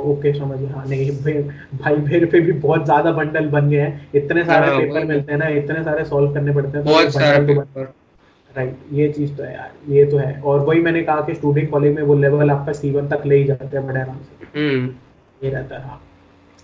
ओके 0.00 0.32
समझ 0.32 0.58
हाँ 0.72 0.84
नहीं 0.86 1.10
भाई 1.12 1.32
भाई 1.78 1.96
मेरे 1.96 2.26
पे 2.26 2.40
भी 2.40 2.52
बहुत 2.60 2.84
ज़्यादा 2.84 3.12
बंडल 3.12 3.46
बन 3.50 3.70
गए 3.70 3.80
हैं। 3.80 4.10
इतने 4.14 4.44
सारे 4.44 4.66
हाँ, 4.66 4.78
पेपर 4.78 5.04
मिलते 5.04 5.32
हैं 5.32 5.38
ना 5.38 5.48
इतने 5.56 5.82
सारे 5.84 6.04
सॉल्व 6.04 6.32
करने 6.34 6.54
पड़ते 6.54 6.76
हैं 6.76 6.84
तो 6.84 6.90
बहुत 6.90 7.04
वो 7.04 7.10
सारा 7.10 7.38
bundle 7.38 7.48
तो 7.48 7.60
पेपर 7.60 7.92
राइट 8.56 8.76
ये 8.92 9.08
चीज़ 9.12 9.34
तो 9.36 9.42
है 9.42 9.52
यार 9.54 9.92
ये 9.92 10.04
तो 10.04 10.16
है। 10.16 10.40
और 10.40 10.60
वही 10.60 10.80
मैंने 10.80 11.02
कहा 11.02 11.20
कि 11.20 11.34
स्टूडेंट 11.34 11.70
कॉलेज 11.70 11.94
में 11.96 12.02
वो 12.02 12.14
लेवल 12.14 12.50
आपका 12.50 12.72
सी 12.72 12.90
वन 12.90 13.08
तक 13.08 13.26
ले 13.26 13.36
ही 13.36 13.44
जाते 13.44 13.76
हैं 13.76 13.86
बड़े 13.86 14.00
आराम 14.00 14.16
से। 14.16 14.58
हम्म। 14.58 14.88
ये 15.40 15.50
रहता 15.50 15.76
है 15.76 15.82
हाँ। 15.82 16.00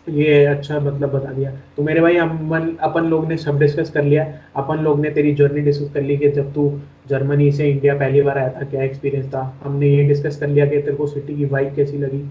ये 0.07 0.45
अच्छा 0.47 0.79
मतलब 0.81 1.11
बता 1.13 1.33
दिया। 1.33 1.51
तो 1.77 1.83
मेरे 1.83 2.01
भाई 2.01 2.17
हम 2.17 2.77
अपन 2.81 3.05
लोग 3.05 3.27
ने 3.29 3.37
सब 3.37 3.59
डिस्कस 3.59 3.91
कर 3.91 4.05
लिया। 4.05 4.25
अपन 4.57 4.79
लोग 4.83 5.01
ने 5.01 5.11
तेरी 5.11 5.33
जर्नी 5.35 5.61
डिस्कस 5.61 5.91
कर 5.95 6.03
ली 6.03 6.17
कि 6.17 6.29
जब 6.31 6.53
तू 6.55 6.71
जर्मनी 7.09 7.51
से 7.53 7.69
इंडिया 7.71 7.95
पहली 7.95 8.23
बार 8.23 8.39
आया 8.39 8.49
था 8.51 8.65
क्या 8.65 8.83
एक्सपीरियंस 8.83 9.27
था? 9.27 9.43
हमने 9.65 9.89
ये 9.89 10.05
डिस्कस 10.05 10.37
कर 10.37 10.49
लिया 10.49 10.67
कि 10.67 10.79
तेरे 10.79 10.97
को 10.97 11.07
सिटी 11.07 11.37
की 11.37 11.45
वाइब 11.47 11.75
कैसी 11.77 11.99
लगी 11.99 12.25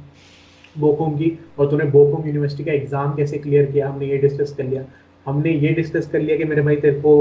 बोकोंग 0.75 1.17
की 1.17 1.37
और 1.59 1.69
तूने 1.69 1.85
बोकोम 1.91 2.25
यूनिवर्सिटी 2.27 2.63
का 2.63 2.71
एग्ज़ाम 2.71 3.15
कैसे 3.15 3.37
क्लियर 3.37 3.65
किया? 3.65 3.89
हमने 3.89 4.05
ये 4.05 4.17
डिस्कस 4.17 4.53
कर 4.57 4.63
लिया। 4.63 4.83
हमने 5.25 5.51
ये 5.51 5.73
डिस्कस 5.73 6.07
कर 6.07 6.19
लिया 6.19 6.37
कि 6.37 6.43
मेरे 6.45 6.61
भाई 6.61 6.75
तेरे 6.77 6.99
को 7.01 7.13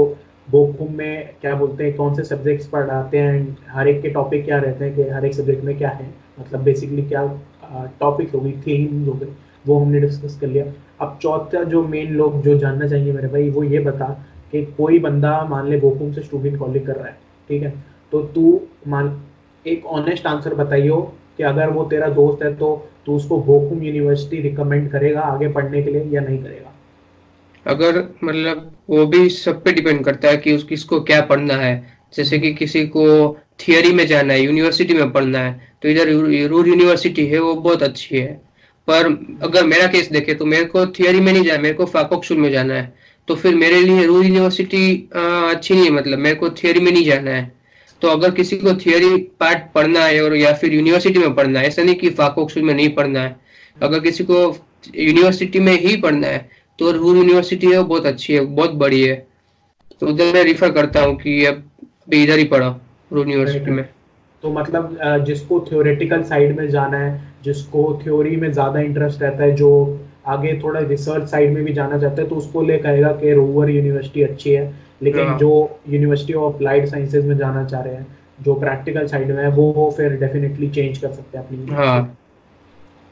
बोकुम 0.47 0.93
में 0.93 1.29
क्या 1.41 1.55
बोलते 1.55 1.83
हैं, 1.83 1.95
कौन 1.95 2.15
से 2.15 2.23
सब्जेक्ट्स 2.23 2.67
पढ़ाते 2.67 3.17
हैं 3.17 3.33
एंड 3.35 3.55
हर 3.69 3.87
एक 3.87 4.01
के 4.01 4.09
टॉपिक 4.09 4.45
क्या 4.45 4.57
रहते 4.59 4.85
हैं, 4.85 4.95
कि 4.95 5.09
हर 5.09 5.25
एक 5.25 5.33
सब्जेक्ट 5.33 5.63
में 5.63 5.77
क्या 5.77 5.89
है। 5.89 6.09
मतलब 6.39 6.63
बेसिकली 6.63 7.01
क्या 7.03 7.25
टॉपिक 7.99 8.31
हो 8.31 8.39
गई 8.39 8.51
थीम्स 8.67 9.07
हो 9.07 9.13
गई, 9.13 9.27
वो 9.65 9.79
हमने 9.79 9.99
डिस्कस 9.99 10.37
कर 10.41 10.47
लिया। 10.47 10.65
अब 11.01 11.17
चौथा 11.21 11.63
जो 11.65 11.83
मेन 11.85 12.13
लोग 12.13 12.41
जो 12.43 12.57
जानना 12.57 12.87
चाहिए 12.87 13.13
मेरे 13.13 13.27
भाई, 13.27 13.49
वो 13.49 13.63
ये 13.63 13.79
बता 13.81 14.05
कि 14.51 14.63
कोई 14.77 14.99
बंदा 14.99 15.43
मान 15.49 15.69
ले 15.69 15.77
बोकुम 15.79 16.11
से 16.13 16.21
स्टूडेंट 16.21 16.57
कॉलिंग 16.59 16.85
कर 16.85 16.95
रहा 16.95 17.07
है, 17.07 17.17
ठीक 17.49 17.63
है? 17.63 17.73
तो 18.13 18.21
तू 18.25 18.59
मान, 18.87 19.19
एक 19.65 19.85
ऑनेस्ट 19.85 20.27
आंसर 20.27 20.53
बताइयो 20.55 21.01
कि 21.37 21.43
अगर 21.43 21.69
वो 21.69 21.83
तेरा 21.85 22.07
दोस्त 22.11 22.43
है 22.43 22.53
तो 22.55 22.69
तू 23.05 23.15
उसको 23.15 23.37
बोकुम 23.41 23.83
यूनिवर्सिटी 23.83 24.41
रिकमेंड 24.41 24.89
करेगा 24.91 25.21
आगे 25.23 25.47
पढ़ने 25.49 25.81
के 25.83 25.91
लिए 25.91 26.03
या 26.05 26.21
नहीं 26.21 26.43
करेगा। 26.43 26.66
अगर 27.67 27.97
मतलब 28.23 28.71
वो 28.89 29.05
भी 29.05 29.29
सब 29.29 29.63
पे 29.63 29.71
डिपेंड 29.71 30.03
करता 30.05 30.29
है 30.29 30.37
कि 30.37 30.53
उस 30.55 30.63
किसको 30.63 30.99
क्या 31.01 31.21
पढ़ना 31.23 31.53
है। 31.55 31.75
जैसे 32.13 32.39
कि 32.39 32.53
किसी 32.53 32.85
को 32.87 33.05
थियोरी 33.59 33.91
में 33.93 34.05
जाना 34.07 34.33
है 34.33 34.41
यूनिवर्सिटी 34.41 34.93
में 34.93 35.11
पढ़ना 35.11 35.39
है 35.39 35.75
तो 35.83 35.89
इधर 35.89 36.09
रूर 36.47 36.67
यूनिवर्सिटी 36.67 37.25
है, 37.25 37.39
वो 37.39 37.53
बहुत 37.55 37.83
अच्छी 37.83 38.17
है। 38.17 38.33
पर 38.87 39.05
अगर 39.43 39.65
मेरा 39.65 39.87
केस 39.87 40.09
देखे 40.11 40.33
तो 40.33 40.45
मेरे 40.45 40.65
को 40.65 40.85
थियोरी 40.89 41.19
में 41.19 41.31
नहीं 41.33 41.43
जाना 41.43 41.61
मेरे 41.61 41.73
को 41.75 41.85
फाकोक्सुल 41.85 42.37
में 42.37 42.49
जाना 42.51 42.73
है। 42.73 42.93
तो 43.27 43.35
फिर 43.35 43.55
मेरे 43.55 43.81
लिए 43.81 44.05
रूर 44.05 44.25
यूनिवर्सिटी 44.25 45.09
अच्छी 45.15 45.73
नहीं 45.73 45.83
है 45.85 45.91
मतलब 45.91 46.19
मेरे 46.19 46.35
को 46.35 46.49
थियोरी 46.51 46.79
में 46.79 46.91
नहीं 46.91 47.03
जाना 47.05 47.31
है। 47.31 47.51
तो 48.01 48.07
अगर 48.07 48.31
किसी 48.31 48.57
को 48.57 48.73
थियोरी 48.75 49.17
पार्ट 49.39 49.71
पढ़ना 49.75 50.05
है 50.05 50.21
और, 50.23 50.35
या 50.35 50.53
फिर 50.53 50.73
यूनिवर्सिटी 50.73 51.19
में 51.19 51.33
पढ़ना 51.35 51.59
है, 51.59 51.67
ऐसा 51.67 51.83
नहीं 51.83 51.95
कि 51.95 52.09
फाकोक्सुल 52.09 52.63
में 52.63 52.73
नहीं 52.73 52.89
पढ़ना 52.89 53.21
है। 53.21 53.35
अगर 53.77 53.99
किसी 53.99 54.23
को 54.23 54.37
यूनिवर्सिटी 54.95 55.59
में 55.59 55.73
ही 55.73 55.95
पढ़ना 55.97 56.27
है 56.27 56.49
तो 56.79 56.91
रूर 56.91 57.17
यूनिवर्सिटी 57.17 57.67
है 57.67 57.77
वो 57.77 57.83
बहुत 57.85 58.05
अच्छी 58.05 58.33
है 58.33 58.39
बहुत 58.45 58.71
बड़ी 58.75 59.01
है। 59.03 59.15
तो 60.01 60.07
उधर 60.07 60.33
मैं 60.33 60.43
रिफर 60.43 60.71
करता 60.71 61.01
हूँ 61.01 61.15
कि 61.15 61.43
अब 61.45 61.63
इधर 62.13 62.37
ही 62.37 62.43
पढ़ो 62.45 62.69
रूर 63.13 63.29
यूनिवर्सिटी 63.29 63.71
में। 63.71 63.83
तो 64.43 64.49
मतलब 64.51 64.97
जिसको 65.25 65.59
थ्योरेटिकल 65.69 66.23
साइड 66.23 66.57
में 66.57 66.69
जाना 66.69 66.97
है 66.97 67.21
जिसको 67.43 67.99
थ्योरी 68.03 68.35
में 68.35 68.51
ज़्यादा 68.51 68.79
इंटरेस्ट 68.79 69.21
रहता 69.21 69.43
है 69.43 69.55
जो 69.55 69.69
आगे 70.27 70.53
थोड़ा 70.63 70.79
रिसर्च 70.79 71.29
साइड 71.29 71.53
में 71.53 71.63
भी 71.63 71.73
जाना 71.73 71.97
चाहता 71.97 72.21
है 72.21 72.27
तो 72.29 72.35
उसको 72.35 72.61
ले 72.61 72.77
कहेगा 72.77 73.11
कि 73.11 73.33
रोवर 73.33 73.69
यूनिवर्सिटी 73.69 74.23
अच्छी 74.23 74.51
है 74.51 74.65
लेकिन 75.03 75.27
हाँ। 75.27 75.37
जो 75.39 75.79
यूनिवर्सिटी 75.89 76.33
ऑफ़ 76.33 76.55
अप्लाइड 76.55 76.85
साइंसेज 76.85 77.25
में 77.25 77.37
जाना 77.37 77.63
चाह 77.65 77.81
रहे 77.81 77.95
हैं 77.95 78.05
जो 78.41 78.53
प्रैक्टिकल 78.55 79.07
साइड 79.07 79.31
में 79.31 79.41
है 79.43 79.49
वो 79.51 79.93
फिर 79.97 80.17
डेफिनेटली 80.19 80.69
चेंज 80.69 80.97
कर 80.97 81.11
सकते 81.11 81.37
हैं 81.37 81.45
अपनी। 81.45 81.75
हाँ। 81.75 82.17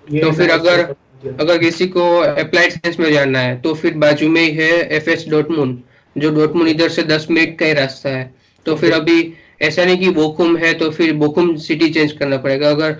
तो 0.08 0.32
फिर 0.32 0.52
अगर 0.52 0.84
अगर 1.32 1.58
किसी 1.58 1.88
को 1.88 2.04
अप्लाइड 2.20 2.72
साइंस 2.72 3.00
में 3.00 3.12
जाना 3.14 3.40
है 3.40 3.56
तो 3.62 3.74
फिर 3.74 3.94
बाजू 3.98 4.30
में 4.30 4.42
ही 4.42 4.52
है 4.52 4.72
एफ़ 4.96 5.10
एस 5.10 5.26
डॉटमून 5.30 5.78
जो 6.16 6.30
डॉटमून 6.36 6.68
इधर 6.68 6.90
से 6.90 7.04
दस 7.06 7.28
मिनट 7.32 7.58
का 7.60 7.66
ही 7.66 7.74
रास्ता 7.74 8.10
है। 8.10 8.34
तो 8.66 8.76
फिर 8.76 8.94
अभी 8.94 9.34
ऐसा 9.62 9.86
नहीं 9.86 9.98
कि 9.98 10.10
बोकुम 10.12 10.56
है 10.58 10.74
तो 10.74 10.90
फिर 10.92 11.14
बोकुम 11.16 11.56
सिटी 11.58 11.90
चेंज 11.90 12.12
करना 12.12 12.38
पड़ेगा। 12.38 12.70
अगर 12.70 12.94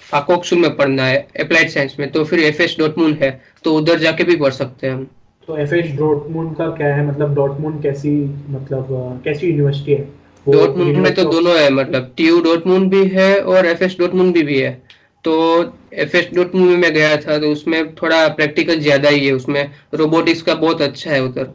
फाकोक्सुल 0.00 0.58
में 0.58 0.76
पढ़ना 0.76 1.04
है 1.04 1.16
अप्लाइड 1.40 1.68
साइंस 1.70 1.96
में 2.00 2.10
तो 2.12 2.24
फिर 2.24 2.40
एफ़ 2.40 2.62
एस 2.62 2.76
डॉटमून 2.78 3.16
है 3.22 3.30
तो 3.64 3.74
उधर 3.76 3.98
जाके 3.98 4.24
भी 4.24 4.36
पढ़ 4.36 4.52
सकते 4.52 4.86
हैं 4.86 4.94
हम। 4.94 5.06
तो 5.48 5.56
एफ़ 5.58 5.74
एस 5.74 5.90
डॉटमून 5.96 6.52
का 6.54 6.66
क्या 6.76 6.94
है? 6.94 7.06
मतलब 7.06 7.34
डॉटमून 7.34 7.80
कैसी 7.82 8.10
मतलब 8.50 9.20
कैसी 9.24 9.46
यूनिवर्सिटी 9.46 9.92
है? 9.92 10.08
डॉटमून 10.46 10.96
में 10.96 11.14
तो 11.14 11.24
दोनों 11.24 11.58
है 11.58 11.70
मतलब 11.72 12.12
टीयू 12.16 12.40
डॉटमून 12.42 12.88
भी 12.88 13.04
है 13.08 13.34
और 13.36 13.66
एफ़ 13.66 13.82
एस 13.84 13.96
डॉटमून 13.98 14.32
भी, 14.32 14.42
भी 14.42 14.58
है। 14.58 14.82
तो 15.24 15.34
एफ़ 15.94 16.16
एस 16.16 16.28
डॉटमून 16.34 16.78
में 16.78 16.92
गया 16.94 17.16
था 17.16 17.38
तो 17.38 17.50
उसमें 17.52 17.94
थोड़ा 17.94 18.26
प्रैक्टिकल 18.34 18.80
ज़्यादा 18.80 19.08
ही 19.08 19.26
है 19.26 19.32
उसमें 19.32 19.62
रोबोटिक्स 19.94 20.42
का 20.42 20.54
बहुत 20.56 20.82
अच्छा 20.82 21.10
है 21.10 21.22
उधर। 21.24 21.48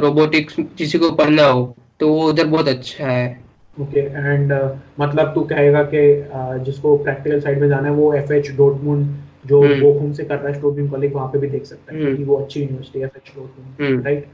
रोबोटिक्स 0.00 0.56
किसी 0.78 0.98
को 0.98 1.10
पढ़ना 1.12 1.46
हो 1.46 1.74
तो 2.00 2.08
वो 2.08 2.28
उधर 2.28 2.46
बहुत 2.46 2.68
अच्छा 2.68 3.06
है। 3.06 3.26
ओके 3.80 4.00
okay, 4.00 4.16
एंड 4.16 4.52
uh, 4.52 4.68
मतलब 5.00 5.32
तू 5.34 5.42
कहेगा 5.42 5.82
कि 5.94 6.00
uh, 6.22 6.64
जिसको 6.64 6.96
प्रैक्टिकल 6.98 7.40
साइड 7.40 7.60
में 7.60 7.68
जाना 7.68 7.88
है 7.88 7.94
वो 7.94 8.12
एफ़ 8.14 8.32
एच 8.32 8.50
डोटमून 8.56 9.04
जो 9.46 9.60
बोखुम 9.60 10.02
हम्म। 10.02 10.12
से 10.12 10.24
कर 10.24 10.36
रहा 10.36 10.48
है 10.48 10.54
स्टोबिन 10.54 10.88
कॉलेज 10.88 11.12
वहाँ 11.12 11.28
पे 11.28 11.38
भी 11.38 11.48
देख 11.48 11.64
सकता 11.64 11.92
है 11.92 11.98
हम्म। 11.98 12.06
क्योंकि 12.06 12.24
वो 12.24 12.36
अच्छी 12.36 12.60
यूनिवर्सिटी 12.60 12.98
है 12.98 13.04
एफ़ 13.06 13.16
एच 13.16 13.32
डोटमून 13.36 14.02
राइट 14.02 14.26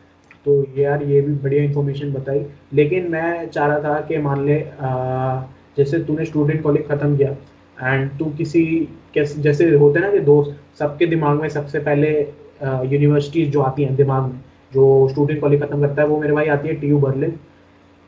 तो 0.47 0.65
यार 0.79 1.03
ये 1.03 1.21
भी 1.21 1.33
बढ़िया 1.35 1.63
इन्फॉर्मेशन 1.65 2.13
बताई। 2.13 2.45
लेकिन 2.75 3.11
मैं 3.11 3.49
चाह 3.49 3.67
रहा 3.67 3.79
था 3.79 4.01
कि 4.01 4.19
मान 4.19 4.45
ले 4.47 4.59
uh, 4.61 5.37
जैसे 5.79 5.99
तूने 6.05 6.25
स्टूडेंट 6.25 6.63
कॉलेज 6.63 6.89
खत्म 6.89 7.17
किया 7.17 7.37
एंड 7.83 8.11
तू 8.19 8.25
किसी 8.39 8.65
कैसे 9.15 9.41
जैसे 9.43 9.71
होते 9.71 9.99
हैं 9.99 10.07
ना 10.07 10.13
कि 10.13 10.21
दोस्त 10.21 10.79
सबके 10.79 11.07
दिमाग 11.07 11.41
में 11.41 11.49
सबसे 11.49 11.79
पहले 11.79 12.11
यूनिवर्सिटीज 12.63 13.51
जो 13.51 13.61
आती 13.63 13.85
हैं 13.85 13.95
दिमाग 13.97 14.23
में 14.23 14.41
जो 14.73 14.87
स्टूडेंट 15.11 15.41
कॉलेज 15.41 15.63
खत्म 15.63 15.81
करता 15.81 16.03
है 16.03 16.09
वो 16.09 16.21
मेरे 16.21 16.33
भाई 16.33 16.49
आती 16.49 16.69
है 16.69 16.75
T 16.75 16.89
U 16.89 16.99
Berlin 16.99 17.39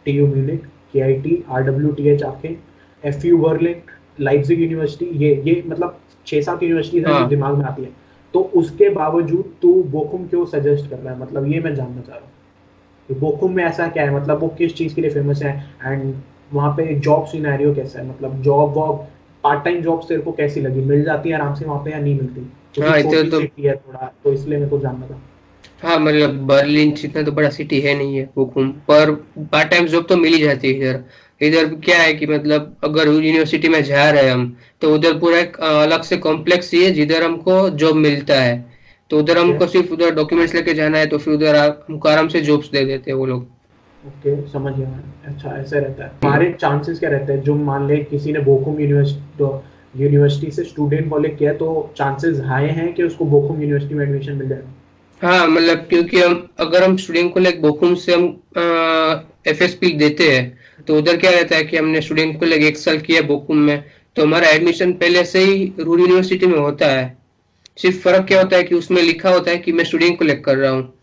T 0.06 0.12
U 0.12 0.26
Munich 0.26 0.64
के 0.92 1.00
I 1.00 1.14
T 1.20 1.42
R 1.50 1.62
W 1.62 1.92
T 1.92 2.08
H 2.08 2.22
आके 2.22 2.56
F 3.04 3.26
U 3.26 3.38
whirling 3.38 3.90
Leipzig 4.20 4.60
university 4.60 5.06
ये 5.24 5.34
ये 5.46 5.62
मतलब 5.66 5.98
छह 6.26 6.40
सात 6.40 6.62
यूनिवर्सिटीज 6.62 7.04
हैं 7.04 7.12
जो 7.12 7.18
हाँ। 7.18 7.28
दिमाग 7.28 7.56
में 7.58 7.64
आती 7.64 7.82
है। 7.82 7.88
तो 8.34 8.40
उसके 8.56 8.88
बावजूद 8.90 9.52
तू 9.62 9.72
बोकुम 9.92 10.26
क्यों 10.26 10.44
सजेस्ट 10.46 10.90
कर 10.90 10.96
रहा 10.96 11.12
है? 11.14 11.20
मतलब 11.20 11.46
ये 11.52 11.60
मैं 11.60 11.74
जानना 11.74 12.00
चाह 12.00 12.16
रहा 12.16 12.24
हूँ। 12.24 13.18
बोकुम 13.20 13.54
में 13.56 13.64
ऐसा 13.64 13.86
क्या 13.88 14.04
है? 14.04 14.14
मतलब 14.16 14.40
वो 14.40 14.48
किस 14.58 14.74
चीज़ 14.76 14.94
के 14.94 15.02
लिए 15.02 15.10
फ़ेमस 15.10 15.42
है? 15.42 15.54
एंड 15.84 16.14
वहाँ 16.52 16.70
पे 16.76 16.94
जॉब 16.96 17.24
सिनेरियो 17.26 17.74
कैसा 17.74 17.98
है? 18.00 18.08
मतलब 18.08 18.40
जॉब 18.42 18.72
वॉब 18.74 19.06
पार्ट 19.44 19.64
टाइम 19.64 19.80
जॉब 19.82 20.04
तेरे 20.08 20.20
को 20.20 20.32
कैसी 20.32 20.60
लगी? 20.60 20.80
मिल 20.80 21.04
जाती 21.04 21.28
है 21.28 21.34
आराम 21.34 21.54
से 21.54 21.64
वहाँ 21.64 21.84
पे 21.84 21.90
या 21.90 21.98
नहीं 21.98 22.14
मिलती? 22.14 22.40
हाँ, 22.80 23.02
तो, 23.02 23.40
है 23.40 23.74
थोड़ा 23.76 24.12
तो 24.24 24.32
इसलिए 24.32 24.58
मेरे 24.58 24.70
को 24.70 24.78
जानना 24.78 25.06
था। 25.06 25.20
हाँ 25.82 25.98
मतलब 25.98 26.30
बर्लिन 26.46 26.94
इतना 27.04 27.22
तो 27.22 27.32
बड़ा 27.32 27.48
सिटी 27.50 27.80
है 27.80 27.94
नहीं 27.98 28.16
है 28.16 28.28
हुकुम 28.36 28.70
पर 28.88 29.10
पार्ट 29.52 29.70
टाइम 29.70 29.86
जॉब 29.86 30.06
तो 30.08 30.16
मिल 30.16 30.32
ही 30.34 30.42
जाती 30.42 30.68
है 30.68 30.74
इधर। 30.74 31.02
इधर 31.40 31.74
क्या 31.84 31.98
है 31.98 32.12
कि 32.14 32.26
मतलब 32.26 32.76
अगर 32.84 33.08
यूनिवर्सिटी 33.08 33.68
में 33.68 33.82
जा 33.84 34.10
रहे 34.10 34.22
हैं 34.22 34.32
हम 34.32 34.56
तो 34.80 34.94
उधर 34.94 35.18
पूरा 35.18 35.38
एक 35.38 35.56
अलग 35.60 36.02
से 36.02 36.16
कॉम्प्लेक्स 36.18 36.72
ही 36.74 36.84
है 36.84 36.90
जिधर 36.90 37.22
हमको 37.22 37.68
जॉब 37.70 37.96
मिलता 37.96 38.40
है। 38.40 38.58
तो 39.10 39.18
उधर 39.18 39.38
हमको 39.38 39.66
सिर्फ़ 39.66 39.92
उधर 39.92 40.14
डॉक्यूमेंट्स 40.14 40.54
लेके 40.54 40.74
जाना 40.74 40.98
है 40.98 41.06
तो 41.06 41.18
फिर 41.18 41.34
उधर 41.34 41.56
हमको 41.88 42.08
आराम 42.08 42.28
से 42.28 42.40
जॉब्स 42.40 42.70
दे 42.70 42.84
देते 42.84 43.10
हैं 43.10 43.18
वो 43.18 43.26
लोग। 43.26 43.46
ओके 44.06 44.34
समझ 44.48 44.72
गया 44.76 45.00
अच्छा 45.24 45.56
ऐसा 45.56 45.78
रहता 45.78 46.04
है। 46.04 46.10
हमारे 46.24 46.52
चांसेस 46.60 46.98
क्या 46.98 47.10
रहते 47.10 47.32
हैं? 47.32 47.42
जो 47.42 47.54
मान 47.54 47.86
ले 47.88 47.96
किसी 47.96 48.32
ने 48.32 48.40
बोकुम 48.40 48.80
यूनिवर्सिटी 48.80 50.02
यूनिवर्सिटी 50.02 50.50
से 50.50 50.64
स्टूडेंट 50.64 51.10
कॉलेज 51.10 51.36
किया 51.38 51.52
तो 51.52 51.92
चांसेस 51.96 52.40
हाई 52.40 52.66
हैं 52.66 52.92
कि 52.94 53.02
उसको 53.02 53.24
बोकुम 53.24 53.60
यूनिवर्सिटी 53.60 53.94
में 53.94 54.04
एडमिशन 54.04 54.32
मिल 54.32 54.48
जाएगा 54.48 55.28
हाँ 55.28 55.46
मतलब 55.48 55.76
क्योंकि 55.78 56.20
हम, 56.20 56.48
अगर 56.58 56.84
हम 56.84 56.96
स्टूडेंट 56.96 57.32
को 57.34 57.40
लाइक 57.40 57.60
बोकुम 57.62 57.94
से 57.94 58.14
हम 58.14 58.24
एफ़ 59.46 59.62
एस 59.62 59.74
पी 59.74 59.92
देते 59.92 60.28
हैं 60.30 60.84
तो 60.86 60.96
उधर 60.98 61.16
क्या 61.16 61.30
रहता 61.30 61.56
है 61.56 61.64
कि 61.64 61.76
हमने 61.76 62.00
स्टूडेंट 62.00 62.38
को 62.40 62.46
लाइक 62.46 62.62
एक 62.62 62.76
साल 62.76 62.98
किया 62.98 63.22
बोकुम 63.22 63.56
में 63.56 63.84
तो 64.16 64.22
हमारा 64.22 64.48
एडमिशन 64.48 64.92
पहले 64.92 65.24
से 65.24 65.38
ही 65.38 65.72
रूरल 65.80 66.00
यूनिवर्सिटी 66.00 66.46
में 66.46 66.58
होता 66.58 66.86
है। 66.86 67.18
सिर्फ़ 67.78 67.98
फ़र्क 67.98 68.26
क्या 68.26 68.40
होता 68.42 68.56
है 68.56 68.62
कि 68.62 68.74
उसमें 68.74 69.02
लिखा 69.02 69.30
होता 69.30 69.50
है 69.50 69.58
कि 69.58 69.72
मैं 69.72 69.84
स्टूडेंट 69.84 70.18
को 70.18 70.24
लेकर 70.24 70.40
कर 70.42 70.56
रहा 70.56 70.70
हूँ। 70.70 70.99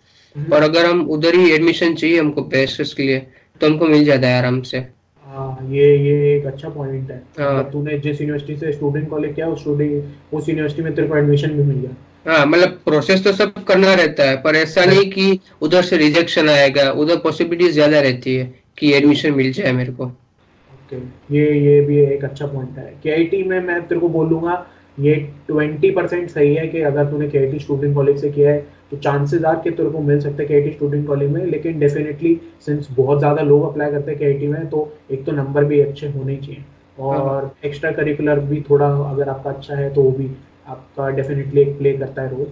और 0.54 0.64
अगर 0.64 0.86
हम 0.86 1.02
उधर 1.12 1.36
ही 1.36 1.52
एडमिशन 1.52 1.96
चाहिए 1.96 2.20
हमको 2.20 2.42
पेशेस 2.50 2.94
के 2.94 3.04
लिए 3.04 3.20
तो 3.62 3.68
हमको 3.68 3.88
मिल 3.88 4.04
जाता 4.06 4.28
है 4.28 4.38
आराम 4.38 4.62
से। 4.64 4.78
हाँ 5.26 5.68
ये 5.72 5.86
ये 5.98 6.36
एक 6.36 6.46
अच्छा 6.46 6.70
पॉइंट 6.70 7.10
है। 7.12 7.22
हाँ। 7.40 7.70
तूने 7.72 7.98
जिस 8.00 8.22
यूनिवर्सिटी 8.22 8.56
से 8.56 8.72
स्टूडेंट 8.74 9.10
कॉलेज 9.10 9.34
किया 9.36 9.48
उस 9.48 9.60
स्टूडेंट 9.62 10.34
उस 10.34 10.50
यूनिवर्सिटी 10.50 10.84
में 10.84 10.94
तेरे 10.96 11.08
को 11.08 11.18
एडमिशन 11.18 11.52
भी 11.52 11.64
मिल 11.64 11.78
गया। 11.78 11.96
हाँ 12.28 12.46
मतलब 12.46 12.70
प्रोसेस 12.86 13.24
तो 13.24 13.32
सब 13.34 13.64
करना 13.64 13.94
रहता 13.94 14.24
है 14.24 14.36
पर 14.42 14.56
ऐसा 14.56 14.86
नहीं 14.86 15.10
कि 15.12 15.40
उधर 15.62 15.84
से 15.84 15.98
रिजेक्शन 15.98 16.50
आएगा 16.50 16.90
उधर 16.94 17.18
पॉसिबिलिटी 17.20 17.72
ज़्यादा 17.72 18.00
रहती 18.02 18.36
है 18.36 18.54
कि 18.78 18.94
एडमिशन 18.94 19.34
मिल 19.34 19.52
जाए 19.52 19.72
मेरे 19.72 19.92
को। 19.92 20.06
ओके 20.06 20.98
ये 21.36 21.60
ये 21.60 21.80
भी 21.82 21.98
एक 22.04 22.24
अच्छा 22.24 22.48
पॉइंट 22.48 22.78
है। 22.78 22.94
के 23.06 23.44
में 23.44 23.60
मैं 23.62 23.82
तेरे 23.88 24.02
को 24.02 24.10
बोलूँगा 24.10 24.56
ये 24.98 25.16
ट्वेंटी 25.48 25.90
परसेंट 25.92 26.30
सही 26.30 26.54
है 26.56 26.68
कि 26.68 26.82
अगर 26.82 27.10
तूने 27.12 27.28
के 27.28 27.38
आई 27.40 27.60
स्टूडेंट 27.60 27.96
कॉलेज 27.96 28.22
से 28.22 28.30
किया 28.30 28.52
है 28.52 28.60
तो 28.92 28.98
चांसेस 28.98 29.44
आर 29.44 29.56
कि 29.56 29.72
तेरे 29.72 29.90
को 29.90 30.00
मिल 30.02 30.20
सकते 30.20 30.44
हैं 30.44 30.64
के 30.64 30.72
स्टूडेंट 30.72 31.08
कॉलेज 31.08 31.32
में 31.32 31.46
लेकिन 31.46 31.80
डेफिनेटली 31.80 32.40
सिंस 32.66 32.88
बहुत 32.92 33.20
ज़्यादा 33.20 33.42
लोग 33.42 33.64
अप्लाई 33.70 33.92
करते 33.92 34.12
हैं 34.12 34.20
के 34.40 34.48
में 34.48 34.68
तो 34.70 34.90
एक 35.12 35.26
तो 35.26 35.32
नंबर 35.32 35.66
भी 35.66 35.80
अच्छे 35.82 36.08
होने 36.08 36.36
चाहिए। 36.38 36.64
और 37.00 37.52
एक्स्ट्रा 37.66 37.90
हाँ। 37.90 37.96
करिकुलर 37.98 38.40
भी 38.42 38.62
थोड़ा 38.70 38.88
अगर 39.10 39.30
आपका 39.30 39.50
अच्छा 39.50 39.76
है 39.76 39.94
तो 39.94 40.04
वो 40.04 40.12
भी 40.12 40.30
आपका 40.68 41.10
डेफिनेटली 41.10 41.62
एक 41.62 41.78
प्ले 41.78 41.94
करता 41.94 42.22
है 42.22 42.30
रोल 42.30 42.48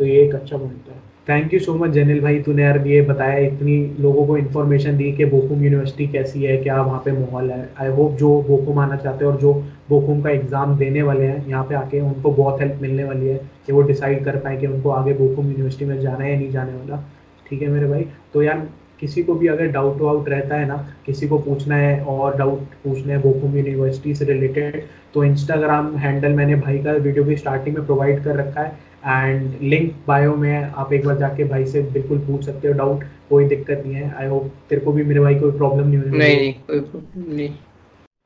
तो 0.00 0.04
ये 0.04 0.22
एक 0.22 0.34
अच्छा 0.34 0.56
पॉइंट 0.56 0.88
है। 0.88 1.00
Thank 1.28 1.52
you 1.54 1.58
so 1.60 1.72
much 1.74 1.90
Jainil 1.90 2.20
भाई 2.20 2.38
तूने 2.42 2.62
यार 2.62 2.86
ये 2.86 3.00
बताया, 3.02 3.38
इतनी 3.38 3.96
लोगों 4.00 4.26
को 4.26 4.36
इन्फॉर्मेशन 4.36 4.96
दी 4.96 5.10
कि 5.12 5.24
बोकुम 5.24 5.64
यूनिवर्सिटी 5.64 6.06
कैसी 6.08 6.42
है, 6.42 6.56
क्या 6.58 6.80
वहाँ 6.82 7.00
पे 7.04 7.12
माहौल 7.12 7.50
है। 7.50 7.68
आई 7.80 7.88
होप 7.88 8.16
जो 8.18 8.30
बोकुम 8.42 8.78
आना 8.78 8.96
चाहते 8.96 9.24
हैं 9.24 9.32
और 9.32 9.38
जो 9.40 9.52
बोकुम 9.90 10.22
का 10.22 10.30
एग्ज़ाम 10.30 10.76
देने 10.78 11.02
वाले 11.02 11.24
हैं, 11.24 11.46
यहाँ 11.48 11.64
पे 11.64 11.74
आके 11.74 12.00
उनको 12.00 12.30
बहुत 12.32 12.60
हेल्प 12.60 12.78
मिलने 12.82 13.04
वाली 13.04 13.26
है 13.26 13.36
कि 13.66 13.72
वो 13.72 13.82
डिसाइड 13.82 14.24
कर 14.24 14.36
पाए 14.38 14.56
कि 14.56 14.66
उनको 14.66 14.90
आगे 14.90 15.14
बोकुम 15.14 15.50
यूनिवर्सिटी 15.50 15.84
में 15.84 16.00
जाना 16.00 16.24
है 16.24 16.32
या 16.32 16.38
नहीं 16.38 16.50
जाने 16.50 16.72
वाला। 16.72 17.04
ठीक 17.46 17.62
है 17.62 17.68
मेरे 17.68 17.86
भाई? 17.86 18.06
तो 18.34 18.42
यार, 18.42 18.66
किसी 19.00 19.22
को 19.22 19.34
भी 19.34 19.46
अगर 19.48 19.66
डाउट 19.72 20.00
वाउट 20.00 20.28
रहता 20.28 20.56
है 20.56 20.66
ना, 20.68 20.76
किसी 21.06 21.28
को 21.28 21.38
पूछना 21.40 21.76
है 21.76 22.00
और 22.02 22.36
डाउट 22.36 22.60
पूछना 22.84 23.12
है 23.12 23.22
बोकुम 23.22 23.56
यूनिवर्सिटी 23.56 24.14
से 24.14 24.24
रिलेटेड 24.24 24.82
तो 25.14 25.24
इंस्टाग्राम 25.24 25.96
हैंडल 25.98 26.32
मैंने 26.32 26.54
भाई 26.56 26.78
का 26.78 26.92
वीडियो 26.94 27.24
की 27.24 27.36
स्टार्टिंग 27.36 27.76
में 27.76 27.86
प्रोवाइड 27.86 28.24
कर 28.24 28.36
रखा 28.36 28.60
है। 28.60 28.86
एंड 29.06 29.60
लिंक 29.62 29.94
बायो 30.08 30.34
में 30.36 30.62
आप 30.62 30.92
एक 30.92 31.06
बार 31.06 31.18
जाके 31.18 31.44
भाई 31.44 31.66
से 31.66 31.82
बिल्कुल 31.82 32.18
पूछ 32.18 32.44
सकते 32.44 32.68
हो 32.68 32.74
डाउट 32.74 33.04
कोई 33.30 33.44
दिक्कत 33.48 33.82
नहीं 33.86 33.94
है। 33.94 34.12
आई 34.14 34.26
होप 34.26 34.52
तेरे 34.68 34.80
को 34.80 34.92
भी 34.92 35.02
मेरे 35.02 35.20
भाई 35.20 35.34
कोई 35.34 35.50
प्रॉब्लम 35.50 35.88
नहीं 35.88 35.98
होगी 35.98 36.18
नहीं 36.18 36.36
नहीं 36.36 36.52
कोई 36.52 36.80
प्रॉब्लम 36.80 37.34
नहीं। 37.34 37.54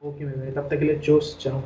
ओके 0.03 0.25
मेरे 0.25 0.39
भाई 0.39 0.51
तब 0.51 0.69
तक 0.71 0.79
के 0.79 0.85
लिए 0.85 0.99
चोस 0.99 1.37
बाय 1.47 1.61